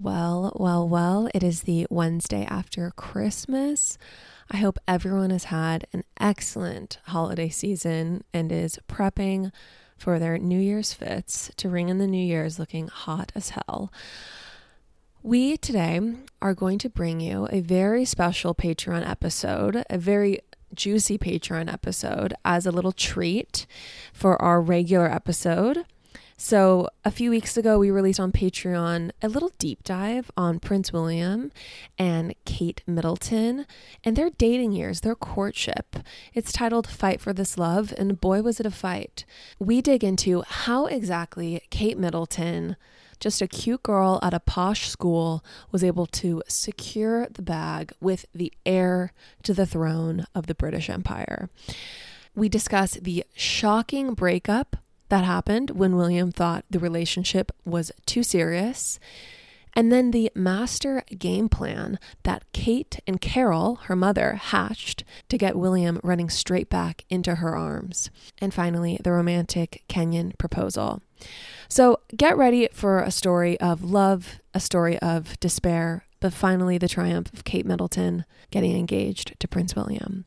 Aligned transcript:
Well, 0.00 0.52
well, 0.54 0.88
well, 0.88 1.28
it 1.34 1.42
is 1.42 1.62
the 1.62 1.88
Wednesday 1.90 2.44
after 2.44 2.92
Christmas. 2.92 3.98
I 4.48 4.58
hope 4.58 4.78
everyone 4.86 5.30
has 5.30 5.44
had 5.44 5.88
an 5.92 6.04
excellent 6.20 7.00
holiday 7.06 7.48
season 7.48 8.22
and 8.32 8.52
is 8.52 8.78
prepping 8.88 9.50
for 9.96 10.20
their 10.20 10.38
New 10.38 10.60
Year's 10.60 10.92
fits 10.92 11.50
to 11.56 11.68
ring 11.68 11.88
in 11.88 11.98
the 11.98 12.06
New 12.06 12.24
Year's 12.24 12.60
looking 12.60 12.86
hot 12.86 13.32
as 13.34 13.50
hell. 13.50 13.92
We 15.24 15.56
today 15.56 16.00
are 16.40 16.54
going 16.54 16.78
to 16.78 16.88
bring 16.88 17.18
you 17.18 17.48
a 17.50 17.60
very 17.60 18.04
special 18.04 18.54
Patreon 18.54 19.04
episode, 19.04 19.84
a 19.90 19.98
very 19.98 20.38
juicy 20.72 21.18
Patreon 21.18 21.72
episode 21.72 22.34
as 22.44 22.66
a 22.66 22.70
little 22.70 22.92
treat 22.92 23.66
for 24.12 24.40
our 24.40 24.60
regular 24.60 25.10
episode. 25.10 25.86
So, 26.40 26.88
a 27.04 27.10
few 27.10 27.30
weeks 27.30 27.56
ago, 27.56 27.80
we 27.80 27.90
released 27.90 28.20
on 28.20 28.30
Patreon 28.30 29.10
a 29.20 29.28
little 29.28 29.50
deep 29.58 29.82
dive 29.82 30.30
on 30.36 30.60
Prince 30.60 30.92
William 30.92 31.50
and 31.98 32.32
Kate 32.44 32.80
Middleton 32.86 33.66
and 34.04 34.14
their 34.14 34.30
dating 34.30 34.70
years, 34.70 35.00
their 35.00 35.16
courtship. 35.16 35.96
It's 36.32 36.52
titled 36.52 36.86
Fight 36.86 37.20
for 37.20 37.32
This 37.32 37.58
Love, 37.58 37.92
and 37.98 38.20
boy, 38.20 38.42
was 38.42 38.60
it 38.60 38.66
a 38.66 38.70
fight. 38.70 39.24
We 39.58 39.82
dig 39.82 40.04
into 40.04 40.44
how 40.46 40.86
exactly 40.86 41.60
Kate 41.70 41.98
Middleton, 41.98 42.76
just 43.18 43.42
a 43.42 43.48
cute 43.48 43.82
girl 43.82 44.20
at 44.22 44.32
a 44.32 44.38
posh 44.38 44.88
school, 44.88 45.44
was 45.72 45.82
able 45.82 46.06
to 46.06 46.44
secure 46.46 47.26
the 47.26 47.42
bag 47.42 47.92
with 48.00 48.26
the 48.32 48.52
heir 48.64 49.12
to 49.42 49.52
the 49.52 49.66
throne 49.66 50.24
of 50.36 50.46
the 50.46 50.54
British 50.54 50.88
Empire. 50.88 51.50
We 52.36 52.48
discuss 52.48 52.92
the 52.92 53.24
shocking 53.34 54.14
breakup 54.14 54.76
that 55.08 55.24
happened 55.24 55.70
when 55.70 55.96
William 55.96 56.30
thought 56.32 56.64
the 56.70 56.78
relationship 56.78 57.52
was 57.64 57.92
too 58.06 58.22
serious. 58.22 58.98
And 59.74 59.92
then 59.92 60.10
the 60.10 60.32
master 60.34 61.04
game 61.18 61.48
plan 61.48 61.98
that 62.24 62.42
Kate 62.52 62.98
and 63.06 63.20
Carol, 63.20 63.76
her 63.84 63.94
mother, 63.94 64.34
hatched 64.34 65.04
to 65.28 65.38
get 65.38 65.56
William 65.56 66.00
running 66.02 66.30
straight 66.30 66.68
back 66.68 67.04
into 67.10 67.36
her 67.36 67.56
arms. 67.56 68.10
And 68.38 68.52
finally, 68.52 68.98
the 69.04 69.12
romantic 69.12 69.84
Kenyan 69.88 70.36
proposal. 70.36 71.02
So 71.68 72.00
get 72.16 72.36
ready 72.36 72.68
for 72.72 73.00
a 73.00 73.10
story 73.10 73.60
of 73.60 73.84
love, 73.84 74.40
a 74.54 74.60
story 74.60 74.98
of 74.98 75.38
despair, 75.38 76.04
but 76.20 76.32
finally 76.32 76.78
the 76.78 76.88
triumph 76.88 77.32
of 77.32 77.44
Kate 77.44 77.66
Middleton 77.66 78.24
getting 78.50 78.76
engaged 78.76 79.38
to 79.38 79.46
Prince 79.46 79.76
William. 79.76 80.24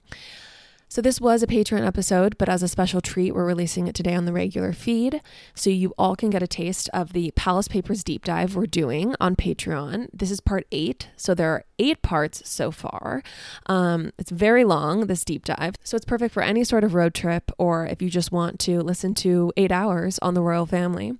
So, 0.91 1.01
this 1.01 1.21
was 1.21 1.41
a 1.41 1.47
Patreon 1.47 1.87
episode, 1.87 2.37
but 2.37 2.49
as 2.49 2.61
a 2.61 2.67
special 2.67 2.99
treat, 2.99 3.33
we're 3.33 3.45
releasing 3.45 3.87
it 3.87 3.95
today 3.95 4.13
on 4.13 4.25
the 4.25 4.33
regular 4.33 4.73
feed. 4.73 5.21
So, 5.55 5.69
you 5.69 5.93
all 5.97 6.17
can 6.17 6.29
get 6.29 6.43
a 6.43 6.47
taste 6.47 6.89
of 6.93 7.13
the 7.13 7.31
Palace 7.31 7.69
Papers 7.69 8.03
deep 8.03 8.25
dive 8.25 8.57
we're 8.57 8.65
doing 8.65 9.15
on 9.17 9.37
Patreon. 9.37 10.09
This 10.11 10.29
is 10.29 10.41
part 10.41 10.67
eight. 10.69 11.07
So, 11.15 11.33
there 11.33 11.49
are 11.51 11.63
eight 11.79 12.01
parts 12.01 12.41
so 12.43 12.71
far. 12.71 13.23
Um, 13.67 14.11
it's 14.17 14.31
very 14.31 14.65
long, 14.65 15.07
this 15.07 15.23
deep 15.23 15.45
dive. 15.45 15.75
So, 15.81 15.95
it's 15.95 16.03
perfect 16.03 16.33
for 16.33 16.43
any 16.43 16.65
sort 16.65 16.83
of 16.83 16.93
road 16.93 17.13
trip 17.13 17.51
or 17.57 17.87
if 17.87 18.01
you 18.01 18.09
just 18.09 18.33
want 18.33 18.59
to 18.59 18.81
listen 18.81 19.13
to 19.13 19.53
eight 19.55 19.71
hours 19.71 20.19
on 20.19 20.33
the 20.33 20.41
royal 20.41 20.65
family. 20.65 21.13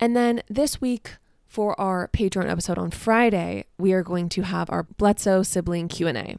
And 0.00 0.16
then 0.16 0.42
this 0.48 0.80
week, 0.80 1.12
for 1.46 1.80
our 1.80 2.08
Patreon 2.08 2.50
episode 2.50 2.76
on 2.76 2.90
Friday, 2.90 3.66
we 3.78 3.92
are 3.92 4.02
going 4.02 4.28
to 4.30 4.42
have 4.42 4.68
our 4.68 4.82
Bledsoe 4.82 5.44
sibling 5.44 5.86
Q&A. 5.86 6.38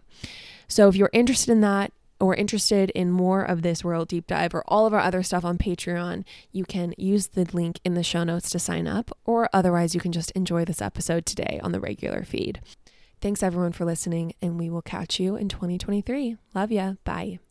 So 0.68 0.90
if 0.90 0.98
you're 0.98 1.10
interested 1.14 1.52
in 1.52 1.62
that, 1.62 1.94
or 2.22 2.36
interested 2.36 2.90
in 2.92 3.12
more 3.12 3.44
of 3.44 3.62
this 3.62 3.84
Royal 3.84 4.06
Deep 4.06 4.28
Dive 4.28 4.54
or 4.54 4.64
all 4.68 4.86
of 4.86 4.94
our 4.94 5.00
other 5.00 5.24
stuff 5.24 5.44
on 5.44 5.58
Patreon, 5.58 6.24
you 6.52 6.64
can 6.64 6.94
use 6.98 7.28
the 7.28 7.48
link 7.52 7.80
in 7.84 7.96
the 7.96 8.04
show 8.04 8.24
notes 8.24 8.50
to 8.52 8.60
sign 8.60 8.88
up, 8.88 9.12
or 9.26 9.50
otherwise, 9.52 9.94
you 9.94 10.02
can 10.02 10.12
just 10.12 10.32
enjoy 10.32 10.64
this 10.64 10.82
episode 10.82 11.26
today 11.26 11.60
on 11.64 11.72
the 11.72 11.80
regular 11.80 12.24
feed. 12.24 12.62
Thanks 13.20 13.44
everyone 13.44 13.72
for 13.72 13.86
listening, 13.86 14.34
and 14.42 14.60
we 14.60 14.70
will 14.70 14.82
catch 14.82 15.20
you 15.20 15.36
in 15.36 15.50
2023. 15.50 16.38
Love 16.56 16.72
ya. 16.72 16.94
Bye. 17.04 17.51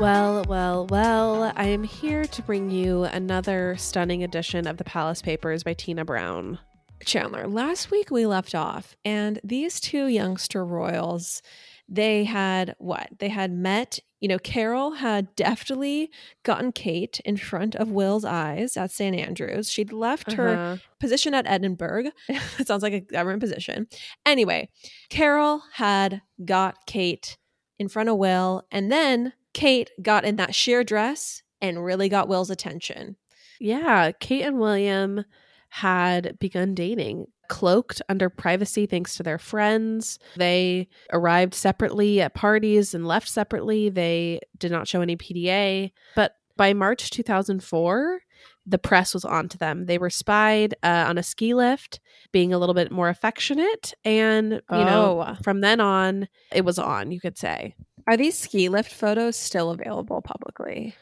Well, 0.00 0.44
well, 0.48 0.86
well, 0.88 1.52
I 1.54 1.66
am 1.66 1.84
here 1.84 2.24
to 2.24 2.42
bring 2.42 2.68
you 2.68 3.04
another 3.04 3.76
stunning 3.76 4.24
edition 4.24 4.66
of 4.66 4.76
The 4.76 4.84
Palace 4.84 5.22
Papers 5.22 5.62
by 5.62 5.74
Tina 5.74 6.04
Brown. 6.04 6.58
Chandler, 7.04 7.46
last 7.46 7.92
week 7.92 8.10
we 8.10 8.26
left 8.26 8.56
off, 8.56 8.96
and 9.04 9.38
these 9.44 9.78
two 9.78 10.06
youngster 10.08 10.64
royals, 10.64 11.42
they 11.88 12.24
had 12.24 12.74
what? 12.78 13.08
They 13.18 13.28
had 13.28 13.52
met, 13.52 14.00
you 14.20 14.26
know, 14.28 14.38
Carol 14.38 14.92
had 14.92 15.34
deftly 15.36 16.10
gotten 16.42 16.72
Kate 16.72 17.20
in 17.24 17.36
front 17.36 17.76
of 17.76 17.92
Will's 17.92 18.24
eyes 18.24 18.76
at 18.76 18.90
St. 18.90 19.14
Andrews. 19.16 19.70
She'd 19.70 19.92
left 19.92 20.32
uh-huh. 20.32 20.42
her 20.42 20.80
position 20.98 21.34
at 21.34 21.46
Edinburgh. 21.46 22.10
it 22.28 22.66
sounds 22.66 22.82
like 22.82 22.94
a 22.94 23.00
government 23.00 23.40
position. 23.40 23.86
Anyway, 24.26 24.70
Carol 25.08 25.62
had 25.74 26.20
got 26.44 26.84
Kate 26.86 27.38
in 27.78 27.88
front 27.88 28.08
of 28.08 28.16
Will, 28.16 28.64
and 28.72 28.90
then 28.90 29.32
Kate 29.54 29.90
got 30.02 30.24
in 30.24 30.36
that 30.36 30.54
sheer 30.54 30.84
dress 30.84 31.42
and 31.62 31.84
really 31.84 32.08
got 32.08 32.28
Will's 32.28 32.50
attention. 32.50 33.16
Yeah, 33.60 34.12
Kate 34.12 34.42
and 34.42 34.58
William 34.58 35.24
had 35.70 36.38
begun 36.38 36.74
dating, 36.74 37.26
cloaked 37.48 38.02
under 38.08 38.28
privacy 38.28 38.86
thanks 38.86 39.16
to 39.16 39.22
their 39.22 39.38
friends. 39.38 40.18
They 40.36 40.88
arrived 41.12 41.54
separately 41.54 42.20
at 42.20 42.34
parties 42.34 42.94
and 42.94 43.06
left 43.06 43.28
separately. 43.28 43.88
They 43.88 44.40
did 44.58 44.70
not 44.70 44.86
show 44.88 45.00
any 45.00 45.16
PDA. 45.16 45.92
But 46.14 46.36
by 46.56 46.74
March 46.74 47.10
2004, 47.10 48.20
the 48.66 48.78
press 48.78 49.14
was 49.14 49.24
onto 49.24 49.58
them. 49.58 49.86
They 49.86 49.98
were 49.98 50.10
spied 50.10 50.74
uh, 50.82 51.04
on 51.08 51.18
a 51.18 51.22
ski 51.22 51.54
lift, 51.54 52.00
being 52.32 52.52
a 52.52 52.58
little 52.58 52.74
bit 52.74 52.90
more 52.90 53.08
affectionate. 53.08 53.94
And, 54.04 54.52
you 54.52 54.60
oh. 54.70 54.84
know, 54.84 55.36
from 55.42 55.60
then 55.60 55.80
on, 55.80 56.28
it 56.52 56.64
was 56.64 56.78
on, 56.78 57.10
you 57.10 57.20
could 57.20 57.36
say. 57.36 57.74
Are 58.06 58.16
these 58.16 58.38
ski 58.38 58.68
lift 58.68 58.92
photos 58.92 59.36
still 59.36 59.70
available 59.70 60.20
publicly? 60.22 60.94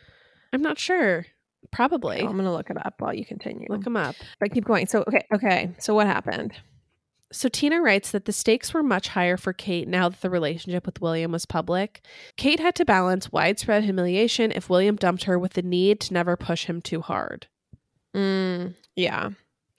I'm 0.53 0.63
not 0.63 0.79
sure. 0.79 1.27
Probably. 1.71 2.17
Okay, 2.17 2.27
I'm 2.27 2.33
going 2.33 2.45
to 2.45 2.53
look 2.53 2.71
it 2.71 2.77
up 2.85 2.95
while 2.99 3.15
you 3.15 3.25
continue. 3.25 3.67
Look 3.69 3.85
them 3.85 3.97
up. 3.97 4.15
But 4.41 4.53
keep 4.53 4.65
going. 4.65 4.87
So, 4.87 5.05
okay. 5.09 5.27
Okay. 5.35 5.71
So, 5.79 5.95
what 5.95 6.07
happened? 6.07 6.53
So 7.33 7.49
Tina 7.49 7.81
writes 7.81 8.11
that 8.11 8.27
the 8.27 8.33
stakes 8.33 8.75
were 8.75 8.83
much 8.83 9.09
higher 9.09 9.39
for 9.39 9.55
Kate 9.55 9.89
now 9.89 10.11
that 10.11 10.21
the 10.21 10.29
relationship 10.29 10.85
with 10.85 11.01
William 11.01 11.33
was 11.33 11.47
public. 11.47 12.03
Kate 12.37 12.61
had 12.61 12.75
to 12.75 12.85
balance 12.85 13.33
widespread 13.33 13.85
humiliation 13.85 14.53
if 14.53 14.69
William 14.69 14.97
dumped 14.97 15.25
her 15.25 15.39
with 15.39 15.55
the 15.55 15.63
need 15.63 15.99
to 16.01 16.13
never 16.13 16.37
push 16.37 16.67
him 16.67 16.83
too 16.83 17.01
hard. 17.01 17.47
Mm, 18.15 18.75
yeah. 18.97 19.31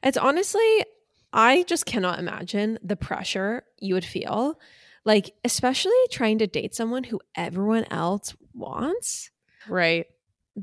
It's 0.02 0.18
honestly, 0.18 0.84
I 1.32 1.64
just 1.64 1.86
cannot 1.86 2.18
imagine 2.18 2.80
the 2.84 2.96
pressure 2.96 3.64
you 3.80 3.94
would 3.94 4.06
feel 4.06 4.60
like, 5.06 5.34
especially 5.44 5.92
trying 6.12 6.40
to 6.40 6.48
date 6.48 6.76
someone 6.76 7.04
who 7.04 7.20
everyone 7.36 7.86
else 7.92 8.36
wants. 8.54 9.32
Right. 9.68 10.06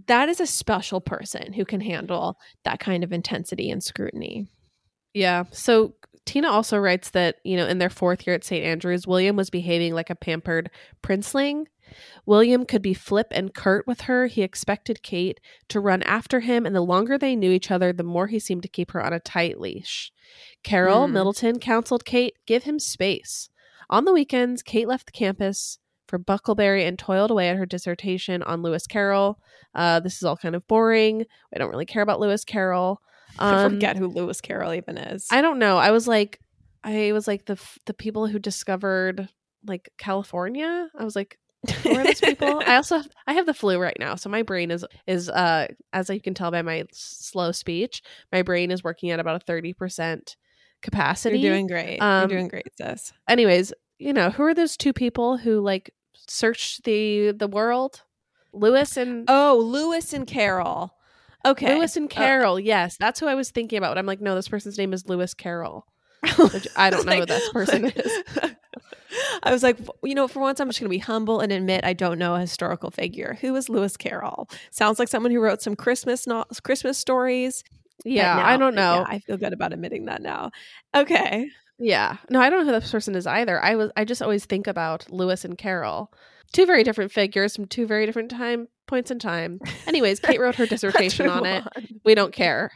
That 0.07 0.29
is 0.29 0.41
a 0.41 0.47
special 0.47 1.01
person 1.01 1.53
who 1.53 1.65
can 1.65 1.81
handle 1.81 2.39
that 2.65 2.81
kind 2.81 3.03
of 3.03 3.13
intensity 3.13 3.71
and 3.71 3.83
scrutiny. 3.83 4.47
Yeah. 5.15 5.45
So 5.51 5.95
Tina 6.27 6.49
also 6.49 6.79
writes 6.79 7.11
that, 7.11 7.37
you 7.45 7.57
know, 7.57 7.67
in 7.67 7.79
their 7.79 7.91
fourth 7.91 8.27
year 8.27 8.35
at 8.35 8.45
St. 8.45 8.65
Andrews, 8.65 9.07
William 9.07 9.37
was 9.37 9.51
behaving 9.51 9.95
like 9.95 10.11
a 10.11 10.15
pampered 10.15 10.71
princeling. 11.03 11.65
William 12.25 12.65
could 12.65 12.83
be 12.83 12.95
flip 12.95 13.27
and 13.33 13.53
curt 13.53 13.87
with 13.87 14.03
her. 14.03 14.29
He 14.29 14.43
expected 14.43 15.03
Kate 15.03 15.41
to 15.69 15.81
run 15.81 16.05
after 16.05 16.39
him, 16.39 16.65
and 16.67 16.77
the 16.77 16.81
longer 16.83 17.19
they 17.19 17.35
knew 17.35 17.51
each 17.51 17.71
other, 17.71 17.93
the 17.93 18.05
more 18.05 18.29
he 18.29 18.39
seemed 18.39 18.63
to 18.63 18.69
keep 18.69 18.93
her 18.93 19.05
on 19.05 19.13
a 19.13 19.19
tight 19.19 19.59
leash. 19.59 20.13
Carol 20.63 21.09
mm. 21.09 21.13
Middleton 21.13 21.59
counseled 21.59 22.05
Kate, 22.05 22.35
give 22.47 22.63
him 22.63 22.79
space. 22.79 23.51
On 23.91 24.05
the 24.05 24.13
weekends, 24.13 24.63
Kate 24.63 24.89
left 24.89 25.07
the 25.07 25.13
campus 25.13 25.79
for 26.07 26.19
Bucklebury 26.19 26.87
and 26.87 26.99
toiled 26.99 27.31
away 27.31 27.49
at 27.49 27.57
her 27.57 27.67
dissertation 27.67 28.43
on 28.45 28.63
Lewis 28.63 28.87
Carroll. 28.87 29.39
Uh, 29.75 30.01
this 30.01 30.17
is 30.17 30.23
all 30.23 30.37
kind 30.37 30.55
of 30.55 30.67
boring. 30.69 31.27
I 31.55 31.59
don't 31.59 31.71
really 31.71 31.87
care 31.87 32.03
about 32.03 32.21
Lewis 32.21 32.45
Carroll. 32.45 33.01
Um, 33.39 33.55
I 33.55 33.69
forget 33.69 33.97
who 33.97 34.09
Lewis 34.09 34.41
Carroll 34.41 34.75
even 34.75 34.99
is. 34.99 35.29
I 35.31 35.41
don't 35.41 35.61
know. 35.61 35.77
I 35.77 35.93
was 35.93 36.09
like, 36.09 36.41
I 36.83 37.13
was 37.13 37.29
like 37.29 37.45
the 37.45 37.57
the 37.87 37.95
people 37.95 38.27
who 38.27 38.41
discovered 38.41 39.29
like 39.65 39.89
California. 39.99 40.89
I 40.99 41.05
was 41.05 41.15
like, 41.15 41.39
who 41.85 41.95
are 41.95 42.03
those 42.03 42.21
people? 42.21 42.61
I 42.67 42.75
also 42.75 42.97
have, 42.97 43.09
I 43.29 43.35
have 43.35 43.47
the 43.47 43.55
flu 43.55 43.79
right 43.79 43.97
now, 44.01 44.17
so 44.17 44.29
my 44.29 44.43
brain 44.43 44.73
is 44.73 44.85
is 45.07 45.29
uh 45.31 45.69
as 45.93 46.11
you 46.11 46.21
can 46.21 46.35
tell 46.35 46.51
by 46.51 46.63
my 46.63 46.87
slow 46.91 47.53
speech, 47.53 48.03
my 48.33 48.43
brain 48.43 48.73
is 48.73 48.83
working 48.83 49.11
at 49.11 49.21
about 49.21 49.37
a 49.37 49.45
thirty 49.45 49.75
percent 49.75 50.37
capacity. 50.83 51.39
You're 51.39 51.53
doing 51.53 51.67
great. 51.67 51.99
Um, 51.99 52.23
You're 52.23 52.39
doing 52.39 52.49
great, 52.49 52.67
sis. 52.81 53.13
Anyways, 53.29 53.73
you 53.99 54.13
know, 54.13 54.31
who 54.31 54.43
are 54.45 54.55
those 54.55 54.77
two 54.77 54.93
people 54.93 55.37
who 55.39 55.61
like 55.61 55.93
searched 56.15 56.85
the 56.85 57.33
the 57.33 57.49
world? 57.49 58.03
Lewis 58.53 58.97
and 58.97 59.25
Oh, 59.29 59.61
Lewis 59.65 60.13
and 60.13 60.27
Carol. 60.27 60.95
Okay. 61.45 61.75
Lewis 61.75 61.97
and 61.97 62.11
uh, 62.11 62.15
Carol. 62.15 62.55
Uh, 62.55 62.59
yes, 62.59 62.97
that's 62.99 63.21
who 63.21 63.27
I 63.27 63.35
was 63.35 63.51
thinking 63.51 63.79
about. 63.79 63.97
I'm 63.97 64.07
like, 64.07 64.21
no, 64.21 64.35
this 64.35 64.49
person's 64.49 64.77
name 64.77 64.93
is 64.93 65.09
Lewis 65.09 65.35
Carroll. 65.35 65.87
I 66.77 66.91
don't 66.91 67.07
know 67.07 67.13
like, 67.13 67.21
who 67.21 67.27
this 67.27 67.49
person 67.51 67.85
is. 67.97 68.23
I 69.43 69.53
was 69.53 69.63
like, 69.63 69.79
you 70.05 70.15
know, 70.15 70.29
for 70.29 70.41
once, 70.41 70.61
I'm 70.61 70.69
just 70.69 70.79
going 70.81 70.89
to 70.89 70.95
be 70.95 70.99
humble 70.99 71.41
and 71.41 71.51
admit 71.51 71.85
I 71.85 71.95
don't 71.95 72.19
know 72.19 72.35
a 72.35 72.41
historical 72.41 72.91
figure. 72.91 73.39
Who 73.41 73.57
is 73.57 73.69
Lewis 73.69 73.97
Carroll? 73.97 74.49
Sounds 74.71 74.99
like 74.99 75.09
someone 75.09 75.33
who 75.33 75.41
wrote 75.41 75.63
some 75.63 75.77
Christmas 75.77 76.27
no- 76.27 76.45
Christmas 76.63 76.99
stories. 76.99 77.65
Yeah, 78.05 78.37
now, 78.37 78.47
I 78.47 78.57
don't 78.57 78.75
know. 78.75 78.97
Yeah, 78.97 79.05
I 79.07 79.19
feel 79.21 79.37
good 79.37 79.53
about 79.53 79.73
admitting 79.73 80.07
that 80.07 80.23
now. 80.23 80.51
Okay. 80.95 81.51
Yeah. 81.79 82.19
No, 82.29 82.41
I 82.41 82.51
don't 82.51 82.61
know 82.61 82.73
who 82.73 82.79
this 82.81 82.91
person 82.91 83.15
is 83.15 83.27
either. 83.27 83.63
I 83.63 83.75
was 83.75 83.91
I 83.97 84.05
just 84.05 84.23
always 84.23 84.45
think 84.45 84.67
about 84.67 85.11
Lewis 85.11 85.45
and 85.45 85.57
Carroll. 85.57 86.13
Two 86.53 86.67
very 86.67 86.85
different 86.85 87.13
figures 87.13 87.57
from 87.57 87.67
two 87.67 87.87
very 87.87 88.07
different 88.07 88.31
time 88.31 88.69
points 88.87 89.11
in 89.11 89.19
time. 89.19 89.61
Anyways, 89.87 90.21
Kate 90.21 90.41
wrote 90.41 90.57
her 90.57 90.67
dissertation 90.67 91.29
on 91.29 91.47
it. 91.47 91.65
We 92.05 92.15
don't 92.15 92.33
care. 92.33 92.71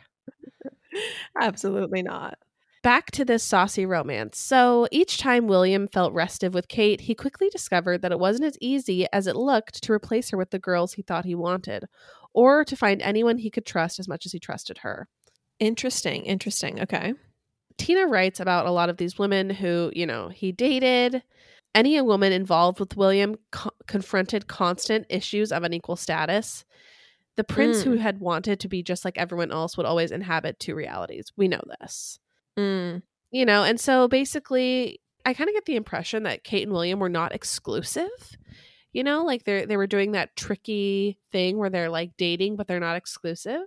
Absolutely 1.41 2.03
not. 2.03 2.39
Back 2.83 3.11
to 3.13 3.25
this 3.25 3.43
saucy 3.43 3.87
romance. 3.87 4.39
So 4.39 4.87
each 4.91 5.19
time 5.19 5.49
William 5.49 5.89
felt 5.89 6.13
restive 6.13 6.55
with 6.55 6.69
Kate, 6.69 7.03
he 7.03 7.15
quickly 7.15 7.49
discovered 7.49 8.03
that 8.03 8.13
it 8.13 8.19
wasn't 8.19 8.45
as 8.45 8.59
easy 8.61 9.07
as 9.13 9.27
it 9.27 9.37
looked 9.37 9.83
to 9.83 9.93
replace 9.93 10.31
her 10.31 10.37
with 10.37 10.51
the 10.51 10.59
girls 10.59 10.93
he 10.93 11.03
thought 11.03 11.25
he 11.25 11.35
wanted, 11.35 11.87
or 12.35 12.65
to 12.65 12.77
find 12.77 13.01
anyone 13.01 13.39
he 13.39 13.51
could 13.51 13.65
trust 13.65 13.99
as 13.99 14.09
much 14.09 14.27
as 14.27 14.33
he 14.33 14.39
trusted 14.39 14.79
her. 14.79 15.09
Interesting. 15.61 16.25
Interesting. 16.27 16.81
Okay. 16.81 17.15
Tina 17.79 18.07
writes 18.07 18.41
about 18.41 18.67
a 18.67 18.71
lot 18.71 18.89
of 18.89 18.97
these 18.97 19.19
women 19.19 19.51
who, 19.51 19.91
you 19.95 20.07
know, 20.07 20.29
he 20.29 20.53
dated. 20.53 21.23
Any 21.75 22.01
woman 22.01 22.33
involved 22.33 22.79
with 22.79 22.97
William 22.97 23.37
co- 23.51 23.71
confronted 23.89 24.47
constant 24.47 25.07
issues 25.09 25.51
of 25.51 25.65
unequal 25.65 25.97
status. 25.97 26.65
The 27.37 27.43
prince 27.43 27.81
mm. 27.81 27.85
who 27.85 27.97
had 27.97 28.21
wanted 28.21 28.61
to 28.61 28.69
be 28.69 28.85
just 28.85 29.05
like 29.05 29.19
everyone 29.19 29.51
else 29.51 29.77
would 29.77 29.87
always 29.87 30.13
inhabit 30.13 30.61
two 30.61 30.77
realities. 30.77 31.33
We 31.37 31.49
know 31.49 31.63
this. 31.81 32.21
Mm. 32.57 33.03
You 33.33 33.45
know, 33.45 33.65
and 33.65 33.81
so 33.81 34.07
basically, 34.07 35.01
I 35.27 35.35
kind 35.35 35.49
of 35.49 35.55
get 35.55 35.65
the 35.65 35.75
impression 35.75 36.23
that 36.25 36.45
Kate 36.45 36.63
and 36.63 36.73
William 36.73 37.01
were 37.01 37.09
not 37.09 37.35
exclusive. 37.35 38.37
You 38.95 39.05
know, 39.05 39.25
like 39.25 39.45
they 39.45 39.67
they 39.67 39.77
were 39.77 39.87
doing 39.87 40.13
that 40.13 40.37
tricky 40.37 41.19
thing 41.31 41.59
where 41.59 41.69
they're 41.69 41.91
like 41.91 42.13
dating, 42.17 42.57
but 42.57 42.67
they're 42.67 42.81
not 42.81 42.97
exclusive. 42.97 43.61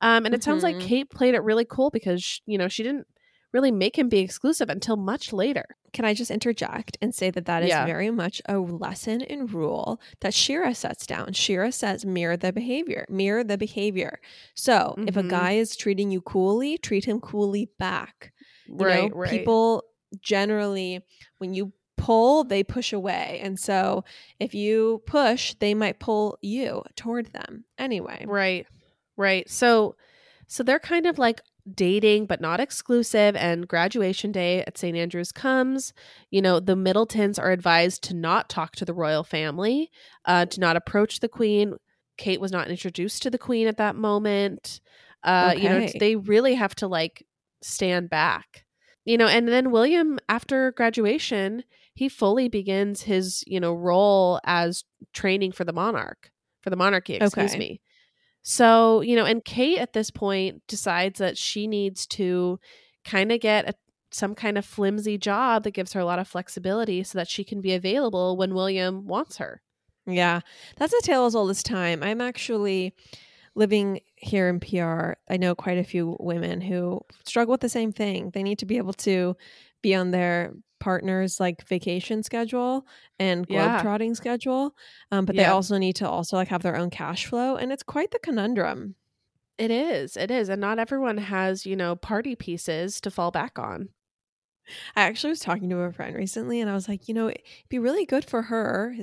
Um, 0.00 0.26
and 0.26 0.34
it 0.34 0.40
mm-hmm. 0.40 0.50
sounds 0.50 0.62
like 0.64 0.76
mm-hmm. 0.76 0.88
Kate 0.88 1.10
played 1.10 1.34
it 1.34 1.42
really 1.42 1.64
cool 1.64 1.90
because 1.90 2.40
you 2.46 2.58
know 2.58 2.66
she 2.66 2.82
didn't 2.82 3.06
really 3.54 3.70
make 3.70 3.96
him 3.96 4.08
be 4.08 4.18
exclusive 4.18 4.68
until 4.68 4.96
much 4.96 5.32
later. 5.32 5.64
Can 5.92 6.04
I 6.04 6.12
just 6.12 6.32
interject 6.32 6.98
and 7.00 7.14
say 7.14 7.30
that 7.30 7.46
that 7.46 7.62
is 7.62 7.68
yeah. 7.68 7.86
very 7.86 8.10
much 8.10 8.42
a 8.46 8.58
lesson 8.58 9.20
in 9.20 9.46
rule 9.46 10.00
that 10.20 10.34
Shira 10.34 10.74
sets 10.74 11.06
down? 11.06 11.32
Shira 11.34 11.70
says 11.70 12.04
mirror 12.04 12.36
the 12.36 12.52
behavior, 12.52 13.06
mirror 13.08 13.44
the 13.44 13.56
behavior. 13.56 14.18
So 14.54 14.72
mm-hmm. 14.98 15.08
if 15.08 15.16
a 15.16 15.20
mm-hmm. 15.20 15.28
guy 15.28 15.52
is 15.52 15.76
treating 15.76 16.10
you 16.10 16.20
coolly, 16.20 16.78
treat 16.78 17.04
him 17.04 17.20
coolly 17.20 17.70
back. 17.78 18.32
You 18.66 18.76
right, 18.76 19.10
know, 19.10 19.16
right. 19.16 19.30
People 19.30 19.84
generally, 20.20 21.00
when 21.38 21.54
you 21.54 21.72
pull, 22.04 22.44
they 22.44 22.62
push 22.62 22.92
away. 22.92 23.40
And 23.42 23.58
so 23.58 24.04
if 24.38 24.54
you 24.54 25.02
push, 25.06 25.54
they 25.54 25.72
might 25.72 25.98
pull 25.98 26.38
you 26.42 26.82
toward 26.96 27.32
them 27.32 27.64
anyway. 27.78 28.26
Right. 28.28 28.66
Right. 29.16 29.48
So 29.48 29.96
so 30.46 30.62
they're 30.62 30.78
kind 30.78 31.06
of 31.06 31.18
like 31.18 31.40
dating 31.72 32.26
but 32.26 32.42
not 32.42 32.60
exclusive 32.60 33.34
and 33.36 33.66
graduation 33.66 34.32
day 34.32 34.62
at 34.66 34.76
St. 34.76 34.94
Andrews 34.94 35.32
comes, 35.32 35.94
you 36.30 36.42
know, 36.42 36.60
the 36.60 36.76
Middletons 36.76 37.38
are 37.38 37.52
advised 37.52 38.02
to 38.04 38.14
not 38.14 38.50
talk 38.50 38.76
to 38.76 38.84
the 38.84 38.92
royal 38.92 39.24
family, 39.24 39.90
uh, 40.26 40.44
to 40.44 40.60
not 40.60 40.76
approach 40.76 41.20
the 41.20 41.28
queen. 41.28 41.76
Kate 42.18 42.40
was 42.40 42.52
not 42.52 42.68
introduced 42.68 43.22
to 43.22 43.30
the 43.30 43.38
queen 43.38 43.66
at 43.66 43.78
that 43.78 43.96
moment. 43.96 44.82
Uh, 45.22 45.52
okay. 45.54 45.62
you 45.62 45.68
know, 45.70 45.88
they 45.98 46.16
really 46.16 46.54
have 46.54 46.74
to 46.74 46.86
like 46.86 47.26
stand 47.62 48.10
back. 48.10 48.66
You 49.06 49.16
know, 49.16 49.26
and 49.26 49.48
then 49.48 49.70
William 49.70 50.18
after 50.28 50.72
graduation, 50.72 51.64
he 51.94 52.08
fully 52.08 52.48
begins 52.48 53.02
his, 53.02 53.44
you 53.46 53.60
know, 53.60 53.72
role 53.72 54.40
as 54.44 54.84
training 55.12 55.52
for 55.52 55.64
the 55.64 55.72
monarch, 55.72 56.30
for 56.60 56.70
the 56.70 56.76
monarchy, 56.76 57.14
excuse 57.14 57.52
okay. 57.52 57.58
me. 57.58 57.80
So, 58.42 59.00
you 59.00 59.16
know, 59.16 59.24
and 59.24 59.44
Kate 59.44 59.78
at 59.78 59.94
this 59.94 60.10
point 60.10 60.62
decides 60.68 61.18
that 61.18 61.38
she 61.38 61.66
needs 61.66 62.06
to 62.08 62.60
kind 63.04 63.32
of 63.32 63.40
get 63.40 63.68
a, 63.68 63.74
some 64.10 64.34
kind 64.34 64.58
of 64.58 64.66
flimsy 64.66 65.16
job 65.16 65.64
that 65.64 65.70
gives 65.70 65.92
her 65.94 66.00
a 66.00 66.04
lot 66.04 66.18
of 66.18 66.28
flexibility 66.28 67.02
so 67.04 67.16
that 67.16 67.28
she 67.28 67.42
can 67.42 67.60
be 67.60 67.72
available 67.72 68.36
when 68.36 68.54
William 68.54 69.06
wants 69.06 69.38
her. 69.38 69.62
Yeah, 70.06 70.40
that's 70.76 70.92
a 70.92 71.00
tale 71.00 71.24
as 71.24 71.34
old 71.34 71.50
as 71.50 71.62
time. 71.62 72.02
I'm 72.02 72.20
actually 72.20 72.94
living 73.54 74.00
here 74.16 74.48
in 74.48 74.60
PR. 74.60 75.12
I 75.28 75.36
know 75.38 75.54
quite 75.54 75.78
a 75.78 75.84
few 75.84 76.16
women 76.20 76.60
who 76.60 77.00
struggle 77.24 77.52
with 77.52 77.60
the 77.60 77.68
same 77.68 77.92
thing. 77.92 78.30
They 78.30 78.42
need 78.42 78.58
to 78.58 78.66
be 78.66 78.76
able 78.76 78.92
to 78.94 79.36
be 79.80 79.94
on 79.94 80.10
their 80.10 80.52
partner's 80.84 81.40
like 81.40 81.66
vacation 81.66 82.22
schedule 82.22 82.86
and 83.18 83.48
globetrotting 83.48 84.08
yeah. 84.08 84.12
schedule 84.12 84.76
um, 85.10 85.24
but 85.24 85.34
yeah. 85.34 85.44
they 85.44 85.48
also 85.48 85.78
need 85.78 85.96
to 85.96 86.06
also 86.06 86.36
like 86.36 86.48
have 86.48 86.62
their 86.62 86.76
own 86.76 86.90
cash 86.90 87.24
flow 87.24 87.56
and 87.56 87.72
it's 87.72 87.82
quite 87.82 88.10
the 88.10 88.18
conundrum 88.18 88.94
it 89.56 89.70
is 89.70 90.14
it 90.18 90.30
is 90.30 90.50
and 90.50 90.60
not 90.60 90.78
everyone 90.78 91.16
has 91.16 91.64
you 91.64 91.74
know 91.74 91.96
party 91.96 92.36
pieces 92.36 93.00
to 93.00 93.10
fall 93.10 93.30
back 93.30 93.58
on 93.58 93.88
I 94.96 95.02
actually 95.02 95.30
was 95.30 95.40
talking 95.40 95.68
to 95.70 95.78
a 95.80 95.92
friend 95.92 96.14
recently 96.14 96.60
and 96.60 96.70
I 96.70 96.74
was 96.74 96.88
like, 96.88 97.08
you 97.08 97.14
know, 97.14 97.28
it'd 97.28 97.42
be 97.68 97.78
really 97.78 98.06
good 98.06 98.24
for 98.24 98.42
her, 98.42 98.96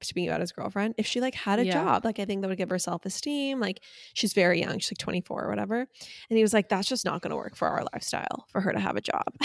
speaking 0.00 0.28
about 0.28 0.40
his 0.40 0.52
girlfriend, 0.52 0.94
if 0.98 1.06
she 1.06 1.20
like 1.20 1.34
had 1.34 1.58
a 1.58 1.66
yeah. 1.66 1.72
job. 1.72 2.04
Like 2.04 2.18
I 2.18 2.24
think 2.24 2.42
that 2.42 2.48
would 2.48 2.58
give 2.58 2.70
her 2.70 2.78
self-esteem. 2.78 3.60
Like 3.60 3.80
she's 4.14 4.32
very 4.32 4.60
young, 4.60 4.78
she's 4.78 4.92
like 4.92 4.98
24 4.98 5.44
or 5.44 5.48
whatever. 5.48 5.80
And 5.80 6.36
he 6.36 6.42
was 6.42 6.52
like, 6.52 6.68
that's 6.68 6.88
just 6.88 7.04
not 7.04 7.22
gonna 7.22 7.36
work 7.36 7.56
for 7.56 7.68
our 7.68 7.84
lifestyle 7.92 8.46
for 8.48 8.60
her 8.60 8.72
to 8.72 8.80
have 8.80 8.96
a 8.96 9.00
job. 9.00 9.24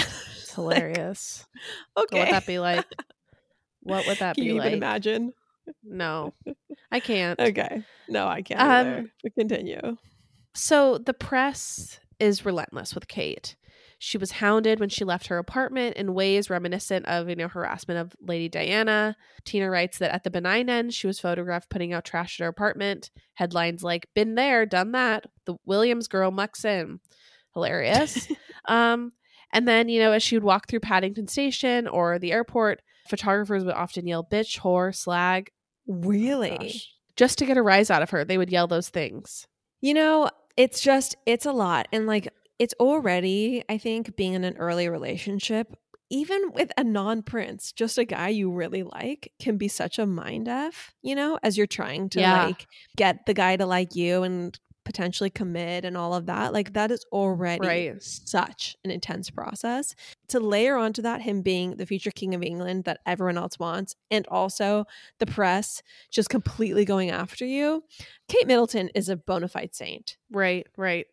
It's 0.49 0.51
hilarious. 0.55 1.45
like, 1.95 2.05
okay. 2.05 2.19
What 2.19 2.27
would 2.27 2.33
that 2.33 2.45
be 2.47 2.59
like? 2.59 2.85
What 3.81 4.07
would 4.07 4.17
that 4.17 4.35
Can 4.35 4.43
be 4.43 4.49
you 4.49 4.55
like? 4.55 4.67
even 4.67 4.77
imagine? 4.77 5.33
No. 5.83 6.33
I 6.91 6.99
can't. 6.99 7.39
Okay. 7.39 7.83
No, 8.07 8.27
I 8.27 8.41
can't. 8.41 8.59
Um, 8.59 9.11
continue. 9.37 9.97
So 10.55 10.97
the 10.97 11.13
press 11.13 11.99
is 12.19 12.45
relentless 12.45 12.95
with 12.95 13.07
Kate. 13.07 13.55
She 14.01 14.17
was 14.17 14.31
hounded 14.31 14.79
when 14.79 14.87
she 14.87 15.03
left 15.03 15.27
her 15.27 15.37
apartment 15.37 15.97
in 15.97 16.13
ways 16.13 16.49
reminiscent 16.49 17.05
of, 17.05 17.27
you 17.27 17.35
know, 17.35 17.49
harassment 17.49 17.99
of 17.99 18.15
Lady 18.21 18.47
Diana. 18.47 19.17
Tina 19.43 19.69
writes 19.69 19.97
that 19.97 20.13
at 20.13 20.23
the 20.23 20.31
benign 20.31 20.69
end, 20.69 20.93
she 20.93 21.05
was 21.05 21.19
photographed 21.19 21.69
putting 21.69 21.91
out 21.91 22.05
trash 22.05 22.39
at 22.39 22.43
her 22.45 22.49
apartment. 22.49 23.11
Headlines 23.33 23.83
like, 23.83 24.07
been 24.15 24.35
there, 24.35 24.65
done 24.65 24.93
that. 24.93 25.25
The 25.43 25.55
Williams 25.65 26.07
girl 26.07 26.31
mucks 26.31 26.63
in. 26.63 27.01
Hilarious. 27.53 28.29
um, 28.69 29.11
and 29.51 29.67
then, 29.67 29.89
you 29.89 29.99
know, 29.99 30.13
as 30.13 30.23
she 30.23 30.37
would 30.37 30.45
walk 30.45 30.69
through 30.69 30.79
Paddington 30.79 31.27
Station 31.27 31.85
or 31.85 32.19
the 32.19 32.31
airport, 32.31 32.81
photographers 33.09 33.65
would 33.65 33.75
often 33.75 34.07
yell 34.07 34.23
bitch, 34.23 34.61
whore, 34.61 34.95
slag. 34.95 35.51
Really? 35.87 36.57
Gosh. 36.57 36.89
Just 37.17 37.37
to 37.39 37.45
get 37.45 37.57
a 37.57 37.61
rise 37.61 37.91
out 37.91 38.01
of 38.01 38.11
her, 38.11 38.23
they 38.23 38.37
would 38.37 38.49
yell 38.49 38.67
those 38.67 38.87
things. 38.87 39.45
You 39.81 39.93
know, 39.93 40.29
it's 40.55 40.79
just, 40.79 41.17
it's 41.25 41.45
a 41.45 41.51
lot. 41.51 41.89
And 41.91 42.07
like, 42.07 42.29
it's 42.59 42.73
already, 42.79 43.63
I 43.69 43.77
think, 43.77 44.15
being 44.15 44.33
in 44.33 44.43
an 44.43 44.57
early 44.57 44.89
relationship, 44.89 45.75
even 46.09 46.51
with 46.51 46.71
a 46.77 46.83
non 46.83 47.23
prince, 47.23 47.71
just 47.71 47.97
a 47.97 48.05
guy 48.05 48.29
you 48.29 48.51
really 48.51 48.83
like, 48.83 49.31
can 49.39 49.57
be 49.57 49.67
such 49.67 49.97
a 49.97 50.05
mind 50.05 50.47
F, 50.47 50.93
you 51.01 51.15
know, 51.15 51.39
as 51.41 51.57
you're 51.57 51.67
trying 51.67 52.09
to 52.09 52.19
yeah. 52.19 52.45
like 52.45 52.67
get 52.97 53.25
the 53.25 53.33
guy 53.33 53.55
to 53.55 53.65
like 53.65 53.95
you 53.95 54.23
and 54.23 54.59
potentially 54.89 55.29
commit 55.29 55.85
and 55.85 55.95
all 55.95 56.15
of 56.15 56.25
that. 56.25 56.51
Like 56.51 56.73
that 56.73 56.89
is 56.89 57.05
already 57.11 57.67
right. 57.67 58.01
such 58.01 58.75
an 58.83 58.89
intense 58.89 59.29
process. 59.29 59.93
To 60.29 60.39
layer 60.39 60.77
onto 60.77 61.03
that 61.03 61.21
him 61.21 61.43
being 61.43 61.75
the 61.75 61.85
future 61.85 62.09
king 62.09 62.33
of 62.33 62.41
England 62.41 62.85
that 62.85 62.99
everyone 63.05 63.37
else 63.37 63.59
wants 63.59 63.95
and 64.09 64.25
also 64.27 64.85
the 65.19 65.27
press 65.27 65.83
just 66.09 66.29
completely 66.31 66.85
going 66.85 67.11
after 67.11 67.45
you. 67.45 67.83
Kate 68.27 68.47
Middleton 68.47 68.89
is 68.95 69.09
a 69.09 69.15
bona 69.15 69.47
fide 69.47 69.75
saint. 69.75 70.17
Right, 70.31 70.65
right. 70.75 71.05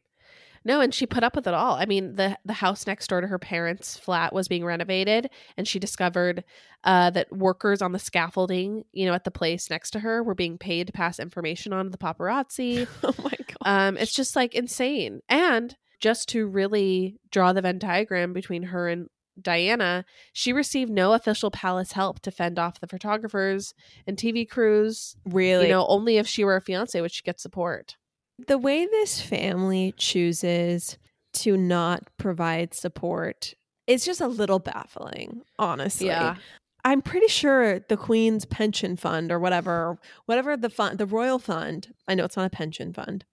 No, 0.66 0.80
and 0.80 0.92
she 0.92 1.06
put 1.06 1.23
up 1.23 1.37
with 1.37 1.46
it 1.46 1.54
all. 1.54 1.76
I 1.76 1.87
mean, 1.87 2.16
the 2.16 2.37
the 2.44 2.54
house 2.54 2.88
next 2.88 3.06
door 3.06 3.20
to 3.20 3.28
her 3.28 3.38
parents' 3.38 3.96
flat 3.96 4.32
was 4.32 4.49
being 4.49 4.64
renovated, 4.64 5.30
and 5.56 5.66
she 5.66 5.78
discovered 5.78 6.42
uh, 6.82 7.11
that 7.11 7.30
workers 7.30 7.80
on 7.80 7.92
the 7.92 8.00
scaffolding, 8.00 8.85
you 8.92 9.06
know, 9.06 9.14
at 9.14 9.23
the 9.23 9.30
place 9.30 9.70
next 9.70 9.92
to 9.92 10.00
her, 10.00 10.25
were 10.25 10.35
being 10.35 10.58
paid 10.58 10.88
to 10.88 10.92
pass 10.92 11.20
information 11.20 11.73
on 11.73 11.85
to 11.85 11.90
the 11.90 11.96
paparazzi. 11.96 12.88
oh 13.04 13.14
my 13.23 13.30
god! 13.30 13.56
Um, 13.64 13.96
it's 13.96 14.12
just 14.12 14.35
like 14.35 14.56
insane. 14.56 15.20
And 15.28 15.76
just 16.00 16.28
to 16.30 16.49
really 16.49 17.20
draw 17.30 17.52
the 17.52 17.62
Venn 17.62 17.78
diagram 17.78 18.32
between 18.32 18.64
her 18.64 18.88
and 18.88 19.08
Diana, 19.40 20.04
she 20.32 20.52
received 20.52 20.90
no 20.90 21.12
official 21.12 21.52
palace 21.52 21.92
help 21.92 22.18
to 22.23 22.32
fend 22.32 22.58
off 22.58 22.80
the 22.80 22.88
photographers 22.88 23.73
and 24.04 24.16
TV 24.16 24.49
crews. 24.49 25.14
Really? 25.25 25.66
You 25.66 25.70
know, 25.70 25.87
only 25.87 26.16
if 26.16 26.26
she 26.26 26.42
were 26.42 26.56
a 26.56 26.61
fiance 26.61 27.00
would 27.00 27.12
she 27.12 27.23
get 27.23 27.38
support. 27.38 27.94
The 28.38 28.59
way 28.59 28.87
this 28.87 29.21
family 29.21 29.93
chooses 29.97 30.99
to 31.35 31.57
not 31.57 32.11
provide 32.19 32.75
support 32.75 33.55
is 33.87 34.05
just 34.05 34.21
a 34.21 34.28
little 34.28 34.59
baffling, 34.59 35.43
honestly. 35.59 36.09
Yeah. 36.09 36.37
I'm 36.85 37.02
pretty 37.02 37.28
sure 37.28 37.81
the 37.81 37.97
Queen's 37.97 38.45
pension 38.45 38.97
fund 38.97 39.33
or 39.33 39.38
whatever, 39.40 39.99
whatever 40.26 40.57
the 40.57 40.71
fund, 40.71 40.99
the 40.99 41.07
royal 41.07 41.38
fund, 41.38 41.95
I 42.07 42.14
know 42.14 42.25
it's 42.25 42.37
not 42.37 42.47
a 42.47 42.50
pension 42.50 42.93
fund. 42.93 43.25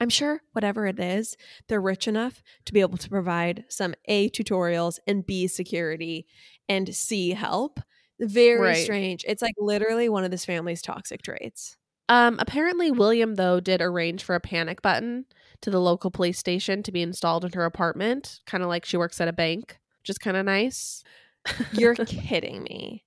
I'm 0.00 0.08
sure 0.10 0.42
whatever 0.52 0.86
it 0.86 0.98
is, 0.98 1.36
they're 1.68 1.80
rich 1.80 2.08
enough 2.08 2.42
to 2.66 2.72
be 2.72 2.80
able 2.80 2.98
to 2.98 3.08
provide 3.08 3.64
some 3.68 3.94
A 4.06 4.28
tutorials 4.30 4.98
and 5.06 5.24
B 5.26 5.46
security 5.46 6.26
and 6.68 6.94
C 6.94 7.30
help. 7.30 7.80
Very 8.20 8.60
Right. 8.60 8.84
strange. 8.84 9.24
It's 9.28 9.42
like 9.42 9.54
literally 9.58 10.08
one 10.08 10.24
of 10.24 10.30
this 10.30 10.44
family's 10.44 10.82
toxic 10.82 11.22
traits. 11.22 11.76
Um, 12.08 12.36
apparently, 12.38 12.90
William, 12.90 13.36
though, 13.36 13.60
did 13.60 13.80
arrange 13.80 14.22
for 14.22 14.34
a 14.34 14.40
panic 14.40 14.82
button 14.82 15.24
to 15.62 15.70
the 15.70 15.80
local 15.80 16.10
police 16.10 16.38
station 16.38 16.82
to 16.82 16.92
be 16.92 17.00
installed 17.02 17.44
in 17.44 17.52
her 17.52 17.64
apartment, 17.64 18.40
kind 18.46 18.62
of 18.62 18.68
like 18.68 18.84
she 18.84 18.96
works 18.96 19.20
at 19.20 19.28
a 19.28 19.32
bank, 19.32 19.78
which 20.02 20.10
is 20.10 20.18
kind 20.18 20.36
of 20.36 20.44
nice. 20.44 21.02
You're 21.72 21.94
kidding 22.06 22.62
me. 22.62 23.04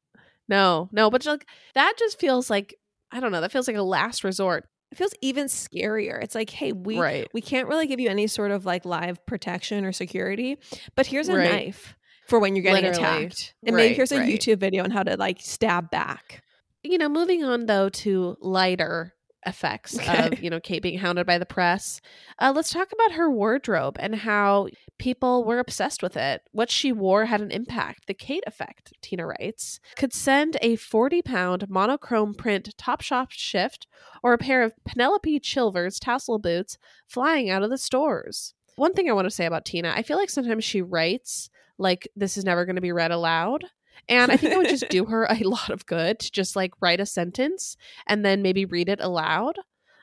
No, 0.50 0.90
no, 0.92 1.10
but 1.12 1.26
like 1.26 1.46
that 1.76 1.94
just 2.00 2.20
feels 2.20 2.50
like 2.50 2.74
I 3.12 3.20
don't 3.20 3.32
know. 3.32 3.42
That 3.42 3.52
feels 3.52 3.68
like 3.68 3.78
a 3.78 3.82
last 3.84 4.24
resort, 4.24 4.66
It 4.92 4.98
feels 4.98 5.14
even 5.22 5.46
scarier. 5.46 6.22
It's 6.24 6.36
like, 6.36 6.50
hey, 6.50 6.72
we 6.72 6.98
right? 7.00 7.28
we 7.34 7.42
can't 7.42 7.68
really 7.68 7.86
give 7.88 8.00
you 8.00 8.10
any 8.10 8.28
sort 8.28 8.52
of 8.52 8.66
like 8.66 8.86
live 8.86 9.24
protection 9.26 9.86
or 9.86 9.92
security, 9.92 10.58
but 10.96 11.06
here's 11.06 11.30
a 11.30 11.36
Right. 11.36 11.44
knife 11.52 11.96
for 12.28 12.40
when 12.40 12.56
you're 12.56 12.64
getting 12.64 12.84
Literally. 12.86 13.26
attacked. 13.26 13.54
And 13.66 13.76
maybe 13.76 13.94
here's 13.94 14.12
a 14.12 14.18
right. 14.20 14.28
YouTube 14.30 14.58
video 14.60 14.84
on 14.84 14.92
how 14.92 15.04
to 15.04 15.16
like 15.18 15.38
stab 15.42 15.92
back. 15.92 16.42
You 16.90 16.98
know, 16.98 17.10
moving 17.10 17.44
on 17.44 17.66
though 17.66 17.90
to 17.90 18.38
lighter 18.40 19.14
effects 19.46 19.98
Okay. 20.00 20.28
of 20.28 20.40
you 20.44 20.50
know 20.50 20.60
Kate 20.60 20.82
being 20.82 21.00
hounded 21.00 21.26
by 21.26 21.38
the 21.38 21.46
press. 21.46 22.02
Uh, 22.40 22.52
let's 22.56 22.72
talk 22.72 22.90
about 22.92 23.14
her 23.18 23.30
wardrobe 23.30 23.98
and 24.00 24.16
how 24.16 24.68
people 24.98 25.44
were 25.44 25.60
obsessed 25.60 26.02
with 26.02 26.18
it. 26.18 26.42
What 26.52 26.70
she 26.72 26.92
wore 26.92 27.26
had 27.26 27.42
an 27.42 27.52
impact. 27.52 28.08
The 28.08 28.14
Kate 28.14 28.44
effect, 28.48 28.94
Tina 29.02 29.26
writes, 29.26 29.80
could 29.96 30.14
send 30.14 30.58
a 30.62 30.76
40 30.76 31.22
pound 31.22 31.70
monochrome 31.70 32.34
print 32.34 32.76
Topshop 32.78 33.28
shift 33.32 33.88
or 34.24 34.34
a 34.34 34.38
pair 34.38 34.64
of 34.64 34.74
Penelope 34.86 35.40
Chilvers 35.42 36.00
tassel 36.00 36.40
boots 36.40 36.78
flying 37.08 37.50
out 37.50 37.64
of 37.64 37.70
the 37.70 37.78
stores. 37.78 38.54
One 38.76 38.94
thing 38.94 39.10
I 39.10 39.14
want 39.14 39.26
to 39.26 39.32
say 39.36 39.46
about 39.46 39.66
Tina, 39.66 39.94
I 39.96 40.04
feel 40.04 40.18
like 40.18 40.30
sometimes 40.30 40.64
she 40.64 40.82
writes 40.82 41.50
like 41.78 42.08
this 42.16 42.38
is 42.38 42.46
never 42.46 42.66
going 42.66 42.76
to 42.76 42.82
be 42.82 42.92
read 42.92 43.12
aloud. 43.12 43.66
And 44.10 44.32
I 44.32 44.38
think 44.38 44.54
it 44.54 44.58
would 44.58 44.70
just 44.70 44.90
do 44.90 45.06
her 45.12 45.26
a 45.30 45.36
lot 45.44 45.70
of 45.70 45.86
good 45.86 46.20
to 46.20 46.32
just 46.32 46.56
like 46.56 46.74
write 46.82 47.00
a 47.00 47.06
sentence 47.06 47.78
and 48.08 48.24
then 48.26 48.42
maybe 48.42 48.66
read 48.66 48.90
it 48.90 49.00
aloud. 49.02 49.56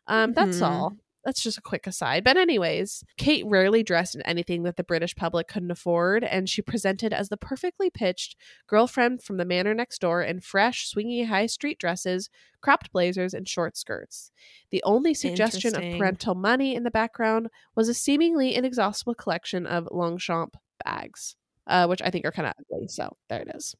Um, 0.07 0.33
that's 0.35 0.59
Mhm. 0.59 0.63
all. 0.67 0.97
That's 1.25 1.43
just 1.43 1.57
a 1.57 1.63
quick 1.63 1.87
aside. 1.87 2.23
But, 2.23 2.37
anyways, 2.37 3.03
Kate 3.17 3.47
rarely 3.47 3.83
dressed 3.83 4.15
in 4.15 4.21
anything 4.23 4.63
that 4.65 4.77
the 4.77 4.85
British 4.85 5.17
public 5.17 5.49
couldn't 5.49 5.71
afford, 5.71 6.23
and 6.23 6.51
she 6.51 6.61
presented 6.61 7.15
as 7.15 7.31
the 7.31 7.39
perfectly 7.39 7.89
pitched 7.89 8.37
girlfriend 8.67 9.23
from 9.23 9.39
the 9.39 9.47
manor 9.47 9.73
next 9.73 10.03
door 10.03 10.23
in 10.23 10.41
fresh, 10.41 10.87
swingy 10.93 11.25
high 11.27 11.47
street 11.47 11.79
dresses, 11.79 12.29
cropped 12.61 12.93
blazers, 12.93 13.33
and 13.33 13.49
short 13.49 13.75
skirts. 13.79 14.33
The 14.71 14.83
only 14.83 15.15
suggestion 15.15 15.75
of 15.75 15.81
parental 15.99 16.35
money 16.35 16.75
in 16.75 16.83
the 16.83 16.91
background 16.91 17.49
was 17.75 17.89
a 17.89 17.95
seemingly 17.95 18.55
inexhaustible 18.55 19.15
collection 19.15 19.67
of 19.67 19.89
Longchamp 19.91 20.59
bags, 20.85 21.37
uh, 21.67 21.87
which 21.87 22.03
I 22.03 22.11
think 22.11 22.27
are 22.27 22.33
kind 22.33 22.49
of 22.49 22.53
ugly. 22.71 22.89
So, 22.89 23.17
there 23.31 23.41
it 23.41 23.51
is. 23.55 23.75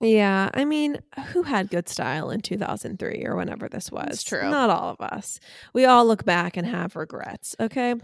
Yeah, 0.00 0.50
I 0.52 0.64
mean, 0.64 0.98
who 1.32 1.42
had 1.42 1.70
good 1.70 1.88
style 1.88 2.30
in 2.30 2.40
2003 2.40 3.24
or 3.24 3.36
whenever 3.36 3.68
this 3.68 3.90
was? 3.90 4.08
It's 4.10 4.22
true. 4.22 4.42
Not 4.42 4.68
all 4.68 4.90
of 4.90 5.00
us. 5.00 5.40
We 5.72 5.86
all 5.86 6.06
look 6.06 6.24
back 6.24 6.56
and 6.56 6.66
have 6.66 6.96
regrets, 6.96 7.56
okay? 7.58 7.94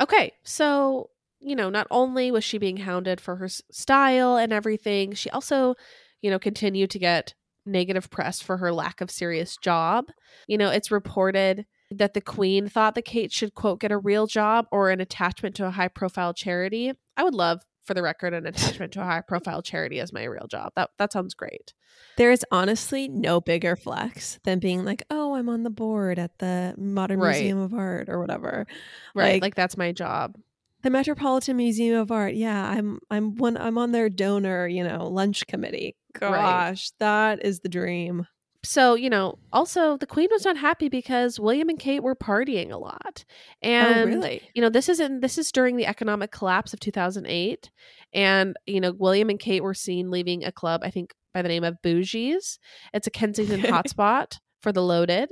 Okay, 0.00 0.32
so 0.44 1.10
you 1.40 1.54
know, 1.54 1.70
not 1.70 1.86
only 1.90 2.30
was 2.30 2.44
she 2.44 2.58
being 2.58 2.78
hounded 2.78 3.20
for 3.20 3.36
her 3.36 3.48
style 3.48 4.36
and 4.36 4.52
everything, 4.52 5.12
she 5.12 5.30
also, 5.30 5.74
you 6.22 6.30
know, 6.30 6.38
continued 6.38 6.90
to 6.90 6.98
get 6.98 7.34
negative 7.64 8.10
press 8.10 8.40
for 8.40 8.56
her 8.56 8.72
lack 8.72 9.00
of 9.00 9.10
serious 9.10 9.56
job. 9.56 10.06
You 10.46 10.58
know, 10.58 10.70
it's 10.70 10.90
reported 10.90 11.66
that 11.90 12.14
the 12.14 12.20
queen 12.20 12.68
thought 12.68 12.94
that 12.94 13.04
Kate 13.04 13.32
should 13.32 13.54
quote 13.54 13.80
get 13.80 13.92
a 13.92 13.98
real 13.98 14.26
job 14.26 14.66
or 14.72 14.90
an 14.90 15.00
attachment 15.00 15.54
to 15.56 15.66
a 15.66 15.70
high 15.70 15.88
profile 15.88 16.34
charity. 16.34 16.92
I 17.16 17.22
would 17.22 17.34
love 17.34 17.62
for 17.86 17.94
the 17.94 18.02
record 18.02 18.34
an 18.34 18.46
attachment 18.46 18.92
to 18.94 19.00
a 19.00 19.04
high 19.04 19.20
profile 19.20 19.62
charity 19.62 20.00
as 20.00 20.12
my 20.12 20.24
real 20.24 20.46
job. 20.46 20.72
That 20.76 20.90
that 20.98 21.12
sounds 21.12 21.34
great. 21.34 21.72
There 22.16 22.30
is 22.30 22.44
honestly 22.50 23.08
no 23.08 23.40
bigger 23.40 23.76
flex 23.76 24.38
than 24.44 24.58
being 24.58 24.84
like, 24.84 25.02
oh, 25.10 25.34
I'm 25.34 25.48
on 25.48 25.62
the 25.62 25.70
board 25.70 26.18
at 26.18 26.38
the 26.38 26.74
Modern 26.76 27.20
Right. 27.20 27.32
Museum 27.36 27.58
of 27.58 27.72
Art 27.74 28.08
or 28.08 28.18
whatever. 28.20 28.66
Right. 29.14 29.34
Like- 29.34 29.42
Like, 29.42 29.54
that's 29.54 29.76
my 29.76 29.92
job. 29.92 30.36
The 30.82 30.90
Metropolitan 30.90 31.56
Museum 31.56 31.98
of 31.98 32.12
Art. 32.12 32.34
Yeah, 32.34 32.64
I'm 32.70 33.00
I'm 33.10 33.34
one 33.36 33.56
I'm 33.56 33.76
on 33.78 33.92
their 33.92 34.08
donor, 34.08 34.66
you 34.68 34.84
know, 34.84 35.08
lunch 35.08 35.46
committee. 35.46 35.96
Right. 36.20 36.30
Gosh, 36.30 36.90
that 37.00 37.44
is 37.44 37.60
the 37.60 37.68
dream. 37.68 38.26
So, 38.66 38.94
you 38.94 39.08
know, 39.08 39.38
also 39.52 39.96
the 39.96 40.06
queen 40.06 40.28
was 40.30 40.44
not 40.44 40.56
happy 40.56 40.88
because 40.88 41.38
William 41.38 41.68
and 41.68 41.78
Kate 41.78 42.02
were 42.02 42.16
partying 42.16 42.72
a 42.72 42.76
lot. 42.78 43.24
And 43.62 44.00
oh, 44.00 44.04
really? 44.04 44.42
you 44.54 44.62
know 44.62 44.68
this 44.68 44.88
isn't 44.88 45.20
this 45.20 45.38
is 45.38 45.52
during 45.52 45.76
the 45.76 45.86
economic 45.86 46.32
collapse 46.32 46.74
of 46.74 46.80
2008 46.80 47.70
and 48.12 48.56
you 48.66 48.80
know 48.80 48.92
william 48.92 49.28
and 49.30 49.38
kate 49.40 49.62
were 49.62 49.74
seen 49.74 50.10
leaving 50.10 50.44
a 50.44 50.52
club 50.52 50.80
i 50.84 50.90
think 50.90 51.12
by 51.34 51.42
the 51.42 51.48
name 51.48 51.64
of 51.64 51.76
Boujis. 51.84 52.58
It's 52.94 53.06
a 53.06 53.10
kensington 53.10 53.60
hotspot 53.72 54.38
for 54.62 54.72
the 54.72 54.82
loaded. 54.82 55.30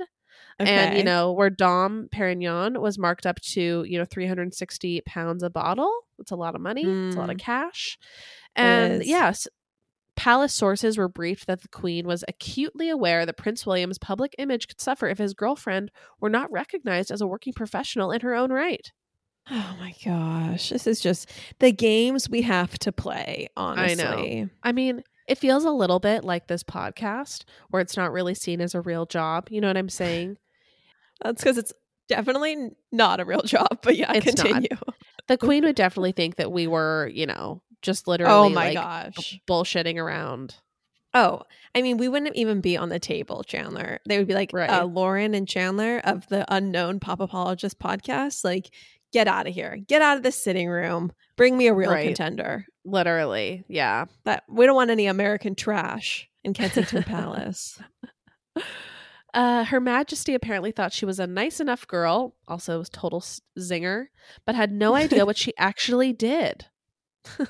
And 0.59 0.95
you 0.97 1.03
know 1.03 1.33
where 1.33 1.49
dom 1.49 2.07
perignon 2.13 2.79
was 2.79 2.97
marked 2.97 3.25
up 3.25 3.41
to 3.53 3.83
you 3.87 3.97
know 3.97 4.05
360 4.05 5.01
pounds 5.05 5.43
a 5.43 5.49
bottle. 5.49 5.91
It's 6.19 6.31
a 6.31 6.35
lot 6.35 6.55
of 6.55 6.61
money. 6.61 6.83
It's 6.83 7.15
a 7.15 7.19
lot 7.19 7.29
of 7.29 7.37
Mm. 7.37 7.39
cash. 7.41 7.97
And 8.55 9.03
yes 9.03 9.47
palace 10.25 10.53
sources 10.53 10.97
were 10.97 11.07
briefed 11.07 11.45
that 11.45 11.61
the 11.61 11.67
queen 11.67 12.07
was 12.07 12.23
acutely 12.27 12.89
aware 12.89 13.27
that 13.27 13.37
prince 13.37 13.63
william's 13.63 13.99
public 13.99 14.33
image 14.39 14.67
could 14.67 14.81
suffer 14.81 15.07
if 15.07 15.19
his 15.19 15.35
girlfriend 15.35 15.91
were 16.19 16.31
not 16.31 16.51
recognized 16.51 17.11
as 17.11 17.21
a 17.21 17.27
working 17.27 17.53
professional 17.53 18.11
in 18.11 18.21
her 18.21 18.33
own 18.33 18.51
right 18.51 18.91
Oh 19.51 19.75
my 19.79 19.93
gosh. 20.03 20.69
This 20.69 20.87
is 20.87 20.99
just 20.99 21.31
the 21.59 21.71
games 21.71 22.27
we 22.27 22.41
have 22.41 22.79
to 22.79 22.91
play, 22.91 23.47
I 23.55 23.93
know. 23.93 24.05
honestly. 24.07 24.49
I 24.63 24.71
mean, 24.71 25.03
it 25.27 25.37
feels 25.37 25.65
a 25.65 25.69
little 25.69 25.99
bit 25.99 26.23
like 26.23 26.47
this 26.47 26.63
podcast 26.63 27.43
where 27.69 27.79
it's 27.79 27.95
not 27.95 28.11
really 28.11 28.33
seen 28.33 28.59
as 28.59 28.73
a 28.73 28.81
real 28.81 29.05
job. 29.05 29.47
You 29.51 29.61
know 29.61 29.67
what 29.67 29.77
I'm 29.77 29.87
saying? 29.89 30.37
That's 31.23 31.43
because 31.43 31.59
it's 31.59 31.73
definitely 32.09 32.71
not 32.91 33.19
a 33.19 33.25
real 33.25 33.43
job. 33.43 33.67
But 33.83 33.95
yeah, 33.95 34.13
It's 34.13 34.25
not. 34.35 34.47
continue. 34.47 34.77
the 35.27 35.37
queen 35.37 35.63
would 35.63 35.75
definitely 35.83 36.13
think 36.13 36.37
that 36.37 36.51
we 36.51 36.65
were, 36.65 37.11
you 37.13 37.27
know, 37.27 37.61
just 37.85 38.07
literally 38.07 38.33
Oh 38.33 38.49
my 38.49 38.71
like 38.71 38.73
gosh. 38.75 39.39
bullshitting 39.47 39.97
around. 39.97 40.55
Oh, 41.13 41.43
I 41.73 41.81
mean, 41.81 41.97
we 41.97 42.09
wouldn't 42.09 42.35
even 42.35 42.59
be 42.59 42.75
on 42.75 42.89
the 42.89 42.99
table, 42.99 43.43
Chandler. 43.43 43.99
They 44.05 44.17
would 44.17 44.27
be 44.27 44.33
like, 44.33 44.51
Right. 44.51 44.69
uh, 44.69 44.83
Lauren 44.85 45.33
and 45.33 45.47
Chandler 45.47 45.99
of 46.03 46.27
the 46.27 46.43
Unknown 46.53 46.99
Pop 46.99 47.21
Apologist 47.21 47.79
podcast. 47.79 48.43
Like, 48.43 48.69
get 49.13 49.27
out 49.29 49.47
of 49.47 49.53
here. 49.53 49.77
Get 49.87 50.01
out 50.01 50.17
of 50.17 50.23
the 50.23 50.31
sitting 50.33 50.67
room. 50.67 51.13
Bring 51.37 51.57
me 51.57 51.67
a 51.67 51.73
real 51.73 51.91
Right. 51.91 52.07
contender. 52.07 52.65
Literally. 52.83 53.63
Yeah. 53.69 54.05
That 54.25 54.43
we 54.49 54.65
don't 54.65 54.75
want 54.75 54.89
any 54.91 55.05
American 55.07 55.55
trash 55.55 56.27
in 56.43 56.53
Kensington 56.53 57.03
Palace. 57.03 57.79
Uh, 59.33 59.65
Her 59.65 59.81
Majesty 59.81 60.33
apparently 60.33 60.71
thought 60.71 60.93
she 60.93 61.05
was 61.05 61.19
a 61.19 61.27
nice 61.27 61.59
enough 61.59 61.85
girl, 61.87 62.35
also 62.47 62.79
a 62.81 62.85
total 62.85 63.21
zinger, 63.59 64.05
but 64.45 64.55
had 64.55 64.71
no 64.71 64.95
idea 64.95 65.25
what 65.25 65.35
she 65.35 65.51
actually 65.57 66.13
did. 66.13 66.67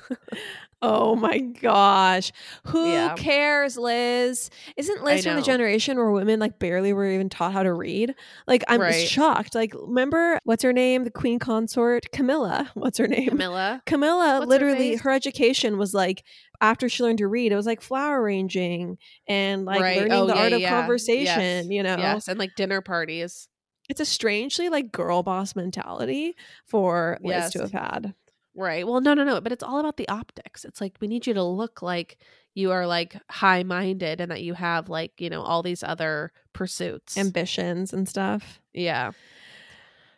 Oh 0.82 1.16
my 1.16 1.38
gosh. 1.38 2.32
Who 2.66 2.90
Yeah. 2.92 3.14
cares, 3.14 3.78
Liz? 3.78 4.50
Isn't 4.76 5.02
Liz 5.02 5.24
from 5.24 5.36
the 5.36 5.42
generation 5.42 5.96
where 5.96 6.10
women 6.10 6.38
like 6.38 6.58
barely 6.58 6.92
were 6.92 7.10
even 7.10 7.30
taught 7.30 7.54
how 7.54 7.62
to 7.62 7.72
read? 7.72 8.14
Like 8.46 8.62
I'm 8.68 8.82
Right. 8.82 9.08
shocked. 9.08 9.54
Like 9.54 9.72
remember 9.74 10.38
what's 10.44 10.62
her 10.62 10.74
name? 10.74 11.04
The 11.04 11.10
queen 11.10 11.38
consort, 11.38 12.12
Camilla. 12.12 12.70
What's 12.74 12.98
her 12.98 13.08
name? 13.08 13.30
Camilla. 13.30 13.82
Camilla 13.86 14.40
What's 14.40 14.48
literally 14.50 14.90
face? 14.92 15.00
her, 15.00 15.10
education 15.10 15.78
was 15.78 15.94
like 15.94 16.22
after 16.60 16.90
she 16.90 17.02
learned 17.02 17.18
to 17.18 17.26
read, 17.26 17.52
it 17.52 17.56
was 17.56 17.66
like 17.66 17.80
flower 17.80 18.20
arranging 18.20 18.98
and 19.26 19.64
like 19.64 19.80
Right. 19.80 19.96
learning 19.96 20.12
Oh, 20.12 20.26
the 20.26 20.34
yeah, 20.34 20.42
art 20.42 20.52
of 20.52 20.60
yeah. 20.60 20.70
conversation, 20.80 21.24
Yes. 21.24 21.66
you 21.70 21.82
know. 21.82 21.96
Yes. 21.96 22.28
And 22.28 22.38
like 22.38 22.54
dinner 22.54 22.82
parties. 22.82 23.48
It's 23.88 24.00
a 24.00 24.04
strangely 24.06 24.68
like 24.68 24.92
girl 24.92 25.22
boss 25.22 25.56
mentality 25.56 26.34
for 26.66 27.18
Liz 27.22 27.30
Yes. 27.32 27.52
to 27.52 27.60
have 27.60 27.72
had. 27.72 28.14
Right. 28.56 28.86
Well, 28.86 29.00
no, 29.02 29.12
no, 29.14 29.22
no. 29.22 29.40
But 29.40 29.52
it's 29.52 29.62
all 29.62 29.78
about 29.78 29.98
the 29.98 30.08
optics. 30.08 30.64
It's 30.64 30.80
like 30.80 30.96
we 31.00 31.06
need 31.08 31.26
you 31.26 31.34
to 31.34 31.42
look 31.44 31.82
like 31.82 32.16
you 32.54 32.72
are 32.72 32.86
like 32.86 33.16
high 33.30 33.62
minded 33.62 34.18
and 34.20 34.30
that 34.30 34.42
you 34.42 34.54
have 34.54 34.88
like, 34.88 35.20
you 35.20 35.28
know, 35.28 35.42
all 35.42 35.62
these 35.62 35.82
other 35.82 36.32
pursuits. 36.54 37.18
Ambitions 37.18 37.92
and 37.92 38.08
stuff. 38.08 38.60
yeah. 38.72 39.12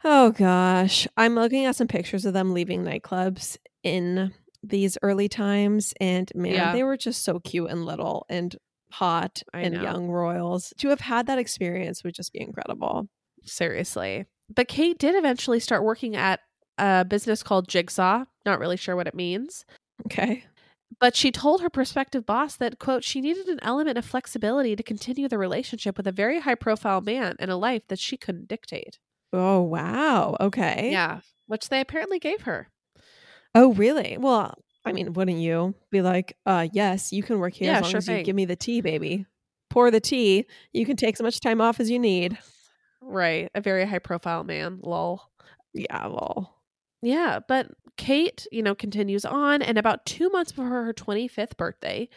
Oh 0.04 0.30
gosh. 0.30 1.09
I'm 1.16 1.35
looking 1.35 1.64
at 1.64 1.75
some 1.75 1.88
pictures 1.88 2.25
of 2.25 2.33
them 2.33 2.54
leaving 2.54 2.85
nightclubs 2.85 3.57
in 3.83 4.33
these 4.62 4.97
early 5.02 5.28
times 5.28 5.92
and 6.00 6.30
man, 6.35 6.52
Yeah. 6.54 6.73
they 6.73 6.85
were 6.85 6.97
just 6.97 7.25
so 7.25 7.40
cute 7.40 7.68
and 7.71 7.85
little 7.85 8.25
and 8.28 8.54
hot 8.92 9.42
I 9.52 9.62
and 9.62 9.75
know. 9.75 9.83
young 9.83 10.09
royals. 10.09 10.73
To 10.78 10.88
have 10.90 11.00
had 11.00 11.26
that 11.26 11.38
experience 11.38 12.04
would 12.04 12.14
just 12.14 12.33
be 12.33 12.40
incredible. 12.40 13.09
Seriously. 13.45 14.26
But 14.49 14.68
Kate 14.68 14.99
did 14.99 15.14
eventually 15.16 15.59
start 15.61 15.83
working 15.83 16.14
at 16.16 16.40
a 16.78 17.04
business 17.04 17.42
called 17.42 17.68
Jigsaw. 17.68 18.25
Not 18.47 18.58
really 18.58 18.76
sure 18.76 18.97
what 18.97 19.06
it 19.06 19.14
means. 19.14 19.64
Okay. 20.06 20.44
But 21.00 21.14
she 21.14 21.30
told 21.30 21.61
her 21.61 21.68
prospective 21.70 22.25
boss 22.25 22.56
that, 22.56 22.78
quote, 22.78 23.04
she 23.04 23.20
needed 23.20 23.47
an 23.49 23.58
element 23.62 23.99
of 23.99 24.04
flexibility 24.04 24.75
to 24.75 24.82
continue 24.82 25.28
the 25.28 25.38
relationship 25.38 25.97
with 25.97 26.06
a 26.06 26.12
very 26.12 26.40
high 26.40 26.54
profile 26.54 27.00
man 27.00 27.37
and 27.38 27.50
a 27.50 27.56
life 27.56 27.82
that 27.88 27.99
she 27.99 28.16
couldn't 28.16 28.49
dictate. 28.49 28.99
Oh 29.32 29.61
wow. 29.61 30.37
Okay. 30.40 30.88
Yeah. 30.90 31.20
Which 31.47 31.68
they 31.68 31.80
apparently 31.80 32.18
gave 32.18 32.42
her. 32.42 32.68
Oh 33.54 33.75
really? 33.75 34.16
Well, 34.18 34.54
I 34.85 34.92
mean, 34.92 35.12
wouldn't 35.12 35.38
you 35.38 35.75
be 35.90 36.00
like, 36.00 36.37
uh, 36.47 36.66
yes, 36.73 37.12
you 37.12 37.23
can 37.23 37.38
work 37.38 37.52
here 37.52 37.70
Yeah, 37.70 37.76
as 37.78 37.82
long 37.82 37.90
sure 37.90 37.99
as 37.99 38.08
you 38.08 38.14
thing. 38.14 38.25
give 38.25 38.37
me 38.37 38.47
the 38.47 38.56
tea, 38.56 38.80
baby. 38.80 39.26
Pour 39.68 39.90
the 39.90 40.00
tea. 40.00 40.47
You 40.73 40.87
can 40.87 40.97
take 40.97 41.16
as 41.16 41.23
much 41.23 41.40
time 41.40 41.61
off 41.61 41.78
as 41.80 41.90
you 41.90 41.99
need. 41.99 42.38
Right. 43.02 43.50
A 43.54 43.61
very 43.61 43.85
high 43.85 43.99
profile 43.99 44.44
man. 44.44 44.80
Lol. 44.82 45.23
Yeah, 45.75 46.06
well. 46.06 46.54
Yeah, 47.02 47.38
but 47.46 47.70
Kate, 47.96 48.46
you 48.50 48.62
know, 48.62 48.74
continues 48.74 49.24
on, 49.24 49.62
and 49.62 49.78
about 49.78 50.06
two 50.06 50.30
months 50.30 50.52
before 50.52 50.68
her 50.68 50.92
25th 50.92 51.56
birthday, 51.56 52.08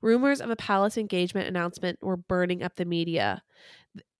rumors 0.00 0.40
of 0.40 0.50
a 0.50 0.56
palace 0.56 0.96
engagement 0.96 1.46
announcement 1.46 1.98
were 2.02 2.16
burning 2.16 2.62
up 2.62 2.76
the 2.76 2.84
media. 2.84 3.42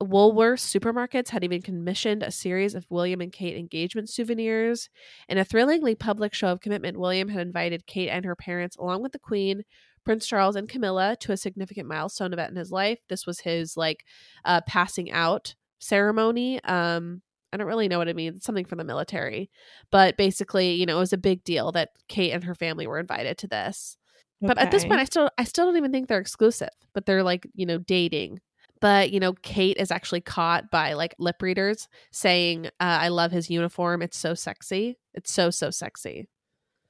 Woolworth 0.01 0.59
supermarkets 0.59 1.29
had 1.29 1.45
even 1.45 1.63
commissioned 1.63 2.23
a 2.23 2.31
series 2.31 2.75
of 2.75 2.87
William 2.91 3.21
and 3.21 3.33
Kate 3.33 3.57
engagement 3.57 4.09
souvenirs. 4.09 4.89
In 5.29 5.39
a 5.39 5.45
thrillingly 5.45 5.95
public 5.95 6.35
show 6.35 6.49
of 6.49 6.61
commitment, 6.61 6.99
William 6.99 7.29
had 7.29 7.47
invited 7.47 7.87
Kate 7.87 8.09
and 8.09 8.25
her 8.25 8.35
parents, 8.35 8.77
along 8.77 9.03
with 9.03 9.13
the 9.13 9.19
Queen, 9.19 9.63
Prince 10.05 10.27
Charles, 10.27 10.57
and 10.57 10.69
Camilla, 10.69 11.17
to 11.21 11.33
a 11.33 11.37
significant 11.37 11.87
milestone 11.87 12.33
event 12.33 12.51
in 12.51 12.57
his 12.57 12.73
life. 12.73 12.99
This 13.09 13.27
was 13.27 13.41
his 13.41 13.77
like 13.77 14.05
uh, 14.45 14.61
passing 14.67 15.13
out 15.13 15.55
ceremony. 15.79 16.63
Um, 16.65 17.23
I 17.53 17.57
don't 17.57 17.67
really 17.67 17.89
know 17.89 17.99
what 17.99 18.09
it 18.09 18.17
means. 18.17 18.37
It's 18.37 18.47
something 18.47 18.65
from 18.65 18.79
the 18.79 18.85
military, 18.85 19.51
but 19.91 20.17
basically, 20.17 20.75
you 20.75 20.87
know, 20.87 20.97
it 20.97 21.01
was 21.01 21.13
a 21.13 21.19
big 21.19 21.45
deal 21.45 21.73
that 21.73 21.91
Kate 22.09 22.33
and 22.33 22.45
her 22.45 22.55
family 22.55 22.87
were 22.87 22.99
invited 22.99 23.39
to 23.39 23.49
this. 23.49 23.97
But 24.43 24.57
at 24.57 24.71
this 24.71 24.87
point, 24.87 25.01
I 25.01 25.05
still, 25.05 25.31
I 25.37 25.45
still 25.45 25.67
don't 25.67 25.77
even 25.77 25.93
think 25.93 26.09
they're 26.09 26.19
exclusive. 26.19 26.71
But 26.95 27.05
they're 27.05 27.23
like, 27.23 27.47
you 27.55 27.67
know, 27.67 27.77
dating. 27.77 28.41
But 28.81 29.11
you 29.11 29.21
know, 29.21 29.35
Kate 29.35 29.77
is 29.77 29.91
actually 29.91 30.23
caught 30.23 30.71
by 30.71 30.95
like 30.95 31.15
lip 31.19 31.43
readers 31.43 31.89
saying, 32.11 32.67
uh, 32.67 32.71
"I 32.81 33.09
love 33.09 33.33
his 33.33 33.51
uniform. 33.51 34.01
It's 34.01 34.17
so 34.17 34.33
sexy. 34.33 34.97
It's 35.13 35.31
so 35.31 35.51
so 35.51 35.71
sexy." 35.71 36.29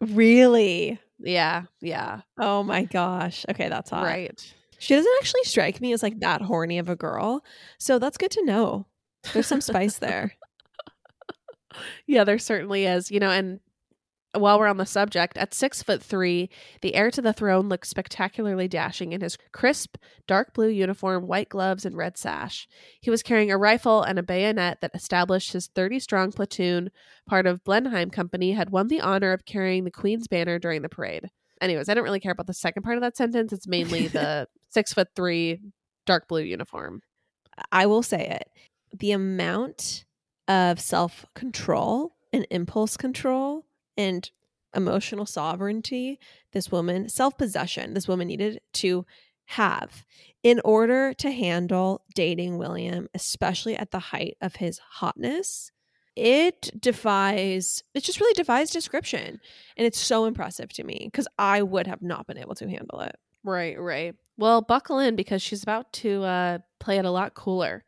really? 0.00 0.99
Yeah, 1.19 1.64
yeah, 1.81 2.23
Oh 2.38 2.62
my 2.62 2.85
gosh. 2.85 3.45
Okay, 3.50 3.69
that's 3.69 3.90
hot. 3.90 4.05
right. 4.05 4.55
She 4.79 4.95
doesn't 4.95 5.12
actually 5.21 5.45
strike 5.45 5.81
me 5.81 5.93
as 5.93 6.02
like 6.02 6.21
that 6.21 6.40
horny 6.40 6.79
of 6.79 6.88
a 6.88 6.97
girl. 6.97 7.45
So 7.79 7.99
that's 7.99 8.17
good 8.17 8.31
to 8.31 8.45
know. 8.45 8.87
There's 9.35 9.47
some 9.47 9.61
spice 9.61 9.99
there. 9.99 10.33
Yeah, 12.07 12.25
there 12.25 12.39
certainly 12.39 12.87
is. 12.87 13.11
You 13.11 13.21
know, 13.21 13.31
and 13.31 13.61
while 14.33 14.59
we're 14.59 14.69
on 14.69 14.77
the 14.77 14.87
subject, 14.87 15.37
at 15.37 15.55
six 15.55 15.83
foot 15.83 16.03
three, 16.03 16.50
the 16.83 16.95
heir 16.95 17.11
to 17.11 17.23
the 17.23 17.33
throne 17.33 17.69
looks 17.69 17.89
spectacularly 17.89 18.69
dashing 18.69 19.12
in 19.12 19.21
his 19.21 19.37
crisp, 19.53 19.97
dark 20.27 20.55
blue 20.55 20.69
uniform, 20.69 21.27
white 21.27 21.49
gloves, 21.49 21.85
and 21.85 21.97
red 21.97 22.17
sash. 22.17 22.69
He 23.00 23.11
was 23.11 23.23
carrying 23.23 23.50
a 23.50 23.59
rifle 23.59 24.03
and 24.03 24.19
a 24.19 24.23
bayonet 24.23 24.81
that 24.81 24.95
established 24.95 25.53
his 25.53 25.67
30 25.69 25.99
strong 25.99 26.33
platoon, 26.33 26.91
part 27.29 27.47
of 27.47 27.65
Blenheim 27.65 28.11
Company, 28.11 28.53
had 28.53 28.71
won 28.71 28.89
the 28.89 29.00
honor 29.00 29.33
of 29.33 29.45
carrying 29.45 29.85
the 29.85 29.91
Queen's 29.91 30.29
banner 30.29 30.59
during 30.59 30.83
the 30.83 30.89
parade. 30.89 31.29
Anyways, 31.61 31.89
I 31.89 31.95
don't 31.95 32.05
really 32.05 32.21
care 32.21 32.33
about 32.33 32.47
the 32.47 32.55
second 32.55 32.85
part 32.85 32.97
of 32.97 33.03
that 33.03 33.17
sentence. 33.17 33.53
It's 33.53 33.67
mainly 33.67 34.07
the 34.09 34.47
six 34.71 34.93
foot 34.93 35.09
three, 35.17 35.61
dark 36.07 36.29
blue 36.29 36.43
uniform. 36.43 37.03
I 37.73 37.87
will 37.87 38.03
say 38.03 38.29
it. 38.29 38.49
The 38.99 39.12
amount 39.12 40.05
of 40.50 40.80
self 40.80 41.25
control 41.35 42.16
and 42.33 42.47
impulse 42.50 42.97
control 42.97 43.64
and 43.97 44.30
emotional 44.75 45.26
sovereignty 45.26 46.19
this 46.52 46.71
woman, 46.71 47.09
self 47.09 47.38
possession, 47.38 47.95
this 47.95 48.09
woman 48.09 48.26
needed 48.28 48.61
to 48.75 49.07
have 49.47 50.04
in 50.42 50.61
order 50.64 51.12
to 51.14 51.30
handle 51.30 52.02
dating 52.14 52.59
William, 52.59 53.09
especially 53.14 53.76
at 53.76 53.92
the 53.92 53.99
height 53.99 54.37
of 54.40 54.57
his 54.57 54.78
hotness. 54.78 55.71
It 56.16 56.71
defies, 56.78 57.85
it 57.95 58.02
just 58.02 58.21
really 58.21 58.35
defies 58.35 58.71
description. 58.71 59.40
And 59.76 59.87
it's 59.87 59.99
so 59.99 60.25
impressive 60.25 60.73
to 60.75 60.85
me 60.85 61.02
because 61.04 61.28
I 61.38 61.62
would 61.62 61.87
have 61.87 62.02
not 62.02 62.26
been 62.26 62.38
able 62.38 62.57
to 62.57 62.69
handle 62.69 63.00
it. 63.00 63.16
Right, 63.45 63.80
right. 63.80 64.14
Well, 64.37 64.61
buckle 64.61 64.99
in 64.99 65.16
because 65.16 65.40
she's 65.40 65.62
about 65.62 65.92
to 65.95 66.25
uh, 66.25 66.59
play 66.78 66.99
it 66.99 67.04
a 67.04 67.11
lot 67.11 67.35
cooler. 67.35 67.85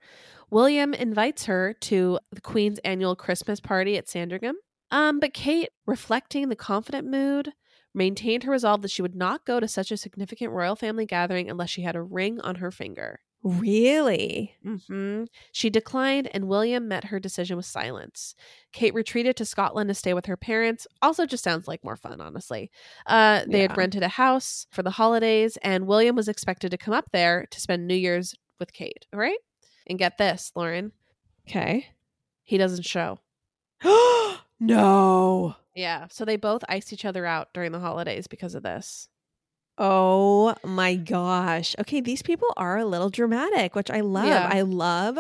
William 0.53 0.93
invites 0.95 1.47
her 1.47 1.73
to 1.81 2.19
the 2.31 2.41
Queen's 2.41 2.79
annual 2.81 3.17
Christmas 3.17 3.59
party 3.59 3.97
at 3.97 4.09
Sandringham. 4.09 4.57
Um, 4.91 5.19
but 5.19 5.33
Kate, 5.33 5.71
reflecting 5.87 6.49
the 6.51 6.57
confident 6.57 7.09
mood, 7.09 7.55
maintained 7.95 8.45
her 8.45 8.53
resolve 8.53 8.83
that 8.83 8.91
she 8.91 9.03
would 9.03 9.17
not 9.17 9.45
go 9.47 9.59
to 9.61 9.67
such 9.67 9.91
a 9.91 9.97
significant 9.97 10.53
royal 10.53 10.77
family 10.77 11.07
gathering 11.07 11.49
unless 11.51 11.71
she 11.71 11.83
had 11.83 11.97
a 11.97 12.03
ring 12.03 12.41
on 12.43 12.57
her 12.57 12.71
finger. 12.71 13.21
Really? 13.45 14.55
hmm 14.63 15.25
She 15.51 15.69
declined, 15.69 16.29
and 16.33 16.47
William 16.49 16.87
met 16.87 17.05
her 17.05 17.19
decision 17.19 17.57
with 17.57 17.67
silence. 17.67 18.37
Kate 18.73 18.95
retreated 18.95 19.37
to 19.37 19.45
Scotland 19.45 19.89
to 19.89 19.95
stay 19.95 20.15
with 20.15 20.27
her 20.27 20.37
parents. 20.37 20.87
Also, 21.01 21.27
just 21.27 21.43
sounds 21.43 21.67
like 21.67 21.83
more 21.83 21.97
fun, 21.97 22.21
honestly. 22.21 22.71
Uh, 23.07 23.45
they 23.51 23.61
Yeah. 23.61 23.63
had 23.63 23.77
rented 23.77 24.05
a 24.05 24.09
house 24.09 24.67
for 24.71 24.83
the 24.85 24.93
holidays, 24.93 25.57
and 25.63 25.89
William 25.89 26.15
was 26.15 26.29
expected 26.29 26.71
to 26.71 26.79
come 26.79 26.95
up 26.95 27.11
there 27.13 27.47
to 27.51 27.61
spend 27.61 27.87
New 27.89 27.97
Year's 27.97 28.35
with 28.61 28.73
Kate. 28.73 29.07
All 29.13 29.19
right? 29.19 29.39
And 29.87 29.99
get 29.99 30.19
this, 30.19 30.53
Lauren, 30.55 30.93
Okay. 31.49 31.89
he 32.43 32.57
doesn't 32.59 32.85
show. 32.87 33.19
no. 34.61 35.57
Yeah. 35.75 36.07
So 36.11 36.25
they 36.25 36.37
both 36.37 36.63
iced 36.69 36.93
each 36.93 37.05
other 37.05 37.27
out 37.27 37.53
during 37.55 37.73
the 37.73 37.81
holidays 37.81 38.27
because 38.27 38.55
of 38.55 38.63
this. 38.63 39.09
Oh 39.79 40.55
my 40.65 40.95
gosh. 40.97 41.75
Okay, 41.81 42.01
these 42.01 42.23
people 42.23 42.53
are 42.57 42.79
a 42.79 42.85
little 42.85 43.09
dramatic, 43.11 43.75
which 43.75 43.91
I 43.91 44.01
love. 44.01 44.27
Yeah. 44.27 44.49
I 44.51 44.63
love 44.63 45.19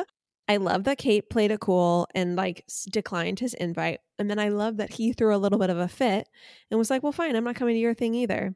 I 0.48 0.56
love 0.58 0.84
that 0.84 0.98
Kate 0.98 1.30
played 1.30 1.50
it 1.52 1.60
cool 1.60 2.06
and 2.14 2.36
like 2.36 2.64
declined 2.90 3.38
his 3.40 3.54
invite. 3.54 4.00
And 4.18 4.28
then 4.28 4.38
I 4.38 4.48
love 4.48 4.76
that 4.76 4.92
he 4.92 5.12
threw 5.12 5.34
a 5.34 5.38
little 5.38 5.58
bit 5.58 5.70
of 5.70 5.78
a 5.78 5.88
fit 5.88 6.28
and 6.70 6.78
was 6.78 6.90
like, 6.90 7.02
"Well, 7.02 7.12
fine, 7.12 7.34
I'm 7.36 7.44
not 7.44 7.54
coming 7.56 7.74
to 7.74 7.80
your 7.80 7.94
thing 7.94 8.14
either." 8.14 8.54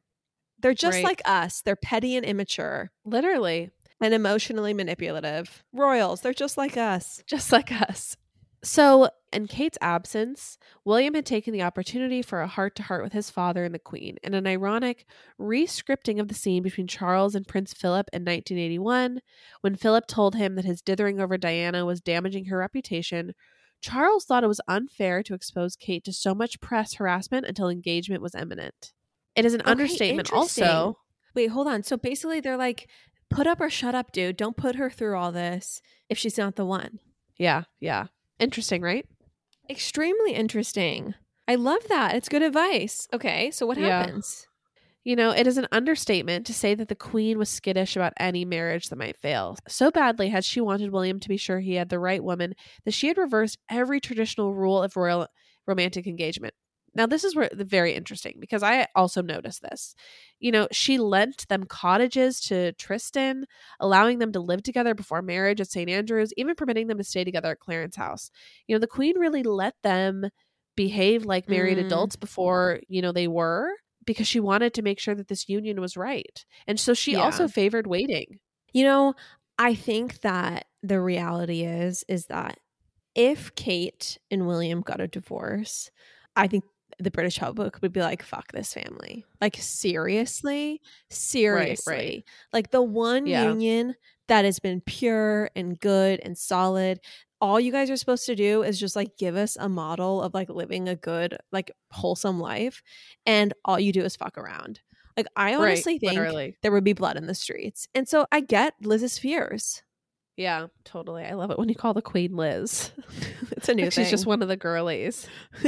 They're 0.58 0.74
just 0.74 0.96
Right. 0.96 1.04
like 1.04 1.22
us. 1.24 1.62
They're 1.62 1.76
petty 1.76 2.16
and 2.16 2.26
immature 2.26 2.90
Literally, 3.04 3.70
and 4.00 4.14
emotionally 4.14 4.74
manipulative. 4.74 5.64
Royals, 5.72 6.20
they're 6.20 6.32
just 6.32 6.56
like 6.56 6.76
us. 6.76 7.22
just 7.26 7.52
like 7.52 7.72
us. 7.72 8.16
So, 8.62 9.10
in 9.32 9.46
Kate's 9.46 9.78
absence, 9.80 10.58
William 10.84 11.14
had 11.14 11.26
taken 11.26 11.52
the 11.52 11.62
opportunity 11.62 12.20
for 12.20 12.40
a 12.40 12.48
heart 12.48 12.74
to 12.76 12.82
heart 12.82 13.04
with 13.04 13.12
his 13.12 13.30
father 13.30 13.64
and 13.64 13.74
the 13.74 13.78
Queen 13.78 14.16
in 14.24 14.34
an 14.34 14.46
ironic 14.46 15.06
re-scripting 15.38 16.18
of 16.18 16.28
the 16.28 16.34
scene 16.34 16.62
between 16.62 16.88
Charles 16.88 17.34
and 17.34 17.46
Prince 17.46 17.72
Philip 17.72 18.08
in 18.12 18.22
1981. 18.22 19.20
When 19.60 19.76
Philip 19.76 20.06
told 20.08 20.34
him 20.34 20.56
that 20.56 20.64
his 20.64 20.82
dithering 20.82 21.20
over 21.20 21.38
Diana 21.38 21.84
was 21.84 22.00
damaging 22.00 22.46
her 22.46 22.58
reputation, 22.58 23.34
Charles 23.80 24.24
thought 24.24 24.42
it 24.42 24.48
was 24.48 24.60
unfair 24.66 25.22
to 25.22 25.34
expose 25.34 25.76
Kate 25.76 26.02
to 26.04 26.12
so 26.12 26.34
much 26.34 26.60
press 26.60 26.94
harassment 26.94 27.46
until 27.46 27.68
engagement 27.68 28.22
was 28.22 28.34
imminent. 28.34 28.92
It 29.36 29.44
is 29.44 29.54
an 29.54 29.60
Okay, 29.60 29.70
understatement, 29.70 30.32
also. 30.32 30.98
Wait, 31.34 31.50
hold 31.50 31.68
on. 31.68 31.82
So 31.82 31.96
basically 31.96 32.40
they're 32.40 32.56
like, 32.56 32.88
"Put 33.30 33.46
up 33.46 33.60
or 33.60 33.70
shut 33.70 33.94
up, 33.94 34.12
dude. 34.12 34.36
Don't 34.36 34.56
put 34.56 34.76
her 34.76 34.90
through 34.90 35.16
all 35.16 35.32
this 35.32 35.80
if 36.08 36.18
she's 36.18 36.38
not 36.38 36.56
the 36.56 36.66
one." 36.66 37.00
Yeah, 37.38 37.64
yeah. 37.80 38.06
Interesting, 38.38 38.82
right? 38.82 39.06
Extremely 39.68 40.32
interesting. 40.32 41.14
I 41.48 41.54
love 41.56 41.86
that. 41.88 42.14
It's 42.14 42.28
good 42.28 42.42
advice. 42.42 43.06
Okay, 43.12 43.50
so 43.50 43.66
what 43.66 43.78
Yeah. 43.78 44.00
happens? 44.00 44.46
You 45.04 45.14
know, 45.14 45.30
it 45.30 45.46
is 45.46 45.56
an 45.56 45.68
understatement 45.70 46.46
to 46.46 46.54
say 46.54 46.74
that 46.74 46.88
the 46.88 46.96
queen 46.96 47.38
was 47.38 47.48
skittish 47.48 47.94
about 47.94 48.12
any 48.18 48.44
marriage 48.44 48.88
that 48.88 48.96
might 48.96 49.16
fail. 49.16 49.56
So 49.68 49.90
badly 49.92 50.30
had 50.30 50.44
she 50.44 50.60
wanted 50.60 50.90
William 50.90 51.20
to 51.20 51.28
be 51.28 51.36
sure 51.36 51.60
he 51.60 51.74
had 51.74 51.88
the 51.90 52.00
right 52.00 52.22
woman 52.24 52.54
that 52.84 52.92
she 52.94 53.06
had 53.06 53.16
reversed 53.16 53.58
every 53.70 54.00
traditional 54.00 54.52
rule 54.54 54.82
of 54.82 54.96
royal 54.96 55.28
romantic 55.66 56.08
engagement. 56.08 56.54
Now, 56.96 57.06
this 57.06 57.24
is 57.24 57.36
where 57.36 57.48
the 57.52 57.64
very 57.64 57.94
interesting 57.94 58.36
because 58.40 58.62
I 58.62 58.86
also 58.96 59.22
noticed 59.22 59.62
this. 59.62 59.94
You 60.40 60.52
know, 60.52 60.68
she 60.72 60.98
lent 60.98 61.46
them 61.48 61.64
cottages 61.64 62.40
to 62.42 62.72
Tristan, 62.72 63.46
allowing 63.80 64.18
them 64.18 64.32
to 64.32 64.40
live 64.40 64.62
together 64.62 64.94
before 64.94 65.22
marriage 65.22 65.60
at 65.60 65.70
St. 65.70 65.90
Andrews, 65.90 66.32
even 66.36 66.54
permitting 66.54 66.88
them 66.88 66.98
to 66.98 67.04
stay 67.04 67.24
together 67.24 67.50
at 67.50 67.60
Clarence 67.60 67.96
House. 67.96 68.30
You 68.66 68.74
know, 68.74 68.80
the 68.80 68.86
queen 68.86 69.18
really 69.18 69.42
let 69.42 69.74
them 69.82 70.30
behave 70.76 71.24
like 71.24 71.48
married 71.48 71.78
Mm. 71.78 71.80
adults 71.86 72.16
before, 72.16 72.80
you 72.88 73.00
know, 73.02 73.12
they 73.12 73.28
were 73.28 73.70
because 74.04 74.28
she 74.28 74.40
wanted 74.40 74.74
to 74.74 74.82
make 74.82 75.00
sure 75.00 75.14
that 75.14 75.28
this 75.28 75.48
union 75.48 75.80
was 75.80 75.96
right. 75.96 76.44
And 76.66 76.78
so 76.78 76.94
she 76.94 77.14
Yeah. 77.14 77.16
also 77.16 77.48
favored 77.48 77.86
waiting. 77.86 78.38
You 78.72 78.84
know, 78.84 79.14
I 79.58 79.74
think 79.74 80.20
that 80.20 80.66
the 80.82 81.00
reality 81.00 81.62
is 81.64 82.04
is 82.08 82.26
that 82.26 82.58
if 83.14 83.54
Kate 83.54 84.18
and 84.30 84.46
William 84.46 84.82
got 84.82 85.00
a 85.00 85.08
divorce, 85.08 85.90
I 86.36 86.48
think 86.48 86.64
the 86.98 87.10
British 87.10 87.38
public 87.38 87.80
would 87.82 87.92
be 87.92 88.00
like, 88.00 88.22
fuck 88.22 88.52
this 88.52 88.72
family. 88.72 89.24
Like, 89.40 89.56
seriously? 89.60 90.80
Seriously. 91.10 92.24
Like, 92.52 92.70
the 92.70 92.82
one 92.82 93.26
Yeah. 93.26 93.44
union 93.48 93.94
that 94.28 94.44
has 94.44 94.58
been 94.58 94.80
pure 94.80 95.50
and 95.54 95.78
good 95.78 96.20
and 96.22 96.36
solid. 96.36 97.00
All 97.40 97.60
you 97.60 97.70
guys 97.70 97.90
are 97.90 97.96
supposed 97.96 98.26
to 98.26 98.34
do 98.34 98.62
is 98.62 98.80
just 98.80 98.96
like 98.96 99.16
give 99.18 99.36
us 99.36 99.56
a 99.60 99.68
model 99.68 100.22
of 100.22 100.32
like 100.34 100.48
living 100.48 100.88
a 100.88 100.96
good, 100.96 101.36
like 101.52 101.70
wholesome 101.90 102.40
life. 102.40 102.82
And 103.26 103.52
all 103.64 103.78
you 103.78 103.92
do 103.92 104.02
is 104.02 104.16
fuck 104.16 104.38
around. 104.38 104.80
Like, 105.16 105.26
I 105.36 105.52
Right, 105.54 105.56
honestly 105.72 105.98
think 105.98 106.12
literally. 106.14 106.56
there 106.62 106.72
would 106.72 106.82
be 106.84 106.92
blood 106.94 107.16
in 107.16 107.26
the 107.26 107.34
streets. 107.34 107.86
And 107.94 108.08
so 108.08 108.26
I 108.32 108.40
get 108.40 108.74
Liz's 108.82 109.18
fears. 109.18 109.82
Yeah, 110.36 110.66
totally. 110.84 111.24
I 111.24 111.32
love 111.34 111.50
it 111.50 111.58
when 111.58 111.68
you 111.68 111.74
call 111.74 111.94
the 111.94 112.02
queen 112.02 112.36
Liz. 112.36 112.90
It's 113.52 113.68
a 113.68 113.74
new 113.74 113.84
Like 113.84 113.92
she's 113.94 114.10
just 114.10 114.26
one 114.26 114.42
of 114.42 114.48
the 114.48 114.56
girlies. 114.56 115.26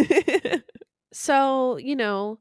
So, 1.20 1.78
you 1.78 1.96
know, 1.96 2.38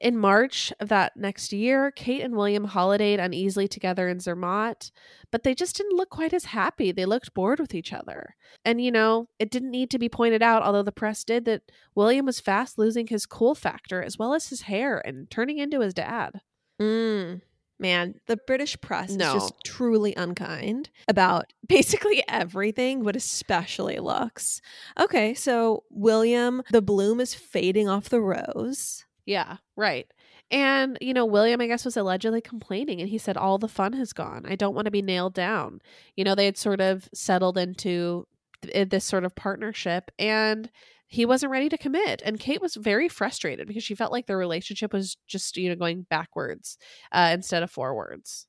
In 0.00 0.16
March 0.16 0.72
of 0.80 0.88
that 0.88 1.14
next 1.14 1.52
year, 1.52 1.90
Kate 1.90 2.22
and 2.22 2.34
William 2.34 2.68
holidayed 2.68 3.22
uneasily 3.22 3.68
together 3.68 4.08
in 4.08 4.18
Zermatt, 4.18 4.90
but 5.30 5.42
they 5.42 5.54
just 5.54 5.76
didn't 5.76 5.96
look 5.96 6.08
quite 6.08 6.32
as 6.32 6.46
happy. 6.46 6.90
They 6.90 7.04
looked 7.04 7.34
bored 7.34 7.60
with 7.60 7.74
each 7.74 7.92
other. 7.92 8.34
And, 8.64 8.80
you 8.82 8.90
know, 8.90 9.28
it 9.38 9.50
didn't 9.50 9.70
need 9.70 9.90
to 9.90 9.98
be 9.98 10.08
pointed 10.08 10.42
out, 10.42 10.62
although 10.62 10.82
the 10.82 10.90
press 10.90 11.22
did, 11.22 11.44
that 11.44 11.70
William 11.94 12.24
was 12.24 12.40
fast 12.40 12.78
losing 12.78 13.08
his 13.08 13.26
cool 13.26 13.54
factor 13.54 14.02
as 14.02 14.18
well 14.18 14.32
as 14.32 14.48
his 14.48 14.62
hair 14.62 15.06
and 15.06 15.30
turning 15.30 15.58
into 15.58 15.80
his 15.80 15.92
dad. 15.92 16.40
Mm. 16.80 17.42
Man, 17.80 18.14
the 18.26 18.36
British 18.36 18.78
press 18.80 19.10
No. 19.10 19.28
is 19.36 19.42
just 19.42 19.54
truly 19.64 20.14
unkind 20.14 20.90
about 21.08 21.52
basically 21.68 22.22
everything, 22.28 23.02
but 23.02 23.16
especially 23.16 23.98
looks. 23.98 24.60
Okay, 24.98 25.32
so 25.34 25.84
William, 25.90 26.62
the 26.70 26.82
bloom 26.82 27.20
is 27.20 27.34
fading 27.34 27.88
off 27.88 28.08
the 28.10 28.20
rose. 28.20 29.06
Yeah, 29.24 29.56
right. 29.76 30.06
And, 30.50 30.98
you 31.00 31.14
know, 31.14 31.24
William, 31.24 31.60
I 31.60 31.68
guess, 31.68 31.84
was 31.84 31.96
allegedly 31.96 32.40
complaining 32.40 33.00
and 33.00 33.08
he 33.08 33.18
said, 33.18 33.36
All 33.36 33.56
the 33.56 33.68
fun 33.68 33.92
has 33.94 34.12
gone. 34.12 34.44
I 34.46 34.56
don't 34.56 34.74
want 34.74 34.86
to 34.86 34.90
be 34.90 35.00
nailed 35.02 35.32
down. 35.34 35.80
You 36.16 36.24
know, 36.24 36.34
they 36.34 36.44
had 36.46 36.58
sort 36.58 36.80
of 36.80 37.08
settled 37.14 37.56
into 37.56 38.26
th- 38.62 38.88
this 38.90 39.04
sort 39.04 39.24
of 39.24 39.34
partnership 39.36 40.10
and 40.18 40.68
he 41.10 41.26
wasn't 41.26 41.50
ready 41.50 41.68
to 41.68 41.76
commit. 41.76 42.22
And 42.24 42.38
Kate 42.38 42.62
was 42.62 42.76
very 42.76 43.08
frustrated 43.08 43.66
because 43.66 43.82
she 43.82 43.96
felt 43.96 44.12
like 44.12 44.26
their 44.26 44.38
relationship 44.38 44.92
was 44.92 45.16
just, 45.26 45.56
you 45.56 45.68
know, 45.68 45.74
going 45.74 46.06
backwards 46.08 46.78
uh, 47.10 47.32
instead 47.34 47.64
of 47.64 47.70
forwards. 47.70 48.46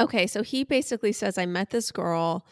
Okay, 0.00 0.26
so 0.26 0.42
he 0.42 0.64
basically 0.64 1.12
says, 1.12 1.38
I 1.38 1.46
met 1.46 1.70
this 1.70 1.92
girl 1.92 2.44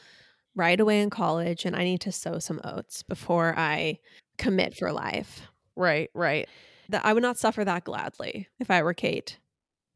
right 0.55 0.79
away 0.79 1.01
in 1.01 1.11
college 1.11 1.65
and 1.65 1.75
I 1.75 1.83
need 1.83 2.01
to 2.03 2.13
sow 2.13 2.39
some 2.39 2.61
oats 2.63 3.03
before 3.03 3.53
I 3.57 3.99
commit 4.39 4.77
for 4.77 4.93
life. 4.93 5.43
Right, 5.75 6.09
right. 6.15 6.49
That 6.91 7.05
I 7.05 7.13
would 7.13 7.25
not 7.25 7.37
suffer 7.37 7.65
that 7.65 7.83
gladly 7.83 8.47
if 8.61 8.71
I 8.71 8.83
were 8.83 8.95
Kate. 8.95 9.41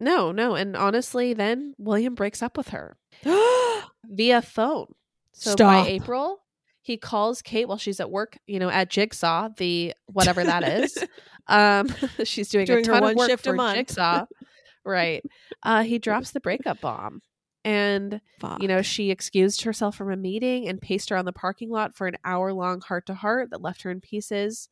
No, 0.01 0.33
no. 0.33 0.57
And 0.57 0.77
honestly, 0.77 1.35
then 1.35 1.75
William 1.79 2.16
breaks 2.16 2.42
up 2.42 2.57
with 2.57 2.70
her 2.70 2.96
via 4.07 4.42
phone. 4.42 4.92
So 5.33 5.53
Stop. 5.53 5.85
by 5.85 5.88
April, 5.88 6.40
he 6.83 6.97
calls 6.97 7.40
Kate 7.42 7.66
while 7.68 7.79
she's 7.79 8.01
at 8.01 8.11
work, 8.11 8.37
you 8.47 8.59
know, 8.59 8.68
at 8.68 8.90
Jigsaw, 8.90 9.49
the 9.57 9.95
whatever 10.07 10.45
that 10.45 10.62
is. 10.64 10.99
um, 11.47 11.88
she's 12.25 12.49
doing, 12.49 12.66
Doing 12.66 12.85
a 12.85 12.88
her 12.88 12.92
ton 12.95 13.03
one 13.03 13.11
of 13.12 13.16
work 13.16 13.31
shift 13.31 13.47
a 13.47 13.51
for 13.51 13.57
month. 13.57 13.77
Jigsaw. 13.77 14.27
right. 14.85 15.23
Uh, 15.62 15.83
he 15.85 15.99
drops 15.99 16.33
the 16.33 16.40
breakup 16.40 16.81
bomb. 16.81 17.23
And, 17.64 18.21
you 18.61 18.66
know, 18.66 18.83
she 18.83 19.12
excused 19.12 19.62
herself 19.62 19.95
from 19.95 20.11
a 20.11 20.16
meeting 20.16 20.66
and 20.66 20.81
paced 20.81 21.12
around 21.12 21.27
the 21.27 21.33
parking 21.33 21.71
lot 21.71 21.95
for 21.95 22.09
an 22.09 22.16
hour 22.25 22.53
long 22.53 22.81
heart 22.81 23.07
to 23.07 23.14
heart 23.14 23.51
that 23.51 23.62
left 23.62 23.83
her 23.83 23.90
in 23.92 24.01
pieces. 24.01 24.68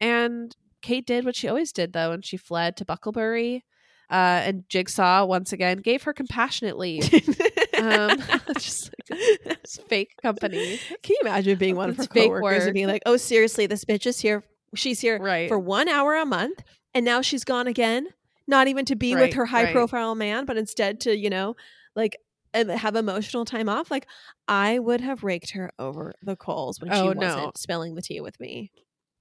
And 0.00 0.54
Kate 0.82 1.04
did 1.04 1.24
what 1.24 1.34
she 1.34 1.48
always 1.48 1.72
did, 1.72 1.92
though, 1.92 2.12
and 2.12 2.24
she 2.24 2.36
fled 2.36 2.76
to 2.76 2.84
Bucklebury. 2.84 3.62
Uh, 4.08 4.42
and 4.44 4.68
Jigsaw, 4.68 5.24
once 5.24 5.52
again, 5.52 5.78
gave 5.78 6.04
her 6.04 6.12
compassionate 6.12 6.78
leave. 6.78 7.02
um, 7.82 8.18
just 8.58 8.90
like 9.10 9.66
fake 9.88 10.12
company. 10.22 10.78
Can 11.02 11.14
you 11.14 11.18
imagine 11.22 11.58
being 11.58 11.76
one 11.76 11.90
of 11.90 11.96
her 11.96 12.04
fake 12.04 12.24
coworkers 12.24 12.42
work. 12.42 12.62
and 12.64 12.74
being 12.74 12.88
like, 12.88 13.02
"Oh, 13.06 13.16
seriously, 13.16 13.66
this 13.66 13.84
bitch 13.84 14.06
is 14.06 14.20
here. 14.20 14.42
She's 14.74 15.00
here 15.00 15.18
Right. 15.18 15.48
for 15.48 15.58
one 15.58 15.88
hour 15.88 16.14
a 16.16 16.24
month, 16.26 16.62
and 16.94 17.04
now 17.04 17.20
she's 17.20 17.44
gone 17.44 17.66
again. 17.66 18.08
Not 18.46 18.68
even 18.68 18.84
to 18.86 18.96
be 18.96 19.14
with 19.14 19.34
her 19.34 19.46
high 19.46 19.64
right. 19.64 19.72
profile 19.72 20.14
man, 20.14 20.44
but 20.44 20.56
instead 20.56 21.00
to 21.00 21.16
you 21.16 21.30
know, 21.30 21.56
like." 21.96 22.16
Have 22.54 22.96
emotional 22.96 23.46
time 23.46 23.66
off. 23.70 23.90
Like 23.90 24.06
I 24.46 24.78
would 24.78 25.00
have 25.00 25.24
raked 25.24 25.52
her 25.52 25.70
over 25.78 26.12
the 26.20 26.36
coals 26.36 26.78
when 26.82 26.90
she 26.92 26.98
Oh, 26.98 27.06
wasn't 27.06 27.20
no. 27.22 27.52
spilling 27.56 27.94
the 27.94 28.02
tea 28.02 28.20
with 28.20 28.38
me. 28.38 28.70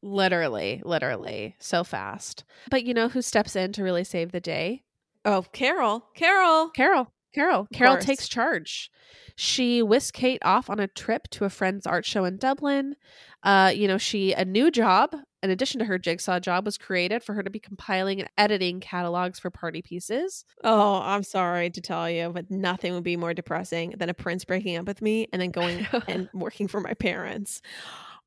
Literally, 0.01 0.81
literally, 0.83 1.55
so 1.57 1.85
fast. 1.85 2.43
But 2.69 2.83
you 2.83 2.93
know 2.93 3.07
who 3.07 3.21
steps 3.21 3.55
in 3.55 3.71
to 3.71 3.83
really 3.83 4.03
save 4.03 4.33
the 4.33 4.41
day? 4.41 4.83
Oh, 5.23 5.43
Carol, 5.53 6.07
Carol. 6.13 6.71
Carol. 6.71 7.13
Carol. 7.33 7.67
Carol 7.73 7.95
course. 7.95 8.05
takes 8.05 8.27
charge. 8.27 8.91
She 9.35 9.81
whisked 9.81 10.17
Kate 10.17 10.41
off 10.43 10.69
on 10.69 10.79
a 10.79 10.87
trip 10.87 11.27
to 11.31 11.45
a 11.45 11.49
friend's 11.49 11.87
art 11.87 12.05
show 12.05 12.25
in 12.25 12.37
Dublin. 12.37 12.95
Uh, 13.43 13.71
you 13.73 13.87
know, 13.87 13.97
she 13.97 14.33
a 14.33 14.45
new 14.45 14.69
job, 14.69 15.15
in 15.41 15.49
addition 15.49 15.79
to 15.79 15.85
her 15.85 15.97
jigsaw 15.97 16.39
job, 16.39 16.65
was 16.65 16.77
created 16.77 17.23
for 17.23 17.33
her 17.33 17.41
to 17.41 17.49
be 17.49 17.59
compiling 17.59 18.19
and 18.19 18.29
editing 18.37 18.79
catalogs 18.79 19.39
for 19.39 19.49
party 19.49 19.81
pieces. 19.81 20.45
Oh, 20.63 21.01
I'm 21.01 21.23
sorry 21.23 21.69
to 21.71 21.81
tell 21.81 22.09
you, 22.09 22.29
but 22.29 22.51
nothing 22.51 22.93
would 22.93 23.03
be 23.03 23.17
more 23.17 23.33
depressing 23.33 23.95
than 23.97 24.09
a 24.09 24.13
prince 24.13 24.45
breaking 24.45 24.77
up 24.77 24.85
with 24.85 25.01
me 25.01 25.27
and 25.31 25.41
then 25.41 25.51
going 25.51 25.87
and 26.07 26.29
working 26.33 26.67
for 26.67 26.81
my 26.81 26.93
parents. 26.93 27.61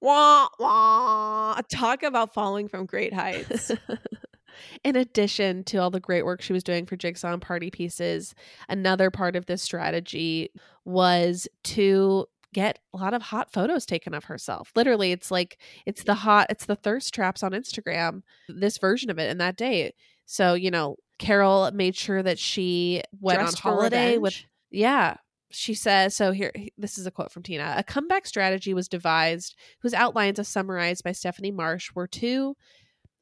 Wah, 0.00 0.48
wah. 0.58 1.60
Talk 1.70 2.02
about 2.02 2.34
falling 2.34 2.68
from 2.68 2.86
great 2.86 3.14
heights. 3.14 3.70
In 4.82 4.96
addition 4.96 5.64
to 5.64 5.78
all 5.78 5.90
the 5.90 6.00
great 6.00 6.24
work 6.24 6.42
she 6.42 6.52
was 6.52 6.64
doing 6.64 6.86
for 6.86 6.96
Jigsaw 6.96 7.32
and 7.32 7.42
Party 7.42 7.70
Pieces, 7.70 8.34
another 8.68 9.10
part 9.10 9.36
of 9.36 9.46
this 9.46 9.62
strategy 9.62 10.50
was 10.84 11.48
to 11.64 12.26
get 12.52 12.78
a 12.92 12.96
lot 12.96 13.14
of 13.14 13.22
hot 13.22 13.52
photos 13.52 13.84
taken 13.84 14.14
of 14.14 14.24
herself. 14.24 14.70
Literally, 14.76 15.12
it's 15.12 15.30
like 15.30 15.58
it's 15.86 16.04
the 16.04 16.14
hot, 16.14 16.46
it's 16.50 16.66
the 16.66 16.76
thirst 16.76 17.12
traps 17.12 17.42
on 17.42 17.52
Instagram, 17.52 18.22
this 18.48 18.78
version 18.78 19.10
of 19.10 19.18
it 19.18 19.30
in 19.30 19.38
that 19.38 19.56
day. 19.56 19.92
So, 20.26 20.54
you 20.54 20.70
know, 20.70 20.96
Carol 21.18 21.70
made 21.72 21.96
sure 21.96 22.22
that 22.22 22.38
she 22.38 23.02
went 23.20 23.40
Dressed 23.40 23.66
on 23.66 23.72
holiday 23.72 24.18
with 24.18 24.42
yeah. 24.70 25.16
She 25.50 25.74
says, 25.74 26.16
so 26.16 26.32
here, 26.32 26.52
this 26.76 26.98
is 26.98 27.06
a 27.06 27.12
quote 27.12 27.30
from 27.30 27.44
Tina. 27.44 27.74
A 27.76 27.84
comeback 27.84 28.26
strategy 28.26 28.74
was 28.74 28.88
devised, 28.88 29.54
whose 29.80 29.94
outlines 29.94 30.40
are 30.40 30.44
summarized 30.44 31.04
by 31.04 31.12
Stephanie 31.12 31.52
Marsh, 31.52 31.92
were 31.94 32.08
to 32.08 32.56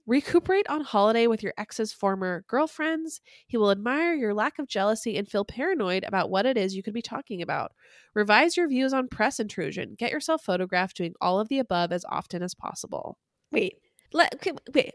recuperate 0.07 0.69
on 0.69 0.81
holiday 0.83 1.27
with 1.27 1.43
your 1.43 1.55
ex's 1.57 1.93
former 1.93 2.45
girlfriends. 2.49 3.21
He 3.47 3.57
will 3.57 3.71
admire 3.71 4.15
your 4.15 4.35
lack 4.35 4.59
of 4.59 4.67
jealousy 4.69 5.17
and 5.17 5.29
feel 5.29 5.45
paranoid 5.45 6.05
about 6.05 6.31
what 6.31 6.47
it 6.47 6.57
is 6.57 6.75
you 6.75 6.83
could 6.83 6.95
be 6.95 7.03
talking 7.03 7.41
about. 7.43 7.73
Revise 8.15 8.57
your 8.57 8.69
views 8.69 8.93
on 8.93 9.09
press 9.09 9.39
intrusion. 9.41 9.95
Get 9.97 10.11
yourself 10.11 10.43
photographed 10.45 10.97
doing 10.97 11.15
all 11.21 11.39
of 11.41 11.49
the 11.49 11.59
above 11.59 11.93
as 11.93 12.05
often 12.09 12.43
as 12.43 12.55
possible. 12.55 13.19
Wait. 13.51 13.77
Let, 14.15 14.45
wait. 14.75 14.93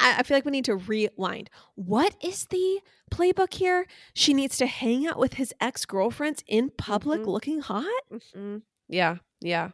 I, 0.00 0.16
I 0.18 0.22
feel 0.22 0.36
like 0.36 0.46
we 0.46 0.50
need 0.50 0.64
to 0.64 0.76
rewind. 0.76 1.50
What 1.74 2.14
is 2.22 2.46
the 2.46 2.80
playbook 3.10 3.52
here? 3.52 3.86
She 4.14 4.32
needs 4.32 4.56
to 4.58 4.66
hang 4.66 5.06
out 5.06 5.18
with 5.18 5.34
his 5.34 5.52
ex 5.60 5.84
girlfriends 5.84 6.42
in 6.46 6.70
public 6.78 7.20
Mhm. 7.20 7.26
looking 7.26 7.60
hot? 7.60 8.02
Mhm. 8.10 8.62
Yeah, 8.88 9.16
yeah. 9.40 9.70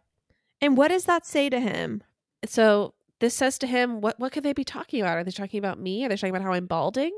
And 0.61 0.77
what 0.77 0.89
does 0.89 1.05
that 1.05 1.25
say 1.27 1.49
to 1.51 1.61
him? 1.61 2.03
So 2.45 2.95
this 3.23 3.35
says 3.35 3.57
to 3.61 3.67
him, 3.67 4.03
what 4.03 4.19
what 4.21 4.33
could 4.33 4.43
they 4.43 4.53
be 4.53 4.65
talking 4.65 5.01
about? 5.01 5.17
Are 5.17 5.25
they 5.25 5.31
talking 5.31 5.59
about 5.59 5.79
me? 5.81 6.05
Are 6.05 6.09
they 6.11 6.17
talking 6.17 6.35
about 6.37 6.43
how 6.43 6.53
I'm 6.53 6.67
balding? 6.67 7.17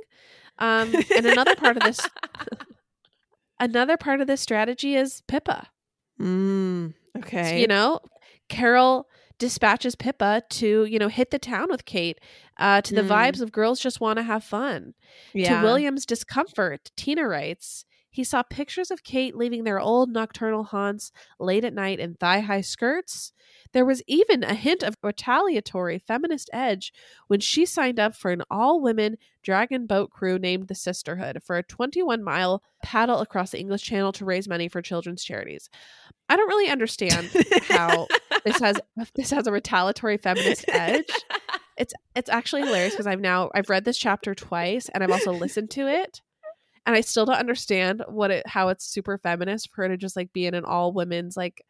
Um, 0.61 0.95
and 1.17 1.27
another 1.27 1.57
part 1.57 1.77
of 1.77 1.83
this, 1.83 1.99
another 3.61 3.97
part 3.97 4.21
of 4.21 4.27
this 4.27 4.41
strategy 4.41 4.95
is 4.97 5.23
Pippa. 5.27 5.69
Mm, 6.21 6.95
So, 7.15 7.21
okay. 7.21 7.61
you 7.61 7.67
know, 7.67 8.01
Carol 8.49 9.09
dispatches 9.39 9.97
Pippa 9.97 10.43
to 10.49 10.85
you 10.85 10.99
know 10.99 11.09
hit 11.09 11.31
the 11.31 11.39
town 11.39 11.69
with 11.71 11.85
Kate, 11.85 12.21
uh, 12.59 12.81
to 12.83 12.95
the 12.95 13.03
Mm. 13.03 13.09
vibes 13.09 13.41
of 13.41 13.51
girls 13.53 13.81
just 13.81 14.01
want 14.01 14.19
to 14.19 14.23
have 14.23 14.45
fun. 14.45 14.95
yeah. 15.33 15.59
To 15.61 15.65
William's 15.67 16.07
discomfort, 16.07 16.91
Tina 16.97 17.27
writes, 17.27 17.85
he 18.15 18.23
saw 18.23 18.45
pictures 18.45 18.93
of 18.93 19.03
Kate 19.03 19.35
leaving 19.35 19.65
their 19.65 19.81
old 19.81 20.09
nocturnal 20.09 20.63
haunts 20.63 21.11
late 21.41 21.65
at 21.65 21.75
night 21.75 21.99
in 21.99 22.15
thigh 22.15 22.39
high 22.39 22.61
skirts. 22.61 23.33
There 23.73 23.85
was 23.85 24.05
even 24.07 24.45
a 24.45 24.55
hint 24.55 24.85
of 24.85 24.95
retaliatory 25.03 25.99
feminist 25.99 26.49
edge 26.53 26.93
when 27.27 27.41
she 27.41 27.67
signed 27.67 27.99
up 27.99 28.15
for 28.15 28.31
an 28.31 28.45
all 28.49 28.81
women 28.81 29.17
dragon 29.43 29.87
boat 29.87 30.11
crew 30.11 30.39
named 30.39 30.69
the 30.69 30.77
Sisterhood 30.77 31.43
for 31.43 31.57
a 31.57 31.65
21 31.65 32.23
mile 32.23 32.63
paddle 32.85 33.19
across 33.19 33.51
the 33.51 33.59
English 33.59 33.83
Channel 33.83 34.13
to 34.13 34.25
raise 34.25 34.47
money 34.47 34.69
for 34.69 34.81
children's 34.81 35.25
charities. 35.25 35.69
I 36.29 36.37
don't 36.37 36.47
really 36.47 36.71
understand 36.71 37.33
how 37.69 38.07
this 38.45 38.61
has 38.61 38.77
this 39.17 39.31
has 39.33 39.49
a 39.49 39.53
retaliatory 39.53 40.19
feminist 40.19 40.67
edge. 40.69 41.11
It's 41.77 41.95
it's 42.15 42.31
actually 42.31 42.63
hilarious 42.63 42.93
because 42.93 43.09
I've 43.09 43.21
now 43.21 43.51
I've 43.57 43.69
read 43.69 43.85
this 43.85 43.99
chapter 43.99 44.37
twice 44.37 44.89
and 44.91 45.03
I've 45.03 45.11
also 45.11 45.33
listened 45.33 45.73
to 45.73 45.89
it. 45.89 46.21
And 46.87 46.95
I 46.95 47.01
still 47.01 47.25
don't 47.25 47.37
understand 47.39 48.03
what 48.09 48.31
it 48.31 48.47
how 48.47 48.69
it's 48.69 48.85
super 48.87 49.17
feminist 49.19 49.71
for 49.71 49.83
her 49.83 49.89
to 49.89 49.97
just 49.97 50.17
like 50.17 50.33
be 50.33 50.47
in 50.47 50.55
an 50.55 50.65
all 50.65 50.93
women's 50.93 51.37
like 51.37 51.63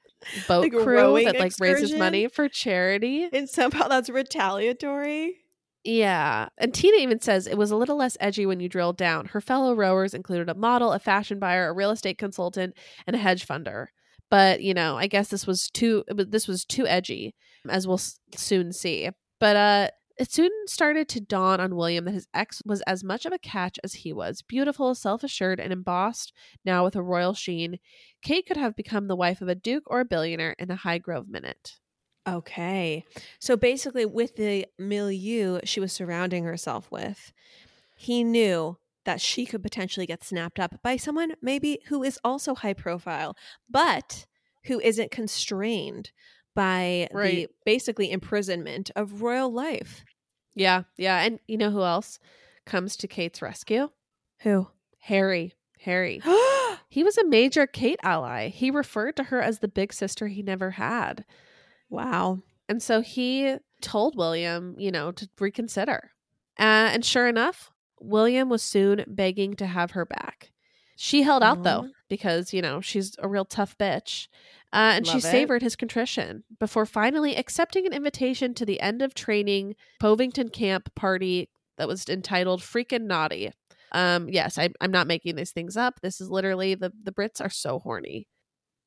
boat 0.48 0.62
Like 0.62 0.72
crew 0.72 1.22
that 1.24 1.38
like 1.38 1.52
raises 1.60 1.94
money 1.94 2.28
for 2.28 2.48
charity. 2.48 3.28
and 3.32 3.48
somehow 3.48 3.88
that's 3.88 4.10
retaliatory. 4.10 5.36
Yeah. 5.84 6.48
And 6.56 6.72
Tina 6.72 6.96
even 6.98 7.20
says 7.20 7.46
it 7.46 7.58
was 7.58 7.70
a 7.70 7.76
little 7.76 7.96
less 7.96 8.16
edgy 8.18 8.46
when 8.46 8.58
you 8.58 8.68
drilled 8.70 8.96
down. 8.96 9.26
Her 9.26 9.40
fellow 9.42 9.74
rowers 9.74 10.14
included 10.14 10.48
a 10.48 10.54
model, 10.54 10.92
a 10.92 10.98
fashion 10.98 11.38
buyer, 11.38 11.68
a 11.68 11.72
real 11.74 11.90
estate 11.90 12.16
consultant, 12.16 12.74
and 13.06 13.14
a 13.14 13.18
hedge 13.18 13.46
funder. 13.46 13.88
But, 14.30 14.62
you 14.62 14.72
know, 14.72 14.96
I 14.96 15.06
guess 15.06 15.28
this 15.28 15.46
was 15.46 15.68
too 15.70 16.02
this 16.08 16.48
was 16.48 16.64
too 16.64 16.86
edgy, 16.86 17.34
as 17.68 17.86
we'll 17.86 17.98
s- 17.98 18.18
soon 18.34 18.72
see. 18.72 19.10
But 19.38 19.56
uh 19.56 19.88
it 20.16 20.30
soon 20.30 20.50
started 20.66 21.08
to 21.08 21.20
dawn 21.20 21.60
on 21.60 21.74
William 21.74 22.04
that 22.04 22.14
his 22.14 22.28
ex 22.32 22.62
was 22.64 22.82
as 22.82 23.02
much 23.02 23.26
of 23.26 23.32
a 23.32 23.38
catch 23.38 23.78
as 23.82 23.94
he 23.94 24.12
was. 24.12 24.42
Beautiful, 24.42 24.94
self 24.94 25.24
assured, 25.24 25.58
and 25.58 25.72
embossed 25.72 26.32
now 26.64 26.84
with 26.84 26.94
a 26.94 27.02
royal 27.02 27.34
sheen, 27.34 27.78
Kate 28.22 28.46
could 28.46 28.56
have 28.56 28.76
become 28.76 29.08
the 29.08 29.16
wife 29.16 29.40
of 29.40 29.48
a 29.48 29.54
duke 29.54 29.84
or 29.86 30.00
a 30.00 30.04
billionaire 30.04 30.54
in 30.58 30.70
a 30.70 30.76
Highgrove 30.76 31.28
minute. 31.28 31.78
Okay. 32.26 33.04
So 33.38 33.56
basically, 33.56 34.06
with 34.06 34.36
the 34.36 34.66
milieu 34.78 35.60
she 35.64 35.80
was 35.80 35.92
surrounding 35.92 36.44
herself 36.44 36.90
with, 36.90 37.32
he 37.96 38.24
knew 38.24 38.78
that 39.04 39.20
she 39.20 39.44
could 39.44 39.62
potentially 39.62 40.06
get 40.06 40.24
snapped 40.24 40.58
up 40.58 40.80
by 40.82 40.96
someone 40.96 41.34
maybe 41.42 41.80
who 41.88 42.02
is 42.02 42.18
also 42.24 42.54
high 42.54 42.72
profile, 42.72 43.36
but 43.68 44.26
who 44.64 44.80
isn't 44.80 45.10
constrained 45.10 46.10
by 46.54 47.08
the 47.12 47.48
basically 47.64 48.10
imprisonment 48.10 48.90
of 48.96 49.22
royal 49.22 49.52
life. 49.52 50.04
Yeah, 50.54 50.84
yeah. 50.96 51.22
And 51.22 51.40
you 51.48 51.58
know 51.58 51.70
who 51.70 51.82
else 51.82 52.18
comes 52.64 52.96
to 52.98 53.08
Kate's 53.08 53.42
rescue? 53.42 53.90
Who? 54.40 54.68
Harry. 55.00 55.54
Harry. 55.80 56.20
He 56.94 57.02
was 57.02 57.18
a 57.18 57.26
major 57.26 57.66
Kate 57.66 57.98
ally. 58.04 58.50
He 58.50 58.70
referred 58.70 59.16
to 59.16 59.24
her 59.24 59.42
as 59.42 59.58
the 59.58 59.66
big 59.66 59.92
sister 59.92 60.28
he 60.28 60.44
never 60.44 60.70
had. 60.70 61.24
wow. 61.90 62.38
And 62.68 62.80
so 62.80 63.00
he 63.00 63.56
told 63.80 64.16
William, 64.16 64.76
you 64.78 64.92
know, 64.92 65.10
to 65.10 65.28
reconsider. 65.40 66.12
Uh, 66.56 66.94
and 66.94 67.04
sure 67.04 67.26
enough, 67.26 67.72
William 68.00 68.48
was 68.48 68.62
soon 68.62 69.04
begging 69.08 69.54
to 69.56 69.66
have 69.66 69.90
her 69.90 70.06
back. 70.06 70.52
She 70.94 71.22
held 71.22 71.42
out 71.42 71.64
though, 71.64 71.88
because, 72.08 72.52
you 72.52 72.62
know, 72.62 72.80
she's 72.80 73.16
a 73.18 73.26
real 73.26 73.44
tough 73.44 73.76
bitch. 73.76 74.28
Uh, 74.74 74.94
and 74.96 75.06
she 75.06 75.14
Love 75.14 75.24
it. 75.24 75.30
savored 75.30 75.62
his 75.62 75.76
contrition 75.76 76.42
before 76.58 76.84
finally 76.84 77.36
accepting 77.36 77.86
an 77.86 77.92
invitation 77.92 78.54
to 78.54 78.66
the 78.66 78.80
end 78.80 79.02
of 79.02 79.14
training 79.14 79.76
Bovington 80.00 80.48
camp 80.48 80.92
party 80.96 81.48
that 81.78 81.86
was 81.86 82.08
entitled 82.08 82.60
Freakin' 82.60 83.02
Naughty. 83.06 83.52
Um, 83.92 84.28
yes, 84.28 84.58
I, 84.58 84.70
I'm 84.80 84.90
not 84.90 85.06
making 85.06 85.36
these 85.36 85.52
things 85.52 85.76
up. 85.76 86.00
This 86.02 86.20
is 86.20 86.28
literally 86.28 86.74
the, 86.74 86.92
the 87.00 87.12
Brits 87.12 87.40
are 87.40 87.50
so 87.50 87.78
horny. 87.78 88.26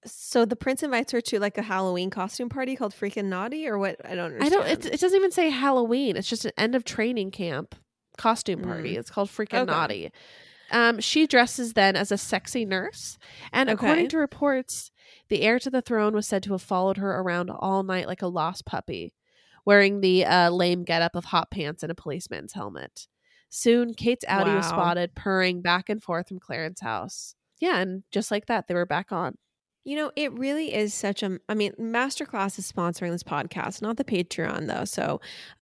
So 0.06 0.46
the 0.46 0.56
prince 0.58 0.84
invites 0.84 1.12
her 1.14 1.22
to 1.22 1.40
like 1.40 1.58
a 1.58 1.62
Halloween 1.62 2.10
costume 2.10 2.50
party 2.50 2.76
called 2.76 2.94
Freaking 2.94 3.26
Naughty, 3.26 3.68
or 3.68 3.78
what? 3.78 3.96
I 4.06 4.16
don't 4.16 4.34
understand. 4.34 4.54
I 4.54 4.58
don't. 4.58 4.86
It, 4.86 4.94
it 4.94 5.00
doesn't 5.00 5.18
even 5.18 5.32
say 5.32 5.50
Halloween. 5.50 6.16
It's 6.18 6.30
just 6.30 6.46
an 6.46 6.52
end 6.58 6.76
of 6.76 6.84
training 6.84 7.32
camp 7.32 7.76
costume 8.18 8.62
party. 8.62 8.96
Mm. 8.96 9.00
It's 9.00 9.10
called 9.10 9.30
freaking 9.30 9.62
Okay. 9.62 9.72
naughty. 9.72 10.12
Um, 10.72 11.00
she 11.00 11.28
dresses 11.28 11.74
then 11.74 11.96
as 11.96 12.12
a 12.12 12.18
sexy 12.18 12.66
nurse, 12.66 13.18
and 13.54 13.70
according 13.70 14.10
to 14.10 14.18
reports, 14.18 14.92
the 15.30 15.42
heir 15.42 15.60
to 15.60 15.70
the 15.70 15.82
throne 15.82 16.14
was 16.14 16.28
said 16.28 16.44
to 16.44 16.52
have 16.54 16.62
followed 16.62 16.98
her 16.98 17.20
around 17.20 17.50
all 17.50 17.84
night 17.84 18.08
like 18.08 18.22
a 18.22 18.28
lost 18.28 18.66
puppy, 18.66 19.14
wearing 19.66 20.02
the 20.02 20.26
uh, 20.26 20.50
lame 20.50 20.84
getup 20.84 21.16
of 21.16 21.26
hot 21.26 21.52
pants 21.52 21.84
and 21.84 21.92
a 21.92 21.96
policeman's 21.96 22.54
helmet. 22.54 23.08
Soon, 23.50 23.94
Kate's 23.94 24.26
Audi 24.28 24.52
was 24.52 24.68
spotted 24.68 25.16
purring 25.16 25.62
back 25.62 25.90
and 25.90 26.04
forth 26.04 26.28
from 26.28 26.40
Clarence 26.40 26.82
House. 26.82 27.36
Yeah, 27.60 27.78
and 27.80 28.04
just 28.12 28.30
like 28.30 28.48
that, 28.48 28.68
they 28.68 28.74
were 28.74 28.86
back 28.86 29.12
on. 29.12 29.38
You 29.86 29.96
know, 29.96 30.12
it 30.18 30.38
really 30.38 30.74
is 30.74 30.94
such 30.94 31.24
a. 31.24 31.40
I 31.48 31.56
mean, 31.56 31.72
Masterclass 31.80 32.60
is 32.60 32.70
sponsoring 32.70 33.12
this 33.12 33.24
podcast, 33.24 33.82
not 33.82 33.96
the 33.96 34.04
Patreon 34.04 34.68
though. 34.68 34.84
So 34.84 35.22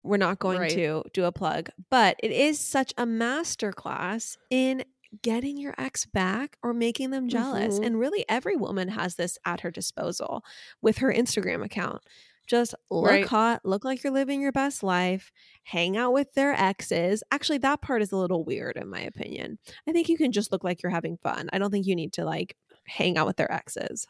we're 0.06 0.16
not 0.16 0.38
going 0.38 0.58
Right. 0.60 0.70
to 0.70 1.02
do 1.12 1.24
a 1.24 1.32
plug, 1.32 1.70
but 1.90 2.16
it 2.22 2.30
is 2.30 2.58
such 2.60 2.92
a 2.96 3.04
masterclass 3.06 4.36
in 4.50 4.84
getting 5.22 5.56
your 5.56 5.74
ex 5.78 6.04
back 6.04 6.58
or 6.62 6.72
making 6.74 7.10
them 7.10 7.28
jealous. 7.28 7.78
Mhm. 7.78 7.86
And 7.86 7.98
really, 7.98 8.24
every 8.28 8.56
woman 8.56 8.88
has 8.88 9.14
this 9.14 9.38
at 9.44 9.60
her 9.60 9.70
disposal 9.70 10.44
with 10.82 10.98
her 10.98 11.12
Instagram 11.12 11.64
account. 11.64 12.02
Just 12.46 12.74
look 12.90 13.10
Right. 13.10 13.26
hot, 13.26 13.64
look 13.64 13.84
like 13.84 14.04
you're 14.04 14.12
living 14.12 14.40
your 14.40 14.52
best 14.52 14.82
life, 14.82 15.32
hang 15.64 15.96
out 15.96 16.12
with 16.12 16.32
their 16.34 16.52
exes. 16.52 17.22
Actually, 17.32 17.58
that 17.58 17.80
part 17.82 18.02
is 18.02 18.12
a 18.12 18.16
little 18.16 18.44
weird, 18.44 18.76
in 18.76 18.88
my 18.88 19.00
opinion. 19.00 19.58
I 19.88 19.92
think 19.92 20.08
you 20.08 20.16
can 20.16 20.30
just 20.32 20.52
look 20.52 20.62
like 20.62 20.82
you're 20.82 20.90
having 20.90 21.16
fun. 21.16 21.48
I 21.52 21.58
don't 21.58 21.70
think 21.70 21.86
you 21.86 21.96
need 21.96 22.12
to 22.14 22.24
like 22.24 22.56
hang 22.84 23.16
out 23.16 23.26
with 23.26 23.36
their 23.36 23.50
exes. 23.50 24.06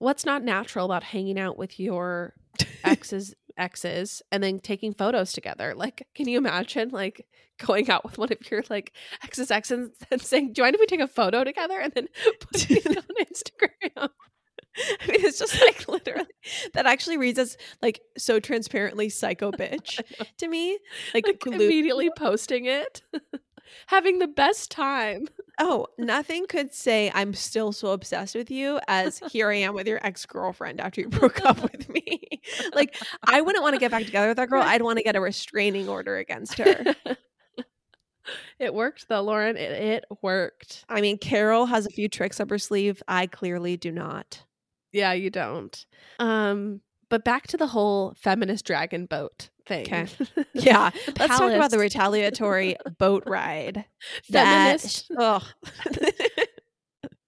What's 0.00 0.26
not 0.26 0.44
natural 0.44 0.84
about 0.84 1.02
hanging 1.02 1.38
out 1.38 1.56
with 1.56 1.80
your 1.80 2.34
ex's 2.84 3.34
exes 3.58 4.22
and 4.30 4.42
then 4.42 4.58
taking 4.60 4.94
photos 4.94 5.32
together? 5.32 5.74
Like, 5.74 6.06
can 6.14 6.28
you 6.28 6.38
imagine 6.38 6.90
like 6.90 7.26
going 7.58 7.90
out 7.90 8.04
with 8.04 8.18
one 8.18 8.32
of 8.32 8.50
your 8.50 8.62
like 8.70 8.92
ex's 9.24 9.50
exes 9.50 9.90
and 10.10 10.22
saying, 10.22 10.52
"Do 10.52 10.60
you 10.60 10.64
mind 10.64 10.76
if 10.76 10.80
we 10.80 10.86
take 10.86 11.00
a 11.00 11.08
photo 11.08 11.44
together?" 11.44 11.78
and 11.78 11.92
then 11.94 12.08
putting 12.40 12.76
it 12.78 12.86
on 12.96 13.24
Instagram? 13.24 14.10
I 15.00 15.06
mean, 15.08 15.24
it's 15.24 15.38
just 15.38 15.60
like 15.60 15.88
literally 15.88 16.26
that 16.74 16.86
actually 16.86 17.16
reads 17.16 17.38
as 17.38 17.56
like 17.82 18.00
so 18.16 18.38
transparently 18.38 19.08
psycho 19.08 19.50
bitch 19.50 20.00
to 20.38 20.48
me. 20.48 20.78
Like, 21.14 21.26
Like 21.26 21.46
immediately 21.46 22.10
posting 22.16 22.66
it, 22.66 23.02
having 23.86 24.18
the 24.18 24.28
best 24.28 24.70
time. 24.70 25.26
oh, 25.58 25.86
nothing 25.98 26.46
could 26.46 26.74
say 26.74 27.10
I'm 27.14 27.34
still 27.34 27.72
so 27.72 27.92
obsessed 27.92 28.34
with 28.34 28.50
you 28.50 28.80
as 28.88 29.20
here 29.30 29.50
I 29.50 29.56
am 29.56 29.74
with 29.74 29.86
your 29.86 30.04
ex 30.04 30.26
girlfriend 30.26 30.80
after 30.80 31.00
you 31.00 31.08
broke 31.08 31.44
up 31.44 31.62
with 31.72 31.88
me. 31.88 32.20
like, 32.74 32.96
I 33.26 33.40
wouldn't 33.40 33.62
want 33.62 33.74
to 33.74 33.80
get 33.80 33.90
back 33.90 34.04
together 34.04 34.28
with 34.28 34.36
that 34.36 34.48
girl. 34.48 34.62
I'd 34.62 34.82
want 34.82 34.98
to 34.98 35.04
get 35.04 35.16
a 35.16 35.20
restraining 35.20 35.88
order 35.88 36.16
against 36.16 36.58
her. 36.58 36.94
it 38.58 38.74
worked 38.74 39.08
though, 39.08 39.22
Lauren. 39.22 39.56
It, 39.56 39.72
it 39.72 40.04
worked. 40.22 40.84
I 40.88 41.00
mean, 41.00 41.18
Carol 41.18 41.66
has 41.66 41.86
a 41.86 41.90
few 41.90 42.08
tricks 42.08 42.40
up 42.40 42.50
her 42.50 42.58
sleeve. 42.58 43.02
I 43.08 43.26
clearly 43.26 43.76
do 43.76 43.92
not. 43.92 44.44
Yeah, 44.92 45.12
you 45.12 45.30
don't. 45.30 45.84
Um, 46.18 46.80
but 47.08 47.24
back 47.24 47.46
to 47.48 47.56
the 47.56 47.68
whole 47.68 48.14
feminist 48.16 48.64
dragon 48.64 49.06
boat 49.06 49.50
thing. 49.66 49.82
Okay. 49.82 50.06
Yeah, 50.54 50.90
let's 51.18 51.38
talk 51.38 51.52
about 51.52 51.70
the 51.70 51.78
retaliatory 51.78 52.76
boat 52.98 53.22
ride. 53.26 53.84
Feminist. 54.24 55.10
Ugh. 55.18 55.42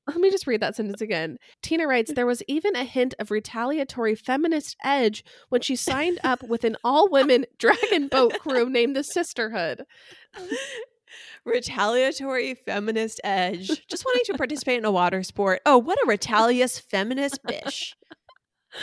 Let 0.09 0.17
me 0.17 0.31
just 0.31 0.49
read 0.49 0.61
that 0.61 0.75
sentence 0.75 1.01
again. 1.01 1.39
Tina 1.63 1.87
writes 1.87 2.13
There 2.13 2.27
was 2.27 2.43
even 2.49 2.75
a 2.75 2.83
hint 2.83 3.15
of 3.21 3.31
retaliatory 3.31 4.17
feminist 4.17 4.77
edge 4.83 5.25
when 5.51 5.61
she 5.61 5.77
signed 5.77 6.19
up 6.25 6.43
with 6.43 6.65
an 6.65 6.77
all 6.83 7.09
women 7.09 7.47
dragon 7.59 8.09
boat 8.09 8.37
crew 8.41 8.69
named 8.69 8.97
the 8.97 9.05
Sisterhood. 9.05 9.85
retaliatory 11.45 12.55
feminist 12.55 13.21
edge. 13.23 13.87
Just 13.87 14.05
wanting 14.05 14.25
to 14.27 14.35
participate 14.35 14.79
in 14.79 14.85
a 14.85 14.91
water 14.91 15.23
sport. 15.23 15.61
Oh, 15.65 15.79
what 15.79 15.99
a 16.03 16.09
retalious 16.09 16.79
feminist 16.81 17.39
bish. 17.47 17.95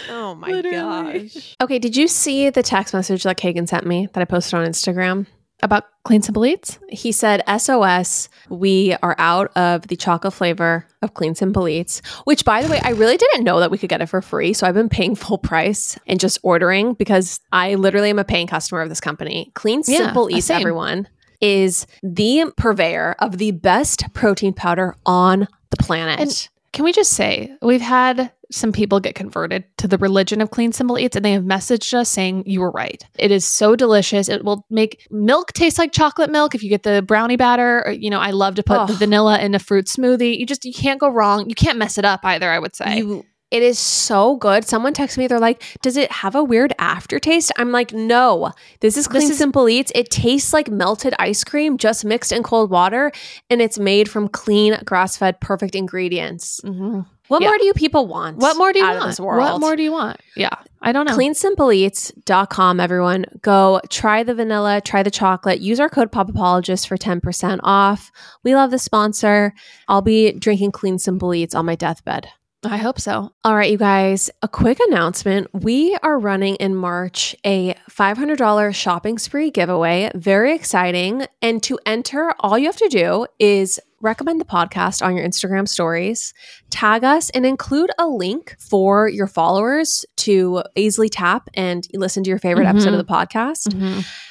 Oh 0.10 0.36
my 0.36 0.48
Literally. 0.50 1.24
gosh. 1.30 1.56
Okay, 1.62 1.80
did 1.80 1.96
you 1.96 2.08
see 2.08 2.50
the 2.50 2.64
text 2.64 2.94
message 2.94 3.24
that 3.24 3.38
Kagan 3.38 3.68
sent 3.68 3.86
me 3.86 4.08
that 4.14 4.22
I 4.22 4.26
posted 4.26 4.54
on 4.56 4.66
Instagram 4.68 5.26
about 5.64 5.86
Clean 6.04 6.22
Simple 6.22 6.46
Eats? 6.46 6.78
He 6.90 7.12
said, 7.12 7.42
SOS, 7.58 8.30
we 8.50 8.96
are 9.02 9.16
out 9.18 9.52
of 9.58 9.88
the 9.88 9.96
chocolate 9.96 10.34
flavor 10.34 10.86
of 11.02 11.14
Clean 11.14 11.34
Simple 11.34 11.68
Eats, 11.68 12.02
which, 12.26 12.46
by 12.46 12.62
the 12.62 12.70
way, 12.70 12.80
I 12.84 12.92
really 12.92 13.18
didn't 13.18 13.44
know 13.44 13.60
that 13.60 13.72
we 13.72 13.78
could 13.78 13.90
get 13.90 14.02
it 14.02 14.06
for 14.08 14.22
free. 14.22 14.54
So 14.54 14.68
I've 14.68 14.76
been 14.76 14.90
paying 14.90 15.16
full 15.16 15.38
price 15.40 15.98
and 16.06 16.20
just 16.20 16.38
ordering 16.44 16.94
because 16.94 17.40
I 17.52 17.76
literally 17.76 18.10
am 18.12 18.20
a 18.20 18.24
paying 18.24 18.48
customer 18.48 18.82
of 18.82 18.90
this 18.90 19.00
company. 19.02 19.52
Clean 19.56 19.84
Simple 19.84 20.26
uh, 20.26 20.30
Eats, 20.38 20.48
same. 20.48 20.60
everyone, 20.62 21.08
is 21.42 21.88
the 22.04 22.52
purveyor 22.58 23.16
of 23.20 23.38
the 23.38 23.52
best 23.52 24.14
protein 24.14 24.54
powder 24.54 24.96
on 25.06 25.48
the 25.72 25.78
planet. 25.78 26.20
And- 26.20 26.50
Can 26.74 26.86
we 26.86 26.92
just 26.92 27.14
say 27.14 27.56
we've 27.62 27.82
had 27.82 28.32
some 28.52 28.72
people 28.72 29.00
get 29.00 29.16
converted 29.16 29.66
to 29.78 29.88
the 29.88 29.98
religion 29.98 30.42
of 30.42 30.52
Clean 30.52 30.72
Simple 30.72 30.98
Eats 30.98 31.16
and 31.16 31.26
they 31.26 31.34
have 31.34 31.44
messaged 31.44 31.94
us 31.94 32.10
saying 32.10 32.44
you 32.46 32.62
were 32.62 32.72
right. 32.72 33.04
It 33.18 33.32
is 33.32 33.46
so 33.46 33.76
delicious. 33.76 34.30
It 34.30 34.44
will 34.44 34.66
make 34.70 35.06
milk 35.12 35.54
taste 35.54 35.78
like 35.78 35.92
chocolate 35.92 36.30
milk 36.30 36.56
if 36.56 36.64
you 36.64 36.70
get 36.70 36.84
the 36.84 37.02
brownie 37.02 37.36
batter. 37.36 37.86
Or, 37.86 37.92
you 37.92 38.10
know, 38.10 38.20
I 38.20 38.32
love 38.32 38.56
to 38.56 38.64
put 38.64 38.88
the 38.88 38.94
vanilla 38.94 39.40
in 39.40 39.54
a 39.56 39.60
fruit 39.60 39.88
smoothie. 39.88 40.38
You 40.38 40.46
just 40.46 40.66
you 40.66 40.74
can't 40.74 41.00
go 41.00 41.10
wrong. 41.10 41.50
You 41.50 41.56
can't 41.56 41.78
mess 41.78 41.98
it 41.98 42.06
up 42.06 42.22
either, 42.24 42.50
I 42.50 42.60
would 42.60 42.76
say. 42.76 43.00
You, 43.00 43.26
it 43.52 43.64
is 43.64 43.80
so 43.80 44.36
good. 44.36 44.66
Someone 44.66 44.94
texted 44.94 45.18
me, 45.20 45.28
they're 45.28 45.40
like, 45.40 45.64
Does 45.82 45.98
it 45.98 46.12
have 46.12 46.36
a 46.36 46.44
weird 46.44 46.74
aftertaste? 46.80 47.52
I'm 47.58 47.72
like, 47.72 47.94
No, 47.94 48.52
this 48.82 48.98
is 48.98 49.08
Clean 49.08 49.30
is- 49.32 49.38
Simple 49.38 49.70
Eats. 49.70 49.92
It 49.96 50.10
tastes 50.10 50.54
like 50.54 50.70
melted 50.70 51.14
ice 51.20 51.44
cream, 51.44 51.78
just 51.78 52.04
mixed 52.06 52.32
in 52.32 52.44
cold 52.44 52.70
water, 52.70 53.12
and 53.50 53.62
it's 53.62 53.80
made 53.80 54.10
from 54.10 54.28
clean, 54.28 54.78
grass 54.86 55.18
fed, 55.18 55.40
perfect 55.40 55.76
ingredients. 55.76 56.60
Mhm. 56.66 57.06
What 57.30 57.42
Yeah. 57.42 57.50
more 57.50 57.58
do 57.58 57.66
you 57.66 57.74
people 57.74 58.08
want? 58.08 58.38
What 58.38 58.56
more 58.58 58.72
do 58.72 58.80
you 58.80 58.86
want? 58.86 59.06
this? 59.06 59.20
What 59.20 59.60
more 59.60 59.76
do 59.76 59.84
you 59.84 59.92
want? 59.92 60.18
Yeah. 60.38 60.50
I 60.82 60.94
don't 60.94 61.06
know. 61.10 61.16
CleanSimpleEats.com, 61.18 62.80
everyone. 62.80 63.26
Go 63.42 63.82
try 63.90 64.24
the 64.24 64.34
vanilla, 64.34 64.80
try 64.82 65.04
the 65.04 65.12
chocolate. 65.12 65.60
Use 65.60 65.80
our 65.80 65.90
code 65.90 66.12
PopApologist 66.12 66.88
for 66.88 66.96
10% 66.98 67.60
off. 67.64 68.12
We 68.44 68.56
love 68.56 68.72
the 68.72 68.80
sponsor. 68.80 69.54
I'll 69.88 70.02
be 70.02 70.32
drinking 70.34 70.72
Clean 70.72 70.98
Simple 70.98 71.34
Eats 71.34 71.56
on 71.56 71.66
my 71.66 71.76
deathbed. 71.76 72.28
I 72.64 72.78
hope 72.78 73.00
so. 73.00 73.32
All 73.44 73.56
right, 73.56 73.70
you 73.72 73.78
guys, 73.78 74.32
a 74.42 74.48
quick 74.48 74.80
announcement. 74.88 75.48
We 75.54 75.96
are 76.02 76.18
running 76.18 76.56
in 76.56 76.76
March 76.76 77.36
a 77.46 77.76
$500 77.90 78.74
shopping 78.74 79.20
spree 79.20 79.52
giveaway. 79.52 80.10
Very 80.16 80.56
exciting. 80.56 81.28
And 81.42 81.62
to 81.64 81.80
enter, 81.86 82.34
all 82.40 82.58
you 82.58 82.66
have 82.66 82.78
to 82.78 82.90
do 82.90 83.28
is 83.40 83.80
recommend 84.02 84.40
the 84.40 84.46
podcast 84.46 85.06
on 85.06 85.16
your 85.16 85.26
Instagram 85.28 85.68
stories, 85.68 86.34
tag 86.70 87.04
us, 87.04 87.30
and 87.32 87.46
include 87.46 87.90
a 87.98 88.08
link 88.08 88.56
for 88.60 89.08
your 89.08 89.28
followers 89.28 90.06
to 90.18 90.64
easily 90.76 91.10
tap 91.10 91.50
and 91.54 91.88
listen 91.94 92.24
to 92.24 92.30
your 92.30 92.40
favorite 92.40 92.68
episode 92.68 92.94
of 92.94 93.00
the 93.00 93.12
podcast. 93.12 93.74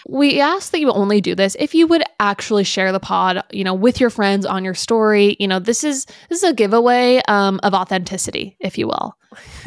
We 0.08 0.40
ask 0.40 0.70
that 0.72 0.80
you 0.80 0.90
only 0.90 1.20
do 1.20 1.34
this 1.34 1.56
if 1.58 1.74
you 1.74 1.86
would 1.88 2.02
actually 2.20 2.64
share 2.64 2.92
the 2.92 3.00
pod, 3.00 3.42
you 3.50 3.64
know, 3.64 3.74
with 3.74 4.00
your 4.00 4.10
friends 4.10 4.46
on 4.46 4.64
your 4.64 4.74
story. 4.74 5.36
You 5.40 5.48
know, 5.48 5.58
this 5.58 5.82
is 5.82 6.06
this 6.28 6.42
is 6.42 6.50
a 6.50 6.54
giveaway 6.54 7.20
um, 7.28 7.58
of 7.62 7.74
authenticity, 7.74 8.56
if 8.60 8.78
you 8.78 8.86
will. 8.86 9.16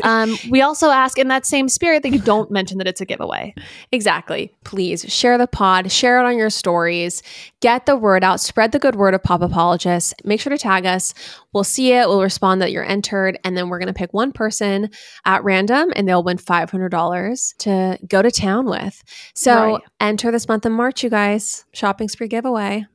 Um, 0.04 0.38
we 0.50 0.62
also 0.62 0.90
ask 0.90 1.18
in 1.18 1.28
that 1.28 1.46
same 1.46 1.70
spirit 1.70 2.04
that 2.04 2.10
you 2.10 2.20
don't 2.20 2.50
mention 2.52 2.78
that 2.78 2.88
it's 2.88 3.02
a 3.02 3.06
giveaway. 3.06 3.54
Exactly. 3.92 4.54
Please 4.64 5.06
share 5.08 5.38
the 5.38 5.48
pod, 5.48 5.92
share 5.92 6.20
it 6.20 6.26
on 6.26 6.38
your 6.38 6.50
stories, 6.50 7.22
get 7.60 7.86
the 7.86 7.96
word 7.96 8.24
out, 8.24 8.40
spread 8.40 8.72
the 8.72 8.80
good 8.80 8.96
word 8.96 9.14
of 9.14 9.24
Pop 9.24 9.42
Apologists. 9.90 10.14
Make 10.24 10.40
sure 10.40 10.52
to 10.52 10.58
tag 10.58 10.86
us. 10.86 11.14
We'll 11.54 11.64
see 11.64 11.94
it, 11.94 12.08
we'll 12.08 12.22
respond 12.22 12.62
that 12.62 12.72
you're 12.72 12.86
entered, 12.86 13.40
and 13.44 13.58
then 13.58 13.70
we're 13.70 13.80
going 13.80 13.88
to 13.88 13.94
pick 13.94 14.14
one 14.14 14.32
person 14.32 14.90
at 15.26 15.44
random 15.44 15.92
and 15.96 16.08
they'll 16.08 16.24
win 16.24 16.38
$500 16.38 17.58
to 17.60 17.98
go 18.08 18.22
to 18.22 18.32
town 18.32 18.66
with. 18.66 19.04
So 19.36 19.74
Right. 19.74 19.82
enter 20.00 20.32
this 20.32 20.48
month 20.48 20.66
in 20.66 20.72
March, 20.74 21.04
you 21.04 21.10
guys. 21.10 21.66
Shopping 21.74 22.08
spree 22.10 22.28
giveaway. 22.28 22.86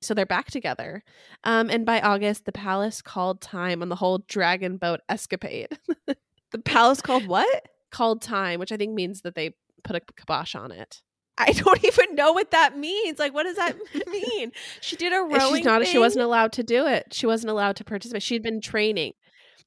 So 0.00 0.14
they're 0.14 0.26
back 0.26 0.50
together. 0.50 1.02
Um, 1.42 1.70
and 1.70 1.84
by 1.84 2.00
August, 2.00 2.44
the 2.44 2.52
palace 2.52 3.02
called 3.02 3.40
time 3.40 3.82
on 3.82 3.88
the 3.88 3.96
whole 3.96 4.18
dragon 4.28 4.76
boat 4.76 5.00
escapade. 5.08 5.68
The 6.50 6.58
palace 6.58 7.02
called 7.02 7.26
what? 7.26 7.68
called 7.90 8.22
time, 8.22 8.58
which 8.58 8.72
I 8.72 8.78
think 8.78 8.94
means 8.94 9.20
that 9.20 9.34
they 9.34 9.54
put 9.84 9.96
a 9.96 10.00
kibosh 10.00 10.54
on 10.54 10.72
it. 10.72 11.02
I 11.38 11.52
don't 11.56 11.84
even 11.84 12.14
know 12.14 12.32
what 12.32 12.50
that 12.50 12.76
means. 12.76 13.18
Like, 13.18 13.32
what 13.32 13.44
does 13.44 13.56
that 13.56 13.76
mean? 14.10 14.52
She 14.80 14.96
did 14.96 15.12
a 15.12 15.16
rowing. 15.22 15.56
She's 15.58 15.64
not. 15.64 15.86
She 15.86 15.98
wasn't 15.98 16.24
allowed 16.24 16.52
to 16.54 16.62
do 16.62 16.86
it. 16.86 17.08
She 17.12 17.26
wasn't 17.26 17.50
allowed 17.50 17.76
to 17.76 17.84
participate. 17.84 18.22
She'd 18.22 18.42
been 18.42 18.60
training. 18.60 19.12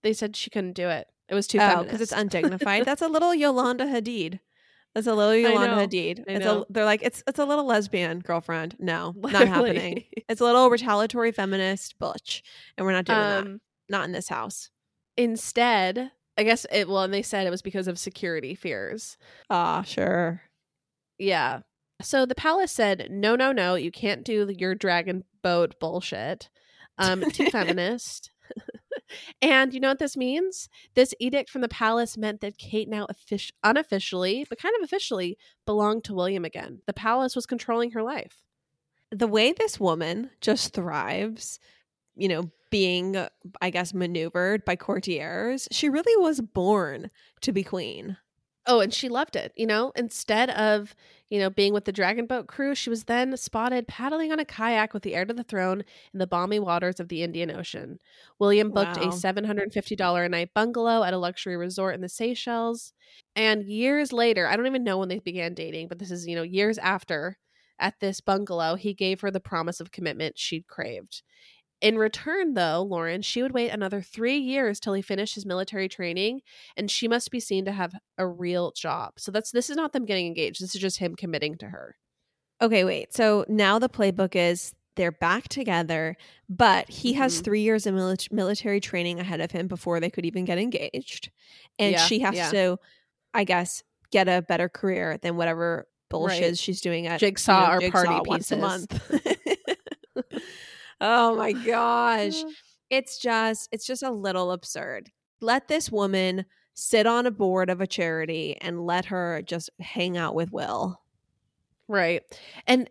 They 0.03 0.13
said 0.13 0.35
she 0.35 0.49
couldn't 0.49 0.73
do 0.73 0.89
it. 0.89 1.07
It 1.29 1.35
was 1.35 1.47
too 1.47 1.59
Oh, 1.59 1.61
feminist. 1.61 1.85
because 1.87 2.01
it's 2.01 2.11
undignified. 2.11 2.85
That's 2.85 3.01
a 3.01 3.07
little 3.15 3.33
Yolanda 3.33 3.85
Hadid. 3.85 4.39
That's 4.93 5.07
a 5.07 5.13
little 5.15 5.33
Yolanda. 5.35 5.87
Hadid. 5.87 6.25
It's 6.27 6.45
a, 6.45 6.65
they're 6.69 6.83
like 6.83 7.01
it's 7.01 7.23
it's 7.25 7.39
a 7.39 7.45
little 7.45 7.65
lesbian 7.65 8.19
girlfriend. 8.19 8.75
No, 8.77 9.13
not 9.17 9.47
happening. 9.47 10.03
It's 10.27 10.41
a 10.41 10.43
little 10.43 10.69
retaliatory 10.69 11.31
feminist 11.31 11.97
butch, 11.97 12.43
and 12.77 12.85
we're 12.85 12.91
not 12.91 13.05
doing 13.05 13.17
that. 13.17 13.41
Um, 13.43 13.61
Not 13.87 14.03
in 14.05 14.11
this 14.11 14.27
house. 14.27 14.69
instead, 15.15 16.11
I 16.37 16.43
guess 16.43 16.65
it. 16.71 16.89
Well, 16.89 17.03
and 17.03 17.13
they 17.13 17.21
said 17.21 17.47
it 17.47 17.51
was 17.51 17.61
because 17.61 17.87
of 17.87 17.97
security 17.99 18.53
fears. 18.55 19.17
Ah, 19.49 19.83
sure. 19.83 20.41
Yeah. 21.21 21.59
So 22.01 22.25
the 22.25 22.35
palace 22.35 22.71
said, 22.71 23.07
no, 23.11 23.35
no, 23.35 23.51
no, 23.51 23.75
you 23.75 23.91
can't 23.91 24.25
do 24.25 24.51
your 24.57 24.73
dragon 24.73 25.23
boat 25.43 25.79
bullshit. 25.79 26.49
Um, 26.97 27.29
too 27.29 27.49
feminist. 27.51 28.31
and 29.41 29.71
you 29.71 29.79
know 29.79 29.89
what 29.89 29.99
this 29.99 30.17
means? 30.17 30.67
This 30.95 31.13
edict 31.19 31.51
from 31.51 31.61
the 31.61 31.69
palace 31.69 32.17
meant 32.17 32.41
that 32.41 32.57
Kate 32.57 32.89
now 32.89 33.05
offic- 33.05 33.51
unofficially, 33.63 34.47
but 34.49 34.57
kind 34.57 34.73
of 34.79 34.83
officially, 34.83 35.37
belonged 35.67 36.03
to 36.05 36.15
William 36.15 36.43
again. 36.43 36.81
The 36.87 36.93
palace 36.93 37.35
was 37.35 37.45
controlling 37.45 37.91
her 37.91 38.01
life. 38.01 38.41
The 39.11 39.27
way 39.27 39.53
this 39.53 39.79
woman 39.79 40.31
just 40.41 40.73
thrives, 40.73 41.59
you 42.15 42.29
know, 42.29 42.49
being 42.71 43.27
I 43.61 43.69
guess 43.69 43.93
maneuvered 43.93 44.65
by 44.65 44.75
courtiers, 44.75 45.67
she 45.71 45.87
really 45.87 46.19
was 46.19 46.41
born 46.41 47.11
to 47.41 47.51
be 47.51 47.63
queen. 47.63 48.17
Oh, 48.67 48.79
and 48.79 48.93
she 48.93 49.09
loved 49.09 49.35
it. 49.35 49.51
You 49.55 49.65
know, 49.65 49.91
instead 49.95 50.51
of, 50.51 50.95
you 51.29 51.39
know, 51.39 51.49
being 51.49 51.73
with 51.73 51.85
the 51.85 51.91
dragon 51.91 52.27
boat 52.27 52.47
crew, 52.47 52.75
she 52.75 52.91
was 52.91 53.05
then 53.05 53.35
spotted 53.35 53.87
paddling 53.87 54.31
on 54.31 54.39
a 54.39 54.45
kayak 54.45 54.93
with 54.93 55.01
the 55.01 55.15
heir 55.15 55.25
to 55.25 55.33
the 55.33 55.43
throne 55.43 55.83
in 56.13 56.19
the 56.19 56.27
balmy 56.27 56.59
waters 56.59 56.99
of 56.99 57.07
the 57.07 57.23
Indian 57.23 57.49
Ocean. 57.49 57.99
William 58.39 58.69
booked 58.69 58.97
Wow. 58.97 59.01
a 59.01 59.11
$750 59.11 60.25
a 60.25 60.29
night 60.29 60.53
bungalow 60.53 61.01
at 61.03 61.13
a 61.13 61.17
luxury 61.17 61.57
resort 61.57 61.95
in 61.95 62.01
the 62.01 62.09
Seychelles. 62.09 62.93
And 63.35 63.63
years 63.63 64.13
later, 64.13 64.45
I 64.47 64.55
don't 64.55 64.67
even 64.67 64.83
know 64.83 64.99
when 64.99 65.09
they 65.09 65.19
began 65.19 65.55
dating, 65.55 65.87
but 65.87 65.97
this 65.97 66.11
is, 66.11 66.27
you 66.27 66.35
know, 66.35 66.43
years 66.43 66.77
after, 66.77 67.39
at 67.79 67.99
this 67.99 68.21
bungalow, 68.21 68.75
he 68.75 68.93
gave 68.93 69.21
her 69.21 69.31
the 69.31 69.39
promise 69.39 69.79
of 69.79 69.91
commitment 69.91 70.37
she'd 70.37 70.67
craved. 70.67 71.23
In 71.81 71.97
return, 71.97 72.53
though, 72.53 72.83
Lauren, 72.83 73.21
she 73.23 73.41
would 73.41 73.53
wait 73.53 73.69
another 73.69 74.01
three 74.01 74.37
years 74.37 74.79
till 74.79 74.93
he 74.93 75.01
finished 75.01 75.33
his 75.35 75.45
military 75.47 75.89
training, 75.89 76.41
and 76.77 76.91
she 76.91 77.07
must 77.07 77.31
be 77.31 77.39
seen 77.39 77.65
to 77.65 77.71
have 77.71 77.93
a 78.19 78.27
real 78.27 78.71
job. 78.71 79.13
So 79.17 79.31
that's 79.31 79.49
this 79.51 79.69
is 79.69 79.75
not 79.77 79.91
them 79.91 80.05
getting 80.05 80.27
engaged. 80.27 80.61
This 80.61 80.75
is 80.75 80.81
just 80.81 80.99
him 80.99 81.15
committing 81.15 81.57
to 81.57 81.69
her. 81.69 81.97
Okay, 82.61 82.83
wait. 82.83 83.13
So 83.13 83.45
now 83.47 83.79
the 83.79 83.89
playbook 83.89 84.35
is 84.35 84.75
they're 84.95 85.11
back 85.11 85.47
together, 85.47 86.15
but 86.47 86.87
he 86.89 87.13
has 87.13 87.39
Mhm. 87.41 87.43
three 87.45 87.61
years 87.61 87.87
of 87.87 87.95
mili- 87.95 88.31
military 88.31 88.79
training 88.79 89.19
ahead 89.19 89.41
of 89.41 89.49
him 89.49 89.67
before 89.67 89.99
they 89.99 90.11
could 90.11 90.25
even 90.25 90.45
get 90.45 90.59
engaged. 90.59 91.31
And 91.79 91.93
Yeah, 91.93 92.05
she 92.05 92.19
has 92.19 92.35
yeah. 92.35 92.51
to, 92.51 92.79
I 93.33 93.43
guess, 93.45 93.83
get 94.11 94.27
a 94.27 94.43
better 94.43 94.69
career 94.69 95.17
than 95.17 95.37
whatever 95.37 95.87
bullshit 96.09 96.41
Right. 96.43 96.57
she's 96.59 96.81
doing 96.81 97.07
at 97.07 97.19
Jigsaw 97.21 97.73
or 97.75 97.79
Jigsaw 97.79 98.03
party 98.05 98.29
once 98.29 98.51
a 98.51 98.57
month. 98.57 98.91
oh 101.01 101.35
my 101.35 101.51
gosh. 101.51 102.43
It's 102.89 103.17
just, 103.17 103.67
it's 103.71 103.85
just 103.85 104.03
a 104.03 104.11
little 104.11 104.51
absurd. 104.51 105.09
Let 105.41 105.67
this 105.67 105.91
woman 105.91 106.45
sit 106.73 107.05
on 107.05 107.25
a 107.25 107.31
board 107.31 107.69
of 107.69 107.81
a 107.81 107.87
charity 107.87 108.57
and 108.61 108.85
let 108.85 109.05
her 109.05 109.41
just 109.45 109.69
hang 109.79 110.17
out 110.17 110.35
with 110.35 110.51
Will. 110.51 110.99
Right. 111.87 112.21
And 112.67 112.89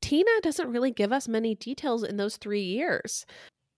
Tina 0.00 0.30
doesn't 0.42 0.70
really 0.70 0.90
give 0.90 1.12
us 1.12 1.28
many 1.28 1.54
details 1.54 2.02
in 2.02 2.16
those 2.16 2.38
three 2.38 2.62
years. 2.62 3.26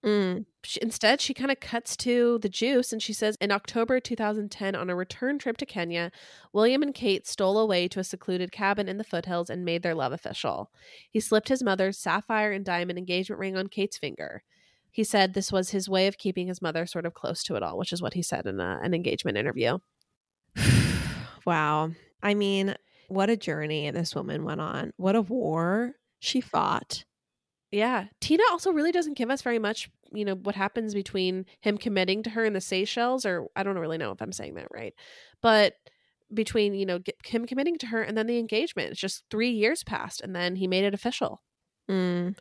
Mm. 0.05 0.47
She, 0.65 0.81
instead, 0.83 1.21
she 1.21 1.33
kind 1.33 1.51
of 1.51 1.61
cuts 1.61 1.97
to 1.99 2.39
the 2.41 2.49
juice 2.49 2.93
and 2.93 3.01
she 3.01 3.13
says 3.13 3.37
in 3.41 3.53
October 3.53 4.01
2010, 4.01 4.75
on 4.75 4.91
a 4.91 4.97
return 4.97 5.39
trip 5.39 5.57
to 5.59 5.67
Kenya, 5.67 6.11
William 6.53 6.83
and 6.83 6.95
Kate 6.95 7.27
stole 7.27 7.59
away 7.59 7.87
to 7.89 8.01
a 8.01 8.05
secluded 8.05 8.51
cabin 8.51 8.89
in 8.89 8.99
the 8.99 9.05
foothills 9.05 9.49
and 9.49 9.65
made 9.65 9.83
their 9.83 9.95
love 9.95 10.13
official. 10.13 10.71
He 11.09 11.21
slipped 11.21 11.49
his 11.49 11.63
mother's 11.63 11.99
sapphire 11.99 12.53
and 12.53 12.65
diamond 12.65 12.99
engagement 12.99 13.39
ring 13.39 13.57
on 13.57 13.69
Kate's 13.69 13.99
finger. 13.99 14.43
He 14.91 15.05
said 15.05 15.35
this 15.35 15.53
was 15.53 15.71
his 15.71 15.89
way 15.89 16.07
of 16.07 16.19
keeping 16.19 16.49
his 16.49 16.61
mother 16.61 16.85
sort 16.85 17.07
of 17.07 17.15
close 17.15 17.43
to 17.45 17.55
it 17.55 17.63
all, 17.63 17.79
which 17.79 17.93
is 17.93 18.03
what 18.03 18.15
he 18.15 18.23
said 18.23 18.47
in 18.47 18.61
a, 18.61 18.81
an 18.83 18.95
engagement 18.95 19.39
interview. 19.39 19.79
wow. 21.47 21.93
I 22.23 22.35
mean, 22.35 22.75
what 23.09 23.31
a 23.31 23.37
journey 23.37 23.91
this 23.91 24.15
woman 24.15 24.45
went 24.45 24.61
on. 24.61 24.93
What 24.97 25.17
a 25.17 25.23
war 25.23 25.93
she 26.19 26.41
fought. 26.41 27.05
Yeah. 27.73 28.05
Tina 28.21 28.43
also 28.51 28.71
really 28.71 28.93
doesn't 28.93 29.17
give 29.17 29.31
us 29.31 29.43
very 29.43 29.59
much, 29.59 29.91
you 30.13 30.25
know, 30.25 30.35
what 30.35 30.55
happens 30.55 30.95
between 30.95 31.47
him 31.61 31.79
committing 31.79 32.23
to 32.25 32.31
her 32.31 32.45
in 32.45 32.53
the 32.53 32.61
Seychelles, 32.61 33.25
or 33.25 33.49
I 33.57 33.63
don't 33.63 33.79
really 33.79 33.99
know 33.99 34.13
if 34.13 34.21
I'm 34.21 34.33
saying 34.33 34.55
that 34.55 34.69
right, 34.71 34.95
but 35.41 35.75
between, 36.33 36.75
you 36.75 36.87
know, 36.87 37.01
him 37.25 37.47
committing 37.47 37.79
to 37.79 37.87
her 37.87 38.03
and 38.03 38.17
then 38.17 38.27
the 38.27 38.39
engagement. 38.39 38.91
It's 38.91 39.01
just 39.01 39.25
three 39.31 39.51
years 39.51 39.83
passed 39.83 40.21
and 40.21 40.37
then 40.37 40.57
he 40.57 40.67
made 40.67 40.85
it 40.85 40.95
official. 40.95 41.43
Mm. 41.91 42.37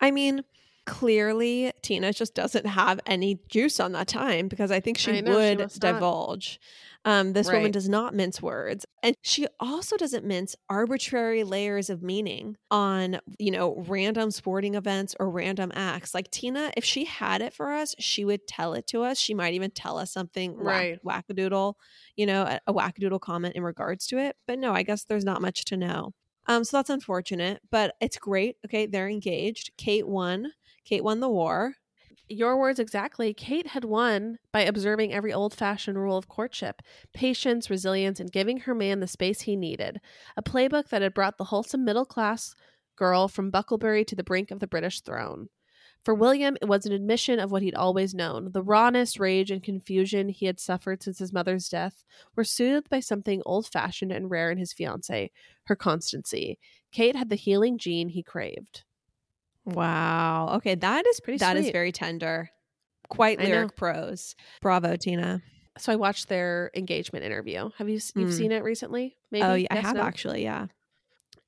I 0.00 0.10
mean, 0.10 0.44
clearly 0.86 1.72
Tina 1.82 2.12
just 2.12 2.34
doesn't 2.34 2.66
have 2.66 3.00
any 3.06 3.40
juice 3.48 3.80
on 3.80 3.92
that 3.92 4.08
time 4.08 4.48
because 4.48 4.70
I 4.70 4.80
think 4.80 4.98
she 4.98 5.18
I 5.18 5.20
know, 5.20 5.32
she 5.32 5.36
would 5.36 5.58
not. 5.58 5.72
divulge. 5.78 6.60
Um, 7.08 7.32
this 7.32 7.46
woman 7.56 7.70
does 7.72 7.88
not 7.88 8.14
mince 8.14 8.42
words, 8.42 8.84
and 9.02 9.16
she 9.22 9.46
also 9.58 9.96
doesn't 9.96 10.26
mince 10.26 10.54
arbitrary 10.68 11.42
layers 11.42 11.88
of 11.88 12.02
meaning 12.02 12.56
on 12.70 13.18
you 13.38 13.50
know 13.50 13.82
random 13.88 14.30
sporting 14.30 14.74
events 14.74 15.14
or 15.18 15.30
random 15.30 15.72
acts. 15.74 16.12
Like 16.14 16.30
Tina, 16.30 16.70
if 16.76 16.84
she 16.84 17.04
had 17.06 17.40
it 17.40 17.54
for 17.54 17.72
us, 17.72 17.94
she 17.98 18.24
would 18.26 18.46
tell 18.46 18.74
it 18.74 18.86
to 18.88 19.02
us. 19.04 19.18
She 19.18 19.32
might 19.32 19.54
even 19.54 19.70
tell 19.70 19.96
us 19.96 20.12
something 20.12 20.52
whack- 20.62 20.98
Right. 21.02 21.24
wackadoodle, 21.28 21.74
you 22.16 22.26
know, 22.26 22.42
a, 22.42 22.60
a 22.66 22.74
wackadoodle 22.74 23.20
comment 23.20 23.56
in 23.56 23.62
regards 23.62 24.06
to 24.08 24.18
it. 24.18 24.36
But 24.46 24.58
no, 24.58 24.72
I 24.74 24.82
guess 24.82 25.04
there's 25.04 25.24
not 25.24 25.40
much 25.40 25.64
to 25.66 25.76
know. 25.78 26.12
Um, 26.46 26.62
so 26.64 26.76
that's 26.78 26.90
unfortunate, 26.90 27.60
but 27.70 27.94
it's 28.00 28.18
great. 28.18 28.56
Okay, 28.66 28.86
they're 28.86 29.08
engaged. 29.08 29.70
Kate 29.78 30.06
won. 30.06 30.52
Kate 30.84 31.04
won 31.04 31.20
the 31.20 31.28
war. 31.28 31.74
Your 32.30 32.58
words 32.58 32.78
exactly. 32.78 33.32
Kate 33.32 33.68
had 33.68 33.84
won 33.84 34.38
by 34.52 34.60
observing 34.60 35.14
every 35.14 35.32
old 35.32 35.54
fashioned 35.54 35.98
rule 35.98 36.16
of 36.16 36.28
courtship 36.28 36.82
patience, 37.14 37.70
resilience, 37.70 38.20
and 38.20 38.30
giving 38.30 38.60
her 38.60 38.74
man 38.74 39.00
the 39.00 39.06
space 39.06 39.42
he 39.42 39.56
needed. 39.56 39.98
A 40.36 40.42
playbook 40.42 40.88
that 40.88 41.00
had 41.00 41.14
brought 41.14 41.38
the 41.38 41.44
wholesome 41.44 41.84
middle 41.84 42.04
class 42.04 42.54
girl 42.96 43.28
from 43.28 43.50
Bucklebury 43.50 44.06
to 44.06 44.14
the 44.16 44.24
brink 44.24 44.50
of 44.50 44.60
the 44.60 44.66
British 44.66 45.00
throne. 45.00 45.48
For 46.04 46.14
William, 46.14 46.56
it 46.60 46.66
was 46.66 46.86
an 46.86 46.92
admission 46.92 47.38
of 47.38 47.50
what 47.50 47.62
he'd 47.62 47.74
always 47.74 48.14
known. 48.14 48.52
The 48.52 48.62
rawness, 48.62 49.18
rage, 49.18 49.50
and 49.50 49.62
confusion 49.62 50.28
he 50.28 50.46
had 50.46 50.60
suffered 50.60 51.02
since 51.02 51.18
his 51.18 51.32
mother's 51.32 51.68
death 51.68 52.04
were 52.36 52.44
soothed 52.44 52.88
by 52.88 53.00
something 53.00 53.42
old 53.44 53.66
fashioned 53.66 54.12
and 54.12 54.30
rare 54.30 54.50
in 54.50 54.58
his 54.58 54.74
fiancée 54.74 55.30
her 55.64 55.76
constancy. 55.76 56.58
Kate 56.92 57.16
had 57.16 57.30
the 57.30 57.36
healing 57.36 57.78
gene 57.78 58.10
he 58.10 58.22
craved. 58.22 58.84
Wow. 59.74 60.54
Okay, 60.56 60.74
that 60.74 61.06
is 61.06 61.20
Pretty 61.20 61.38
that 61.38 61.56
is 61.56 61.64
sweet. 61.66 61.72
very 61.72 61.92
tender. 61.92 62.50
Quite 63.08 63.38
lyric 63.40 63.74
prose. 63.76 64.34
Bravo, 64.60 64.96
Tina. 64.96 65.40
So 65.78 65.92
I 65.92 65.96
watched 65.96 66.28
their 66.28 66.70
engagement 66.74 67.24
interview. 67.24 67.70
Have 67.78 67.88
you 67.88 68.00
you've 68.16 68.28
Hmm. 68.30 68.32
seen 68.32 68.52
it 68.52 68.62
recently? 68.64 69.16
Maybe. 69.30 69.44
oh, 69.44 69.54
yeah, 69.54 69.68
I 69.70 69.76
have 69.76 69.96
no? 69.96 70.02
actually. 70.02 70.42
Yeah. 70.42 70.66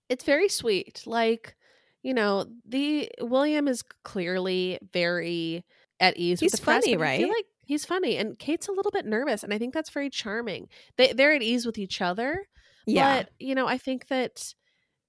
It's 0.09 0.25
very 0.25 0.49
sweet. 0.49 1.03
Like, 1.07 1.57
you 2.03 2.15
know, 2.15 2.47
the 2.67 3.11
William 3.21 3.69
is 3.69 3.83
clearly 4.05 4.79
very 4.93 5.65
at 5.99 6.17
ease 6.17 6.41
He's 6.41 6.53
with 6.53 6.61
the 6.61 6.65
press, 6.65 6.85
funny, 6.85 6.97
but 6.97 7.07
I 7.07 7.19
feel 7.19 7.29
right? 7.29 7.35
like 7.37 7.47
he's 7.65 7.85
funny, 7.85 8.17
and 8.17 8.39
Kate's 8.39 8.69
a 8.69 8.73
little 8.73 8.91
bit 8.91 9.05
nervous, 9.05 9.43
and 9.43 9.53
I 9.53 9.59
think 9.59 9.75
that's 9.75 9.91
very 9.91 10.09
charming. 10.11 10.69
They 10.97 11.13
they're 11.13 11.33
at 11.35 11.43
ease 11.43 11.67
with 11.67 11.77
each 11.79 12.01
other, 12.01 12.47
Yeah. 12.87 13.19
but 13.25 13.31
you 13.39 13.55
know, 13.55 13.67
I 13.67 13.77
think 13.79 14.07
that 14.09 14.55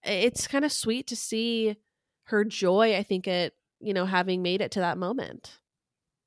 it's 0.04 0.48
kind 0.48 0.66
of 0.66 0.72
sweet 0.74 1.08
to 1.08 1.16
see 1.16 1.78
her 2.26 2.44
joy, 2.46 2.96
I 2.96 3.04
think 3.04 3.28
at, 3.28 3.54
you 3.80 3.94
know, 3.94 4.06
having 4.06 4.42
made 4.42 4.62
it 4.62 4.72
to 4.72 4.80
that 4.82 4.98
moment. 4.98 5.60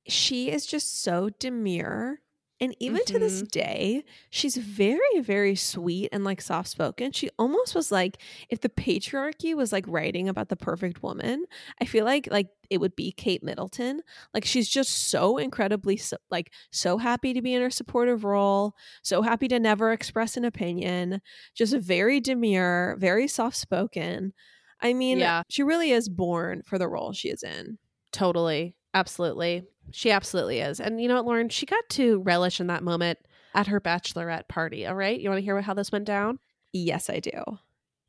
She 0.06 0.50
is 0.50 0.66
just 0.66 1.02
so 1.02 1.30
demure. 1.30 2.20
And 2.60 2.74
even 2.78 3.00
to 3.04 3.18
this 3.20 3.42
Mhm. 3.42 3.48
day, 3.50 4.04
she's 4.30 4.56
very, 4.56 5.20
very 5.20 5.56
sweet 5.56 6.08
and 6.12 6.22
like 6.24 6.40
soft 6.40 6.68
spoken. 6.68 7.10
She 7.10 7.28
almost 7.38 7.74
was 7.74 7.90
like 7.90 8.22
if 8.48 8.60
the 8.60 8.68
patriarchy 8.68 9.54
was 9.56 9.72
like 9.72 9.84
writing 9.88 10.28
about 10.28 10.50
the 10.50 10.56
perfect 10.56 11.02
woman, 11.02 11.46
I 11.80 11.84
feel 11.84 12.04
like 12.04 12.28
like 12.30 12.48
it 12.70 12.78
would 12.78 12.94
be 12.94 13.10
Kate 13.12 13.42
Middleton. 13.42 14.02
Like 14.32 14.44
she's 14.44 14.68
just 14.68 15.08
so 15.10 15.36
incredibly 15.36 15.96
so, 15.96 16.16
like 16.30 16.52
so 16.70 16.96
happy 16.96 17.32
to 17.34 17.42
be 17.42 17.54
in 17.54 17.60
her 17.62 17.70
supportive 17.70 18.24
role, 18.24 18.74
so 19.02 19.20
happy 19.20 19.48
to 19.48 19.58
never 19.58 19.90
express 19.92 20.36
an 20.36 20.44
opinion, 20.44 21.20
just 21.54 21.76
very 21.76 22.20
demure, 22.20 22.96
very 23.00 23.26
soft 23.26 23.56
spoken. 23.56 24.32
I 24.80 24.92
mean, 24.92 25.18
Yeah. 25.18 25.42
she 25.48 25.62
really 25.62 25.90
is 25.90 26.08
born 26.08 26.62
for 26.64 26.78
the 26.78 26.88
role 26.88 27.12
she 27.12 27.28
is 27.28 27.42
in. 27.42 27.78
Totally. 28.12 28.74
Absolutely. 28.92 29.64
She 29.92 30.10
absolutely 30.10 30.60
is. 30.60 30.80
And 30.80 31.00
you 31.00 31.08
know 31.08 31.16
what, 31.16 31.26
Lauren? 31.26 31.48
She 31.48 31.66
got 31.66 31.88
to 31.90 32.20
relish 32.22 32.60
in 32.60 32.68
that 32.68 32.82
moment 32.82 33.18
at 33.54 33.66
her 33.68 33.80
bachelorette 33.80 34.48
party. 34.48 34.86
All 34.86 34.94
right. 34.94 35.18
You 35.20 35.28
want 35.28 35.38
to 35.38 35.44
hear 35.44 35.60
how 35.60 35.74
this 35.74 35.92
went 35.92 36.04
down? 36.06 36.38
Yes, 36.72 37.08
I 37.10 37.20
do. 37.20 37.30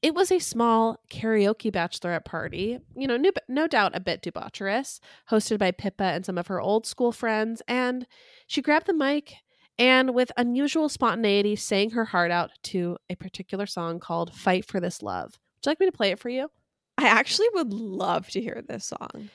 It 0.01 0.13
was 0.13 0.31
a 0.31 0.39
small 0.39 0.99
karaoke 1.09 1.71
bachelorette 1.71 2.25
party, 2.25 2.77
you 2.95 3.07
know, 3.07 3.17
no, 3.17 3.31
no 3.47 3.65
doubt 3.67 3.95
a 3.95 3.99
bit 3.99 4.21
debaucherous, 4.21 4.99
hosted 5.31 5.57
by 5.57 5.71
Pippa 5.71 6.03
and 6.03 6.23
some 6.23 6.37
of 6.37 6.47
her 6.47 6.61
old 6.61 6.85
school 6.85 7.11
friends. 7.11 7.63
And 7.67 8.05
she 8.45 8.61
grabbed 8.61 8.85
the 8.85 8.93
mic 8.93 9.37
and, 9.79 10.13
with 10.13 10.31
unusual 10.37 10.89
spontaneity, 10.89 11.55
sang 11.55 11.91
her 11.91 12.05
heart 12.05 12.29
out 12.29 12.51
to 12.63 12.97
a 13.09 13.15
particular 13.15 13.65
song 13.65 13.99
called 13.99 14.33
Fight 14.35 14.65
for 14.65 14.79
This 14.79 15.01
Love. 15.01 15.39
Would 15.65 15.71
you 15.71 15.71
like 15.71 15.79
me 15.79 15.85
to 15.87 15.97
play 15.97 16.11
it 16.11 16.19
for 16.19 16.29
you? 16.29 16.51
I 16.97 17.07
actually 17.07 17.47
would 17.55 17.73
love 17.73 18.29
to 18.29 18.41
hear 18.41 18.63
this 18.67 18.85
song. 18.85 19.29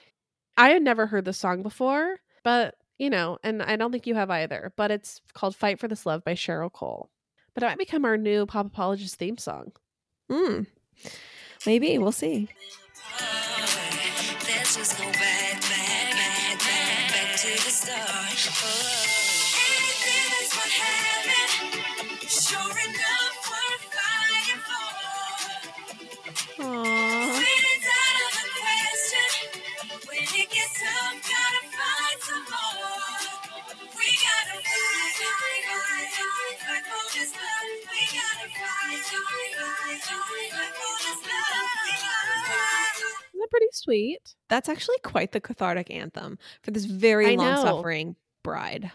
I 0.56 0.70
had 0.70 0.82
never 0.82 1.06
heard 1.06 1.24
this 1.24 1.38
song 1.38 1.64
before, 1.64 2.20
but 2.44 2.76
you 2.98 3.10
know, 3.10 3.38
and 3.42 3.62
I 3.62 3.74
don't 3.74 3.90
think 3.90 4.06
you 4.06 4.14
have 4.14 4.30
either, 4.30 4.72
but 4.76 4.92
it's 4.92 5.20
called 5.34 5.56
Fight 5.56 5.80
for 5.80 5.88
This 5.88 6.06
Love 6.06 6.22
by 6.22 6.34
Cheryl 6.34 6.70
Cole. 6.70 7.10
But 7.52 7.64
it 7.64 7.66
might 7.66 7.78
become 7.78 8.04
our 8.04 8.16
new 8.16 8.46
Pop 8.46 8.66
Apologist 8.66 9.16
theme 9.16 9.38
song. 9.38 9.72
Hmm. 10.30 10.62
Maybe 11.66 11.98
we'll 11.98 12.12
see. 12.12 12.48
Let's 18.46 19.09
Isn't 43.28 43.40
that 43.40 43.50
pretty 43.50 43.66
sweet? 43.72 44.34
That's 44.48 44.68
actually 44.68 44.98
quite 45.02 45.32
the 45.32 45.40
cathartic 45.40 45.90
anthem 45.90 46.38
for 46.62 46.70
this 46.70 46.84
very 46.84 47.28
I 47.32 47.34
know. 47.34 47.42
long 47.44 47.62
suffering 47.62 48.16
bride. 48.42 48.90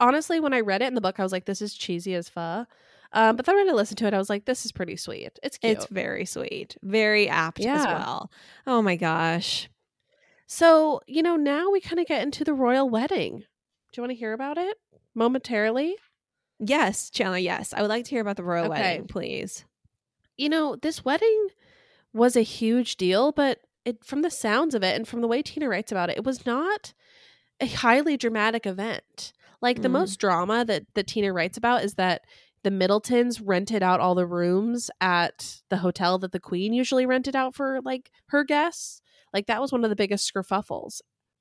Honestly, 0.00 0.38
when 0.40 0.52
I 0.52 0.60
read 0.60 0.82
it 0.82 0.86
in 0.86 0.94
the 0.94 1.00
book, 1.00 1.18
I 1.18 1.22
was 1.22 1.32
like, 1.32 1.44
this 1.46 1.60
is 1.60 1.74
cheesy 1.74 2.14
as 2.14 2.28
fuck. 2.28 2.68
Um, 3.12 3.36
but 3.36 3.46
then 3.46 3.56
when 3.56 3.68
I 3.68 3.72
listened 3.72 3.98
to 3.98 4.06
it, 4.06 4.14
I 4.14 4.18
was 4.18 4.28
like, 4.28 4.44
this 4.44 4.64
is 4.64 4.72
pretty 4.72 4.96
sweet. 4.96 5.38
It's 5.42 5.56
cute. 5.58 5.76
It's 5.76 5.86
very 5.86 6.24
sweet, 6.26 6.76
very 6.82 7.28
apt 7.28 7.60
as 7.60 7.84
well. 7.86 8.30
Oh 8.66 8.82
my 8.82 8.96
gosh. 8.96 9.68
so, 10.46 11.00
you 11.06 11.22
know, 11.22 11.36
now 11.36 11.70
we 11.70 11.80
kind 11.80 11.98
of 11.98 12.06
get 12.06 12.22
into 12.22 12.44
the 12.44 12.52
royal 12.54 12.88
wedding. 12.88 13.38
Do 13.38 13.44
you 13.96 14.02
want 14.02 14.10
to 14.10 14.16
hear 14.18 14.34
about 14.34 14.58
it 14.58 14.76
momentarily? 15.14 15.96
Yes, 16.58 17.10
Chandler, 17.10 17.38
yes. 17.38 17.72
I 17.72 17.80
would 17.82 17.88
like 17.88 18.04
to 18.04 18.10
hear 18.10 18.20
about 18.20 18.36
the 18.36 18.42
royal 18.44 18.66
Okay. 18.66 18.80
wedding, 18.80 19.06
please. 19.06 19.64
you 20.36 20.48
know, 20.48 20.76
this 20.76 21.04
wedding 21.04 21.48
was 22.12 22.36
a 22.36 22.42
huge 22.42 22.96
deal, 22.96 23.32
but 23.32 23.58
it 23.84 24.04
from 24.04 24.22
the 24.22 24.30
sounds 24.30 24.74
of 24.74 24.82
it 24.84 24.94
and 24.94 25.06
from 25.08 25.20
the 25.20 25.26
way 25.28 25.42
Tina 25.42 25.68
writes 25.68 25.90
about 25.90 26.10
it, 26.10 26.16
it 26.18 26.24
was 26.24 26.46
not 26.46 26.94
a 27.60 27.66
highly 27.66 28.16
dramatic 28.16 28.64
event. 28.66 29.32
Like 29.60 29.82
the 29.82 29.88
Mm. 29.88 29.92
most 29.92 30.20
drama 30.20 30.64
that 30.64 30.84
that 30.94 31.08
Tina 31.08 31.32
writes 31.32 31.56
about 31.58 31.82
is 31.82 31.94
that 31.94 32.22
the 32.62 32.70
Middletons 32.70 33.40
rented 33.40 33.82
out 33.82 33.98
all 34.00 34.14
the 34.14 34.26
rooms 34.26 34.90
at 35.00 35.60
the 35.70 35.78
hotel 35.78 36.18
that 36.18 36.30
the 36.32 36.38
queen 36.40 36.72
usually 36.72 37.06
rented 37.06 37.34
out 37.34 37.54
for 37.54 37.80
like 37.84 38.10
her 38.26 38.44
guests. 38.44 39.00
Like 39.32 39.46
that 39.46 39.60
was 39.60 39.72
one 39.72 39.82
of 39.84 39.90
the 39.90 39.96
biggest 39.96 40.32
skerfuffles. 40.32 41.00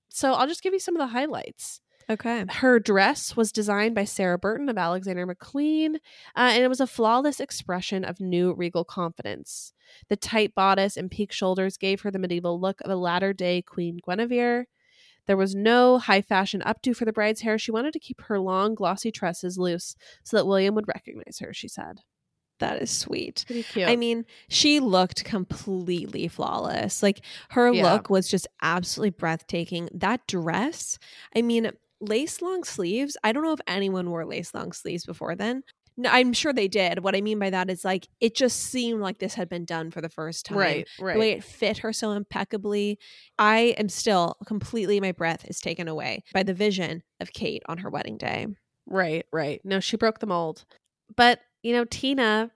So 0.09 0.33
I'll 0.33 0.47
just 0.47 0.63
give 0.63 0.73
you 0.73 0.79
some 0.79 0.95
of 0.95 0.99
the 0.99 1.13
highlights. 1.13 1.81
Okay. 2.09 2.45
Her 2.49 2.79
dress 2.79 3.35
was 3.35 3.51
designed 3.51 3.93
by 3.93 4.05
Sarah 4.05 4.37
Burton 4.39 4.69
of 4.69 4.77
Alexander 4.77 5.27
McQueen, 5.27 5.95
uh, 5.95 6.51
and 6.53 6.63
it 6.63 6.69
was 6.69 6.79
a 6.79 6.87
flawless 6.87 7.39
expression 7.39 8.05
of 8.05 8.21
new 8.21 8.53
regal 8.53 8.85
confidence. 8.85 9.73
The 10.09 10.15
tight 10.15 10.55
bodice 10.55 10.95
and 10.95 11.11
peak 11.11 11.31
shoulders 11.33 11.77
gave 11.77 12.01
her 12.01 12.11
the 12.11 12.19
medieval 12.19 12.59
look 12.59 12.79
of 12.81 12.91
a 12.91 12.95
latter 12.95 13.33
day 13.33 13.61
Queen 13.61 13.99
Guinevere. 14.05 14.67
There 15.25 15.35
was 15.35 15.53
no 15.53 15.97
high 15.97 16.21
fashion 16.21 16.61
updo 16.65 16.95
for 16.95 17.03
the 17.03 17.11
bride's 17.11 17.41
hair. 17.41 17.57
She 17.57 17.71
wanted 17.71 17.91
to 17.93 17.99
keep 17.99 18.21
her 18.21 18.39
long, 18.39 18.75
glossy 18.75 19.11
tresses 19.11 19.57
loose 19.57 19.95
so 20.23 20.37
that 20.37 20.47
William 20.47 20.75
would 20.75 20.87
recognize 20.87 21.39
her, 21.39 21.53
she 21.53 21.67
said. 21.67 21.99
That 22.59 22.81
is 22.81 22.89
sweet. 22.89 23.43
Pretty 23.45 23.63
cute. 23.63 23.87
I 23.87 23.97
mean, 23.97 24.25
she 24.49 24.79
looked 24.79 25.25
completely 25.25 26.27
flawless. 26.29 27.03
Like 27.03 27.19
her 27.49 27.71
Yeah. 27.71 27.91
look 27.91 28.09
was 28.09 28.29
just 28.29 28.47
absolutely 28.61 29.11
breathtaking. 29.11 29.89
That 29.93 30.25
dress, 30.27 30.97
I 31.35 31.41
mean, 31.41 31.71
lace 31.99 32.41
long 32.41 32.63
sleeves. 32.63 33.17
I 33.23 33.31
don't 33.31 33.43
know 33.43 33.53
if 33.53 33.61
anyone 33.67 34.09
wore 34.09 34.25
lace 34.25 34.53
long 34.53 34.71
sleeves 34.71 35.05
before 35.05 35.35
then. 35.35 35.63
No, 35.99 36.11
I'm 36.11 36.31
sure 36.31 36.53
they 36.53 36.67
did. 36.67 37.03
What 37.03 37.15
I 37.15 37.21
mean 37.21 37.39
by 37.39 37.49
that 37.49 37.71
is 37.71 37.83
like 37.83 38.07
it 38.21 38.35
just 38.35 38.59
seemed 38.59 39.01
like 39.01 39.17
this 39.17 39.33
had 39.33 39.49
been 39.49 39.65
done 39.65 39.89
for 39.89 39.99
the 39.99 40.09
first 40.09 40.45
time. 40.45 40.57
right, 40.57 40.87
right. 40.99 41.13
The 41.13 41.19
way 41.19 41.31
it 41.31 41.43
fit 41.43 41.79
her 41.79 41.91
so 41.91 42.11
impeccably. 42.11 42.99
I 43.39 43.75
am 43.79 43.89
still 43.89 44.37
completely, 44.45 44.99
my 45.01 45.11
breath 45.11 45.43
is 45.45 45.59
taken 45.59 45.87
away 45.87 46.23
by 46.33 46.43
the 46.43 46.53
vision 46.53 47.01
of 47.19 47.33
Kate 47.33 47.63
on 47.67 47.79
her 47.79 47.89
wedding 47.89 48.17
day. 48.17 48.47
Right, 48.85 49.25
right. 49.33 49.59
No, 49.63 49.79
she 49.79 49.97
broke 49.97 50.19
the 50.19 50.27
mold. 50.27 50.65
But, 51.15 51.39
you 51.63 51.73
know, 51.73 51.83
Tina 51.83 52.51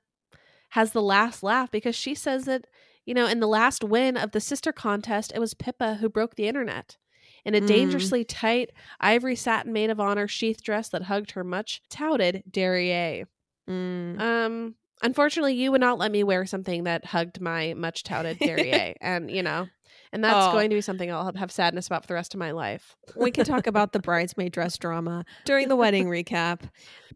has 0.69 0.91
the 0.91 1.01
last 1.01 1.41
laugh 1.41 1.71
because 1.71 1.95
she 1.95 2.13
says 2.13 2.45
that, 2.45 2.67
you 3.05 3.13
know, 3.13 3.25
in 3.25 3.39
the 3.39 3.47
last 3.47 3.83
win 3.83 4.17
of 4.17 4.31
the 4.31 4.39
sister 4.39 4.71
contest, 4.71 5.31
it 5.35 5.39
was 5.39 5.55
Pippa 5.55 5.95
who 5.95 6.09
broke 6.09 6.35
the 6.35 6.47
internet. 6.47 6.97
In 7.45 7.55
a 7.55 7.61
Mm. 7.61 7.67
dangerously 7.67 8.23
tight 8.23 8.69
ivory 8.99 9.35
satin 9.35 9.73
maid 9.73 9.89
of 9.89 9.99
honor 9.99 10.27
sheath 10.27 10.61
dress 10.63 10.89
that 10.89 11.03
hugged 11.03 11.31
her 11.31 11.43
much 11.43 11.81
touted 11.89 12.43
derriere. 12.49 13.25
Mm. 13.69 14.19
Um, 14.19 14.75
unfortunately, 15.01 15.55
you 15.55 15.71
would 15.71 15.81
not 15.81 15.97
let 15.97 16.11
me 16.11 16.23
wear 16.23 16.45
something 16.45 16.83
that 16.83 17.05
hugged 17.05 17.41
my 17.41 17.73
much 17.73 18.03
touted 18.03 18.37
derriere, 18.39 18.95
and 19.01 19.31
you 19.31 19.41
know, 19.43 19.67
and 20.11 20.23
that's 20.23 20.47
Oh. 20.47 20.51
going 20.51 20.69
to 20.69 20.75
be 20.75 20.81
something 20.81 21.11
I'll 21.11 21.25
have- 21.25 21.35
have 21.35 21.51
sadness 21.51 21.87
about 21.87 22.03
for 22.03 22.07
the 22.09 22.13
rest 22.15 22.33
of 22.33 22.39
my 22.39 22.51
life. 22.51 22.95
we 23.15 23.31
can 23.31 23.45
talk 23.45 23.65
about 23.67 23.91
the 23.93 23.99
bridesmaid 24.07 24.51
dress 24.51 24.77
drama 24.77 25.25
during 25.45 25.67
the 25.69 25.75
wedding 25.75 26.07
recap. 26.07 26.61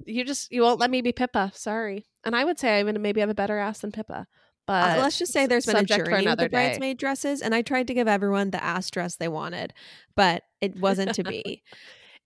You 0.05 0.23
just 0.23 0.51
you 0.51 0.61
won't 0.61 0.80
let 0.80 0.89
me 0.89 1.01
be 1.01 1.11
Pippa. 1.11 1.51
Sorry. 1.53 2.05
And 2.23 2.36
I 2.36 2.43
would 2.45 2.57
say 2.59 2.80
I'm 2.80 2.86
gonna 2.88 2.99
maybe 2.99 3.19
have 3.21 3.30
a 3.30 3.36
better 3.36 3.57
ass 3.57 3.80
than 3.80 3.91
Pippa. 3.91 4.28
But 4.68 4.97
Uh, 4.97 5.01
let's 5.03 5.20
just 5.20 5.32
say 5.32 5.45
there's 5.45 5.66
been 5.66 5.76
a 5.76 5.84
journey 5.84 6.26
with 6.26 6.38
the 6.39 6.49
day. 6.49 6.68
bridesmaid 6.70 6.97
dresses, 6.97 7.41
and 7.41 7.53
I 7.53 7.61
tried 7.61 7.88
to 7.88 7.93
give 7.93 8.07
everyone 8.07 8.49
the 8.51 8.63
ass 8.63 8.89
dress 8.89 9.16
they 9.18 9.28
wanted, 9.28 9.74
but 10.16 10.43
it 10.61 10.80
wasn't 10.80 11.13
to 11.16 11.24
be. 11.36 11.61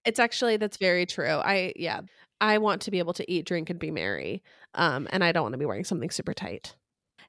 it's 0.06 0.20
actually 0.20 0.58
that's 0.58 0.78
very 0.78 1.06
true. 1.06 1.28
I 1.28 1.74
yeah. 1.76 2.02
I 2.42 2.58
want 2.60 2.82
to 2.84 2.92
be 2.92 3.00
able 3.00 3.12
to 3.16 3.30
eat, 3.30 3.46
drink, 3.46 3.70
and 3.70 3.78
be 3.78 3.92
merry. 3.92 4.42
Um, 4.74 5.10
and 5.12 5.24
I 5.26 5.34
don't 5.34 5.44
want 5.44 5.54
to 5.54 5.58
be 5.58 5.66
wearing 5.66 5.84
something 5.84 6.10
super 6.10 6.34
tight. 6.34 6.76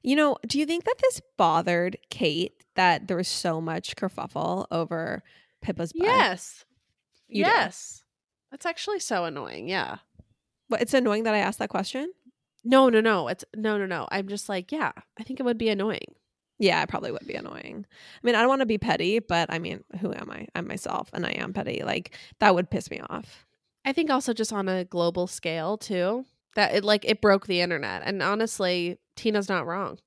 you 0.03 0.15
know, 0.15 0.37
do 0.47 0.57
you 0.57 0.65
think 0.65 0.85
that 0.85 0.95
this 1.01 1.21
bothered 1.37 1.97
Kate 2.09 2.53
that 2.75 3.07
there 3.09 3.17
was 3.17 3.27
so 3.27 3.59
much 3.59 3.95
kerfuffle 3.97 4.65
over 4.71 5.21
Pippa's 5.61 5.91
butt? 5.91 6.07
Yes. 6.07 6.63
You 7.27 7.43
do. 7.43 7.49
yes. 7.49 8.03
That's 8.51 8.65
actually 8.65 8.99
so 8.99 9.25
annoying. 9.25 9.67
Yeah. 9.67 9.97
But 10.69 10.81
it's 10.81 10.93
annoying 10.93 11.23
that 11.23 11.33
I 11.33 11.39
asked 11.39 11.59
that 11.59 11.69
question. 11.69 12.11
No, 12.63 12.89
no, 12.89 13.01
no. 13.01 13.27
It's 13.27 13.43
no, 13.55 13.77
no, 13.77 13.85
no. 13.85 14.07
I'm 14.11 14.27
just 14.27 14.49
like, 14.49 14.71
yeah, 14.71 14.91
I 15.19 15.23
think 15.23 15.39
it 15.39 15.43
would 15.43 15.57
be 15.57 15.69
annoying. 15.69 16.15
Yeah, 16.59 16.83
it 16.83 16.89
probably 16.89 17.11
would 17.11 17.25
be 17.25 17.33
annoying. 17.33 17.85
I 17.89 18.19
mean, 18.25 18.35
I 18.35 18.41
don't 18.41 18.49
want 18.49 18.59
to 18.59 18.67
be 18.67 18.77
petty, 18.77 19.17
but 19.17 19.51
I 19.51 19.57
mean, 19.57 19.83
who 19.99 20.13
am 20.13 20.29
I? 20.29 20.47
I'm 20.53 20.67
myself, 20.67 21.09
and 21.11 21.25
I 21.25 21.31
am 21.31 21.53
petty. 21.53 21.81
Like 21.83 22.15
that 22.39 22.53
would 22.53 22.69
piss 22.69 22.91
me 22.91 23.01
off. 23.09 23.47
I 23.83 23.93
think 23.93 24.11
also 24.11 24.31
just 24.33 24.53
on 24.53 24.69
a 24.69 24.85
global 24.85 25.25
scale 25.25 25.77
too. 25.77 26.25
That 26.55 26.75
it 26.75 26.83
like 26.83 27.05
it 27.05 27.21
broke 27.21 27.47
the 27.47 27.61
internet. 27.61 28.03
And 28.05 28.21
honestly, 28.21 28.99
Tina's 29.15 29.49
not 29.49 29.65
wrong. 29.65 29.99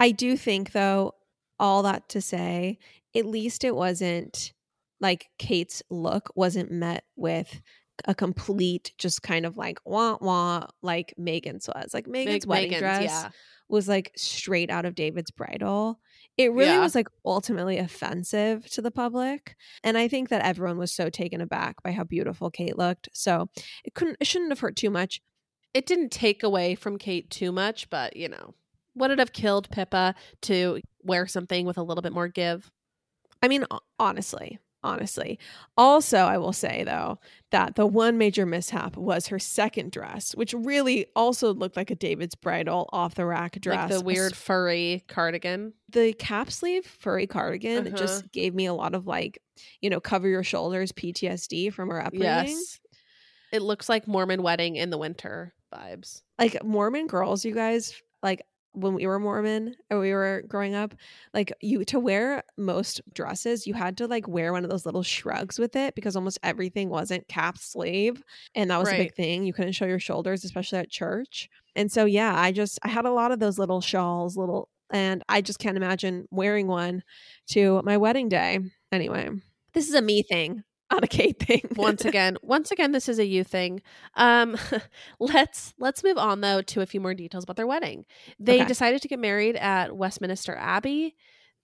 I 0.00 0.10
do 0.10 0.36
think, 0.36 0.72
though, 0.72 1.14
all 1.58 1.82
that 1.84 2.08
to 2.10 2.20
say, 2.20 2.78
at 3.16 3.24
least 3.24 3.64
it 3.64 3.74
wasn't 3.74 4.52
like 5.00 5.28
Kate's 5.38 5.82
look 5.88 6.30
wasn't 6.34 6.70
met 6.70 7.04
with 7.16 7.62
a 8.06 8.14
complete, 8.14 8.92
just 8.98 9.22
kind 9.22 9.46
of 9.46 9.56
like 9.56 9.78
wah 9.84 10.16
wah, 10.20 10.66
like 10.82 11.14
Meghan's 11.18 11.68
was. 11.68 11.94
Like 11.94 12.06
Meghan's 12.06 12.46
Meg- 12.46 12.46
wedding 12.46 12.70
Meghan's, 12.72 12.78
dress 12.80 13.02
yeah. 13.04 13.28
was 13.68 13.88
like 13.88 14.12
straight 14.16 14.70
out 14.70 14.84
of 14.84 14.94
David's 14.94 15.30
bridal. 15.30 16.00
It 16.36 16.52
really 16.52 16.70
Yeah. 16.72 16.80
was 16.80 16.94
like 16.94 17.08
ultimately 17.24 17.78
offensive 17.78 18.68
to 18.72 18.82
the 18.82 18.90
public. 18.90 19.54
And 19.84 19.96
I 19.96 20.08
think 20.08 20.30
that 20.30 20.44
everyone 20.44 20.78
was 20.78 20.92
so 20.92 21.08
taken 21.08 21.40
aback 21.40 21.82
by 21.82 21.92
how 21.92 22.02
beautiful 22.04 22.50
Kate 22.50 22.76
looked. 22.76 23.08
So 23.12 23.48
it 23.84 23.94
couldn't 23.94 24.16
it 24.20 24.26
shouldn't 24.26 24.50
have 24.50 24.60
hurt 24.60 24.76
too 24.76 24.90
much. 24.90 25.20
It 25.72 25.86
didn't 25.86 26.10
take 26.10 26.42
away 26.42 26.74
from 26.74 26.98
Kate 26.98 27.30
too 27.30 27.52
much, 27.52 27.88
but 27.90 28.16
you 28.16 28.28
know, 28.28 28.54
would 28.96 29.10
it 29.12 29.18
have 29.18 29.32
killed 29.32 29.70
Pippa 29.70 30.14
to 30.42 30.80
wear 31.02 31.26
something 31.26 31.66
with 31.66 31.78
a 31.78 31.82
little 31.82 32.02
bit 32.02 32.12
more 32.12 32.28
give? 32.28 32.70
I 33.42 33.48
mean, 33.48 33.64
honestly, 33.98 34.58
honestly. 34.84 35.38
Also, 35.76 36.18
I 36.18 36.38
will 36.38 36.52
say 36.52 36.84
though 36.84 37.18
that 37.50 37.74
the 37.74 37.86
one 37.86 38.18
major 38.18 38.46
mishap 38.46 38.96
was 38.96 39.26
her 39.28 39.38
second 39.40 39.90
dress, 39.90 40.32
which 40.36 40.54
really 40.54 41.06
also 41.16 41.52
looked 41.52 41.76
like 41.76 41.90
a 41.90 41.94
David's 41.96 42.34
bridal 42.36 42.88
off 42.92 43.14
the 43.16 43.26
rack 43.26 43.60
dress. 43.60 43.90
Like 43.90 43.98
the 43.98 44.04
weird 44.04 44.36
furry 44.36 45.04
cardigan. 45.08 45.72
the 45.88 46.12
cap 46.12 46.50
sleeve 46.52 46.84
furry 46.86 47.26
cardigan 47.26 47.86
Uh-huh. 47.88 47.96
just 47.96 48.30
gave 48.30 48.54
me 48.54 48.66
a 48.66 48.74
lot 48.74 48.94
of 48.94 49.06
like, 49.06 49.40
you 49.80 49.90
know, 49.90 50.00
cover 50.00 50.28
your 50.28 50.44
shoulders 50.44 50.92
PTSD 50.92 51.72
from 51.72 51.88
her 51.88 52.00
upbringing. 52.00 52.26
Yes. 52.48 52.80
It 53.52 53.62
looks 53.62 53.88
like 53.88 54.06
Mormon 54.06 54.42
wedding 54.42 54.76
in 54.76 54.90
the 54.90 54.98
winter 54.98 55.54
vibes. 55.72 56.22
Like 56.38 56.62
Mormon 56.64 57.06
girls, 57.06 57.44
you 57.44 57.54
guys, 57.54 57.94
like 58.22 58.42
when 58.74 58.94
we 58.94 59.06
were 59.06 59.18
Mormon 59.18 59.74
and 59.88 60.00
we 60.00 60.12
were 60.12 60.42
growing 60.48 60.74
up, 60.74 60.94
like 61.32 61.52
you 61.60 61.84
to 61.86 61.98
wear 61.98 62.42
most 62.56 63.00
dresses, 63.14 63.66
you 63.66 63.74
had 63.74 63.96
to 63.98 64.06
like 64.06 64.28
wear 64.28 64.52
one 64.52 64.64
of 64.64 64.70
those 64.70 64.84
little 64.84 65.02
shrugs 65.02 65.58
with 65.58 65.76
it 65.76 65.94
because 65.94 66.16
almost 66.16 66.38
everything 66.42 66.90
wasn't 66.90 67.26
cap 67.28 67.58
sleeve. 67.58 68.22
And 68.54 68.70
that 68.70 68.78
was 68.78 68.88
a 68.88 68.96
big 68.96 69.14
thing. 69.14 69.44
You 69.44 69.52
couldn't 69.52 69.72
show 69.72 69.86
your 69.86 69.98
shoulders, 69.98 70.44
especially 70.44 70.78
at 70.80 70.90
church. 70.90 71.48
And 71.76 71.90
so 71.90 72.04
yeah, 72.04 72.34
I 72.38 72.52
just 72.52 72.78
I 72.82 72.88
had 72.88 73.04
a 73.04 73.12
lot 73.12 73.32
of 73.32 73.40
those 73.40 73.58
little 73.58 73.80
shawls, 73.80 74.36
little 74.36 74.68
and 74.90 75.22
I 75.28 75.40
just 75.40 75.58
can't 75.58 75.76
imagine 75.76 76.26
wearing 76.30 76.66
one 76.66 77.02
to 77.48 77.80
my 77.84 77.96
wedding 77.96 78.28
day. 78.28 78.60
Anyway, 78.92 79.30
this 79.72 79.88
is 79.88 79.94
a 79.94 80.02
me 80.02 80.22
thing, 80.22 80.62
not 80.92 81.02
a 81.04 81.06
Kate 81.08 81.38
thing. 81.40 81.62
once 81.76 82.04
again 82.04 82.36
once 82.42 82.70
again 82.70 82.92
this 82.92 83.08
is 83.08 83.18
a 83.18 83.26
you 83.26 83.42
thing 83.44 83.82
um 84.16 84.56
let's 85.20 85.74
let's 85.78 86.04
move 86.04 86.18
on 86.18 86.40
though 86.40 86.62
to 86.62 86.80
a 86.80 86.86
few 86.86 87.00
more 87.00 87.14
details 87.14 87.44
about 87.44 87.56
their 87.56 87.66
wedding 87.66 88.04
they 88.38 88.56
Okay. 88.60 88.64
decided 88.64 89.02
to 89.02 89.08
get 89.08 89.18
married 89.18 89.56
at 89.56 89.96
westminster 89.96 90.54
abbey 90.56 91.16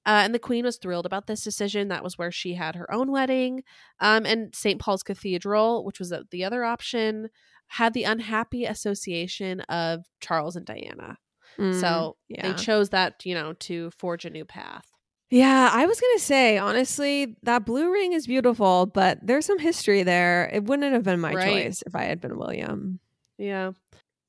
uh, 0.07 0.23
and 0.25 0.35
the 0.35 0.39
queen 0.39 0.65
was 0.65 0.79
thrilled 0.79 1.05
about 1.07 1.27
this 1.27 1.45
decision 1.45 1.89
that 1.89 2.03
was 2.03 2.17
where 2.17 2.33
she 2.33 2.55
had 2.55 2.75
her 2.75 2.93
own 2.93 3.11
wedding 3.13 3.63
um, 4.01 4.25
and 4.27 4.55
st 4.55 4.81
paul's 4.81 5.03
cathedral 5.03 5.85
which 5.85 5.99
was 5.99 6.09
the- 6.09 6.25
the 6.31 6.43
other 6.45 6.65
option 6.65 7.29
had 7.69 7.93
the 7.95 8.05
unhappy 8.05 8.65
association 8.65 9.61
of 9.63 10.05
charles 10.21 10.57
and 10.57 10.67
diana 10.67 11.17
Mm, 11.59 11.75
so 11.79 12.17
yeah. 12.29 12.43
they 12.43 12.55
chose 12.55 12.91
that 12.91 13.25
you 13.27 13.35
know 13.35 13.53
to 13.55 13.91
forge 13.99 14.25
a 14.25 14.31
new 14.31 14.45
path 14.45 14.90
Yeah, 15.31 15.71
I 15.73 15.87
was 15.87 16.01
gonna 16.01 16.19
say 16.19 16.59
honestly, 16.59 17.37
that 17.45 17.65
blue 17.65 17.93
ring 17.93 18.13
is 18.13 18.27
beautiful, 18.27 18.87
but 18.87 19.19
there's 19.23 19.47
some 19.47 19.61
history 19.61 20.03
there. 20.03 20.51
It 20.53 20.65
wouldn't 20.65 20.93
have 20.93 21.05
been 21.05 21.21
my 21.21 21.33
Right. 21.33 21.65
choice 21.67 21.83
if 21.87 21.95
I 21.95 22.03
had 22.05 22.21
been 22.21 22.37
William. 22.37 22.99
Yeah. 23.39 23.73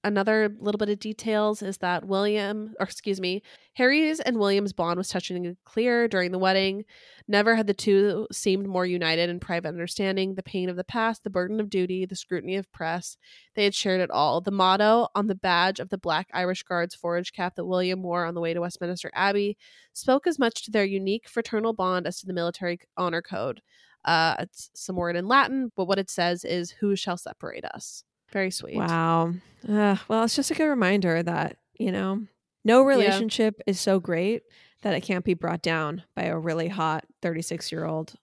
Another 0.03 0.49
little 0.59 0.79
bit 0.79 0.89
of 0.89 0.97
details 0.97 1.61
is 1.61 1.77
that 1.77 2.07
William, 2.07 2.73
or 2.79 2.85
excuse 2.85 3.21
me, 3.21 3.43
Harry's 3.73 4.19
and 4.19 4.39
William's 4.39 4.73
bond 4.73 4.97
was 4.97 5.09
touching 5.09 5.45
and 5.45 5.57
clear 5.63 6.07
during 6.07 6.31
the 6.31 6.39
wedding. 6.39 6.85
Never 7.27 7.55
had 7.55 7.67
the 7.67 7.75
two 7.75 8.27
seemed 8.31 8.67
more 8.67 8.85
united 8.85 9.29
in 9.29 9.39
private 9.39 9.67
understanding, 9.67 10.33
the 10.33 10.41
pain 10.41 10.69
of 10.69 10.75
the 10.75 10.83
past, 10.83 11.23
the 11.23 11.29
burden 11.29 11.59
of 11.59 11.69
duty, 11.69 12.07
the 12.07 12.15
scrutiny 12.15 12.55
of 12.55 12.71
press. 12.71 13.15
They 13.53 13.63
had 13.63 13.75
shared 13.75 14.01
it 14.01 14.09
all. 14.09 14.41
The 14.41 14.49
motto 14.49 15.07
on 15.13 15.27
the 15.27 15.35
badge 15.35 15.79
of 15.79 15.89
the 15.89 15.99
Black 15.99 16.29
Irish 16.33 16.63
Guards 16.63 16.95
forage 16.95 17.31
cap 17.31 17.53
that 17.55 17.65
William 17.65 18.01
wore 18.01 18.25
on 18.25 18.33
the 18.33 18.41
way 18.41 18.55
to 18.55 18.61
Westminster 18.61 19.11
Abbey 19.13 19.55
spoke 19.93 20.25
as 20.25 20.39
much 20.39 20.65
to 20.65 20.71
their 20.71 20.83
unique 20.83 21.29
fraternal 21.29 21.73
bond 21.73 22.07
as 22.07 22.19
to 22.19 22.25
the 22.25 22.33
military 22.33 22.79
honor 22.97 23.21
code. 23.21 23.61
Uh, 24.03 24.35
it's 24.39 24.71
some 24.73 24.95
word 24.95 25.15
in 25.15 25.27
Latin, 25.27 25.71
but 25.75 25.85
what 25.85 25.99
it 25.99 26.09
says 26.09 26.43
is, 26.43 26.71
Who 26.71 26.95
shall 26.95 27.17
separate 27.17 27.65
us? 27.65 28.03
Very 28.31 28.51
sweet. 28.51 28.75
Wow. 28.75 29.33
Uh, 29.67 29.97
well, 30.07 30.23
it's 30.23 30.35
just 30.35 30.51
a 30.51 30.55
good 30.55 30.67
reminder 30.67 31.21
that 31.21 31.57
you 31.81 31.91
know, 31.91 32.21
no 32.63 32.83
relationship 32.83 33.59
is 33.65 33.79
so 33.79 33.99
great 33.99 34.43
that 34.83 34.93
it 34.93 35.01
can't 35.01 35.25
be 35.25 35.33
brought 35.33 35.63
down 35.63 36.03
by 36.15 36.23
a 36.23 36.37
really 36.37 36.67
hot 36.67 37.05
36 37.21 37.71
year 37.71 37.85
old 37.85 38.13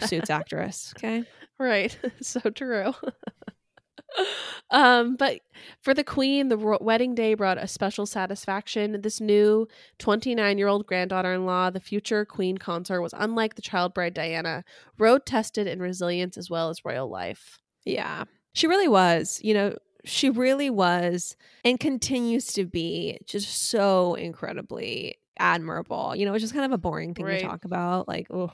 suits 0.00 0.30
actress. 0.30 0.92
Okay. 0.98 1.24
right. 1.58 1.98
so 2.20 2.40
true. 2.50 2.92
um, 4.70 5.16
but 5.16 5.40
for 5.82 5.94
the 5.94 6.04
queen, 6.04 6.48
the 6.48 6.58
ro- 6.58 6.78
wedding 6.80 7.14
day 7.14 7.32
brought 7.32 7.56
a 7.56 7.66
special 7.66 8.04
satisfaction. 8.04 9.00
This 9.00 9.20
new 9.20 9.66
29 9.98 10.58
year 10.58 10.68
old 10.68 10.86
granddaughter 10.86 11.32
in 11.32 11.46
law, 11.46 11.70
the 11.70 11.80
future 11.80 12.26
queen 12.26 12.58
consort, 12.58 13.00
was 13.00 13.14
unlike 13.16 13.54
the 13.54 13.62
child 13.62 13.94
bride 13.94 14.14
Diana, 14.14 14.62
road 14.98 15.24
tested 15.24 15.66
in 15.66 15.80
resilience 15.80 16.36
as 16.36 16.50
well 16.50 16.68
as 16.68 16.84
royal 16.84 17.08
life. 17.08 17.60
Yeah. 17.86 18.24
She 18.54 18.66
really 18.66 18.88
was. 18.88 19.40
You 19.42 19.54
know, 19.54 19.76
she 20.04 20.30
really 20.30 20.70
was 20.70 21.36
and 21.64 21.78
continues 21.78 22.46
to 22.54 22.64
be 22.66 23.18
just 23.26 23.68
so 23.68 24.14
incredibly 24.14 25.16
admirable. 25.38 26.14
You 26.14 26.26
know, 26.26 26.34
it's 26.34 26.42
just 26.42 26.54
kind 26.54 26.66
of 26.66 26.72
a 26.72 26.78
boring 26.78 27.14
thing 27.14 27.26
Right. 27.26 27.40
to 27.40 27.46
talk 27.46 27.64
about. 27.64 28.08
Like, 28.08 28.26
oh, 28.30 28.52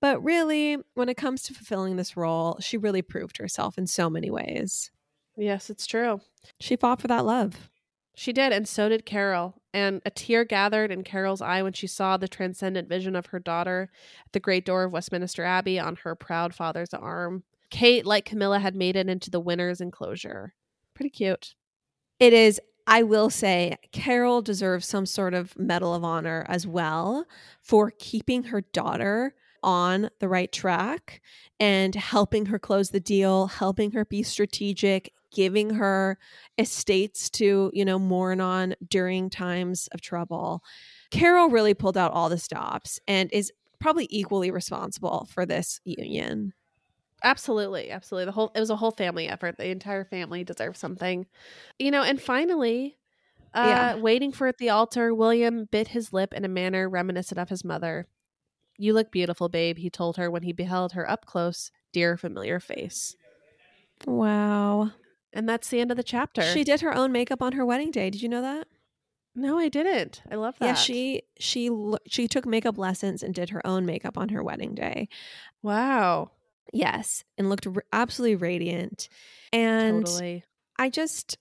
but 0.00 0.22
really, 0.22 0.78
when 0.94 1.08
it 1.08 1.16
comes 1.16 1.42
to 1.44 1.54
fulfilling 1.54 1.96
this 1.96 2.16
role, 2.16 2.56
she 2.60 2.76
really 2.76 3.02
proved 3.02 3.38
herself 3.38 3.78
in 3.78 3.86
so 3.86 4.08
many 4.10 4.30
ways. 4.30 4.90
Yes, 5.36 5.70
it's 5.70 5.86
true. 5.86 6.20
She 6.60 6.76
fought 6.76 7.00
for 7.00 7.08
that 7.08 7.24
love. 7.24 7.68
She 8.14 8.32
did, 8.34 8.52
and 8.52 8.68
so 8.68 8.90
did 8.90 9.06
Carol. 9.06 9.54
And 9.72 10.02
a 10.04 10.10
tear 10.10 10.44
gathered 10.44 10.90
in 10.90 11.02
Carol's 11.02 11.40
eye 11.40 11.62
when 11.62 11.72
she 11.72 11.86
saw 11.86 12.18
the 12.18 12.28
transcendent 12.28 12.86
vision 12.88 13.16
of 13.16 13.26
her 13.26 13.38
daughter 13.38 13.88
at 14.26 14.32
the 14.32 14.40
great 14.40 14.66
door 14.66 14.84
of 14.84 14.92
Westminster 14.92 15.44
Abbey 15.44 15.78
on 15.78 15.96
her 16.04 16.14
proud 16.14 16.54
father's 16.54 16.92
arm. 16.92 17.44
Kate, 17.72 18.04
like 18.04 18.26
Camilla, 18.26 18.58
had 18.58 18.76
made 18.76 18.96
it 18.96 19.08
into 19.08 19.30
the 19.30 19.40
winner's 19.40 19.80
enclosure. 19.80 20.52
Pretty 20.94 21.08
cute. 21.08 21.54
It 22.20 22.34
is, 22.34 22.60
I 22.86 23.02
will 23.02 23.30
say, 23.30 23.78
Carol 23.92 24.42
deserves 24.42 24.86
some 24.86 25.06
sort 25.06 25.32
of 25.32 25.58
Medal 25.58 25.94
of 25.94 26.04
Honor 26.04 26.44
as 26.48 26.66
well 26.66 27.24
for 27.62 27.90
keeping 27.98 28.44
her 28.44 28.60
daughter 28.60 29.34
on 29.62 30.10
the 30.20 30.28
right 30.28 30.52
track 30.52 31.22
and 31.58 31.94
helping 31.94 32.46
her 32.46 32.58
close 32.58 32.90
the 32.90 33.00
deal, 33.00 33.46
helping 33.46 33.92
her 33.92 34.04
be 34.04 34.22
strategic, 34.22 35.10
giving 35.32 35.70
her 35.70 36.18
estates 36.58 37.30
to, 37.30 37.70
you 37.72 37.86
know, 37.86 37.98
mourn 37.98 38.42
on 38.42 38.74
during 38.86 39.30
times 39.30 39.88
of 39.92 40.02
trouble. 40.02 40.62
Carol 41.10 41.48
really 41.48 41.72
pulled 41.72 41.96
out 41.96 42.12
all 42.12 42.28
the 42.28 42.36
stops 42.36 43.00
and 43.08 43.32
is 43.32 43.50
probably 43.80 44.06
equally 44.10 44.50
responsible 44.50 45.26
for 45.32 45.46
this 45.46 45.80
union. 45.84 46.52
Absolutely, 47.24 47.90
absolutely. 47.90 48.24
The 48.26 48.32
whole 48.32 48.50
it 48.54 48.60
was 48.60 48.70
a 48.70 48.76
whole 48.76 48.90
family 48.90 49.28
effort. 49.28 49.56
The 49.56 49.68
entire 49.68 50.04
family 50.04 50.42
deserves 50.44 50.78
something. 50.78 51.26
You 51.78 51.90
know, 51.90 52.02
and 52.02 52.20
finally, 52.20 52.98
uh 53.54 53.68
Yeah. 53.68 53.94
waiting 53.96 54.32
for 54.32 54.46
at 54.48 54.58
the 54.58 54.70
altar, 54.70 55.14
William 55.14 55.66
bit 55.66 55.88
his 55.88 56.12
lip 56.12 56.34
in 56.34 56.44
a 56.44 56.48
manner 56.48 56.88
reminiscent 56.88 57.38
of 57.38 57.48
his 57.50 57.64
mother. 57.64 58.08
You 58.78 58.94
look 58.94 59.12
beautiful, 59.12 59.48
babe, 59.48 59.78
he 59.78 59.90
told 59.90 60.16
her 60.16 60.30
when 60.30 60.42
he 60.44 60.52
beheld 60.52 60.92
her 60.92 61.08
up 61.08 61.26
close, 61.26 61.70
dear 61.92 62.16
familiar 62.16 62.60
face. 62.60 63.16
Wow. 64.06 64.90
And 65.32 65.48
that's 65.48 65.68
the 65.68 65.80
end 65.80 65.90
of 65.90 65.96
the 65.96 66.02
chapter. 66.02 66.42
She 66.42 66.64
did 66.64 66.80
her 66.80 66.94
own 66.94 67.12
makeup 67.12 67.42
on 67.42 67.52
her 67.52 67.64
wedding 67.64 67.90
day. 67.90 68.10
Did 68.10 68.22
you 68.22 68.28
know 68.28 68.42
that? 68.42 68.68
No, 69.34 69.58
I 69.58 69.68
didn't. 69.68 70.22
I 70.30 70.34
love 70.34 70.58
that. 70.58 70.66
Yeah, 70.66 70.74
she 70.74 71.22
she 71.38 71.70
she 72.06 72.28
took 72.28 72.44
makeup 72.46 72.76
lessons 72.76 73.22
and 73.22 73.34
did 73.34 73.50
her 73.50 73.66
own 73.66 73.86
makeup 73.86 74.18
on 74.18 74.28
her 74.28 74.42
wedding 74.42 74.74
day. 74.74 75.08
Wow. 75.62 76.32
Yes, 76.72 77.24
and 77.38 77.48
looked 77.48 77.66
r- 77.66 77.84
absolutely 77.92 78.36
radiant. 78.36 79.08
And 79.52 80.04
totally. 80.06 80.44
I 80.78 80.90
just 80.90 81.38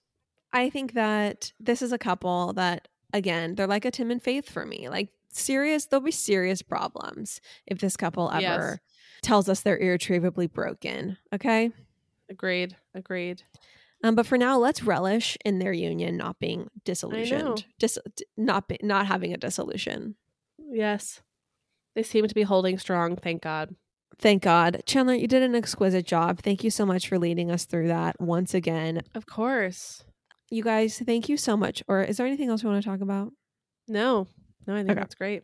I 0.53 0.69
think 0.69 0.93
that 0.93 1.51
this 1.59 1.82
is 1.82 1.91
a 1.91 1.97
couple 1.97 2.53
that 2.53 2.88
again, 3.13 3.55
they're 3.55 3.67
like 3.67 3.86
a 3.86 3.91
Tim 3.91 4.11
and 4.11 4.22
Faith 4.22 4.49
for 4.49 4.65
me. 4.65 4.89
Like 4.89 5.09
serious, 5.32 5.86
there'll 5.86 6.03
be 6.03 6.11
serious 6.11 6.61
problems 6.61 7.39
if 7.67 7.80
this 7.80 7.95
couple 7.97 8.30
ever 8.32 8.41
Yes. 8.41 8.80
tells 9.22 9.47
us 9.49 9.61
they're 9.61 9.78
irretrievably 9.78 10.47
broken. 10.47 11.17
Okay? 11.34 11.72
Agreed. 12.30 12.76
Agreed. 12.93 13.43
Um, 14.03 14.15
but 14.15 14.26
for 14.26 14.38
now, 14.38 14.57
let's 14.57 14.82
relish 14.84 15.38
in 15.45 15.59
their 15.59 15.74
union 15.74 16.17
not 16.17 16.39
being 16.39 16.69
disillusioned, 16.86 17.65
dis- 17.80 17.99
not 18.36 18.67
be- 18.67 18.80
not 18.82 19.05
having 19.05 19.32
a 19.34 19.38
dissolution. 19.38 20.15
Yes. 20.57 21.22
They 21.95 22.03
seem 22.03 22.26
to 22.28 22.34
be 22.36 22.41
holding 22.43 22.78
strong, 22.80 23.15
thank 23.15 23.41
God. 23.43 23.76
Thank 24.20 24.43
God. 24.43 24.84
Chandler, 24.86 25.16
you 25.16 25.28
did 25.28 25.41
an 25.41 25.55
exquisite 25.55 26.05
job. 26.05 26.39
Thank 26.41 26.64
you 26.64 26.70
so 26.70 26.86
much 26.86 27.07
for 27.07 27.18
leading 27.18 27.49
us 27.51 27.66
through 27.66 27.88
that 27.88 28.20
once 28.22 28.53
again. 28.53 29.01
Of 29.16 29.26
course. 29.26 30.03
You 30.51 30.64
guys, 30.64 31.01
thank 31.05 31.30
you 31.30 31.38
so 31.38 31.55
much. 31.57 31.82
Or 31.88 32.01
is 32.03 32.18
there 32.18 32.28
anything 32.28 32.49
else 32.49 32.64
we 32.64 32.70
want 32.70 32.84
to 32.84 32.89
talk 32.89 33.01
about? 33.01 33.32
No. 33.88 34.28
No, 34.68 34.76
I 34.76 34.80
think 34.80 34.91
Okay. 34.91 34.99
that's 34.99 35.16
great. 35.16 35.43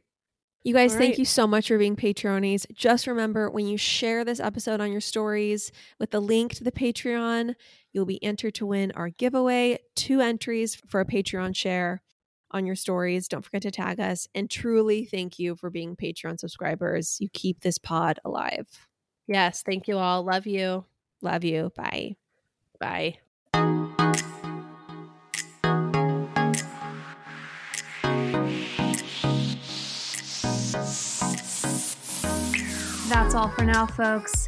You 0.63 0.74
guys, 0.74 0.91
All 0.93 0.99
thank 0.99 1.11
right. 1.13 1.20
you 1.20 1.26
so 1.26 1.47
much 1.47 1.70
for 1.70 1.78
being 1.78 1.95
Patreonies. 1.95 2.65
Just 2.74 3.07
remember 3.07 3.49
when 3.49 3.68
you 3.68 3.78
share 3.78 4.26
this 4.26 4.39
episode 4.39 4.82
on 4.82 4.91
your 4.91 4.99
stories 5.01 5.72
with 5.99 6.11
the 6.11 6.20
link 6.20 6.53
to 6.55 6.63
the 6.63 6.72
Patreon, 6.72 7.55
you'll 7.93 8.05
be 8.05 8.22
entered 8.24 8.53
to 8.55 8.65
win 8.65 8.91
our 8.91 9.09
giveaway, 9.09 9.80
two 9.95 10.20
entries 10.20 10.76
for 10.76 10.99
a 10.99 11.05
Patreon 11.05 11.55
share. 11.55 12.01
On 12.51 12.65
your 12.65 12.75
stories. 12.75 13.27
Don't 13.27 13.43
forget 13.43 13.61
to 13.63 13.71
tag 13.71 13.99
us. 13.99 14.27
And 14.33 14.49
truly 14.49 15.05
thank 15.05 15.39
you 15.39 15.55
for 15.55 15.69
being 15.69 15.95
Patreon 15.95 16.39
subscribers. 16.39 17.17
You 17.19 17.29
keep 17.33 17.61
this 17.61 17.77
pod 17.77 18.19
alive. 18.23 18.67
Yes. 19.27 19.63
Thank 19.63 19.87
you 19.87 19.97
all. 19.97 20.23
Love 20.23 20.47
you. 20.47 20.85
Love 21.21 21.43
you. 21.43 21.71
Bye. 21.75 22.15
Bye. 22.79 23.17
That's 33.09 33.33
all 33.33 33.49
for 33.49 33.63
now, 33.63 33.87
folks. 33.87 34.47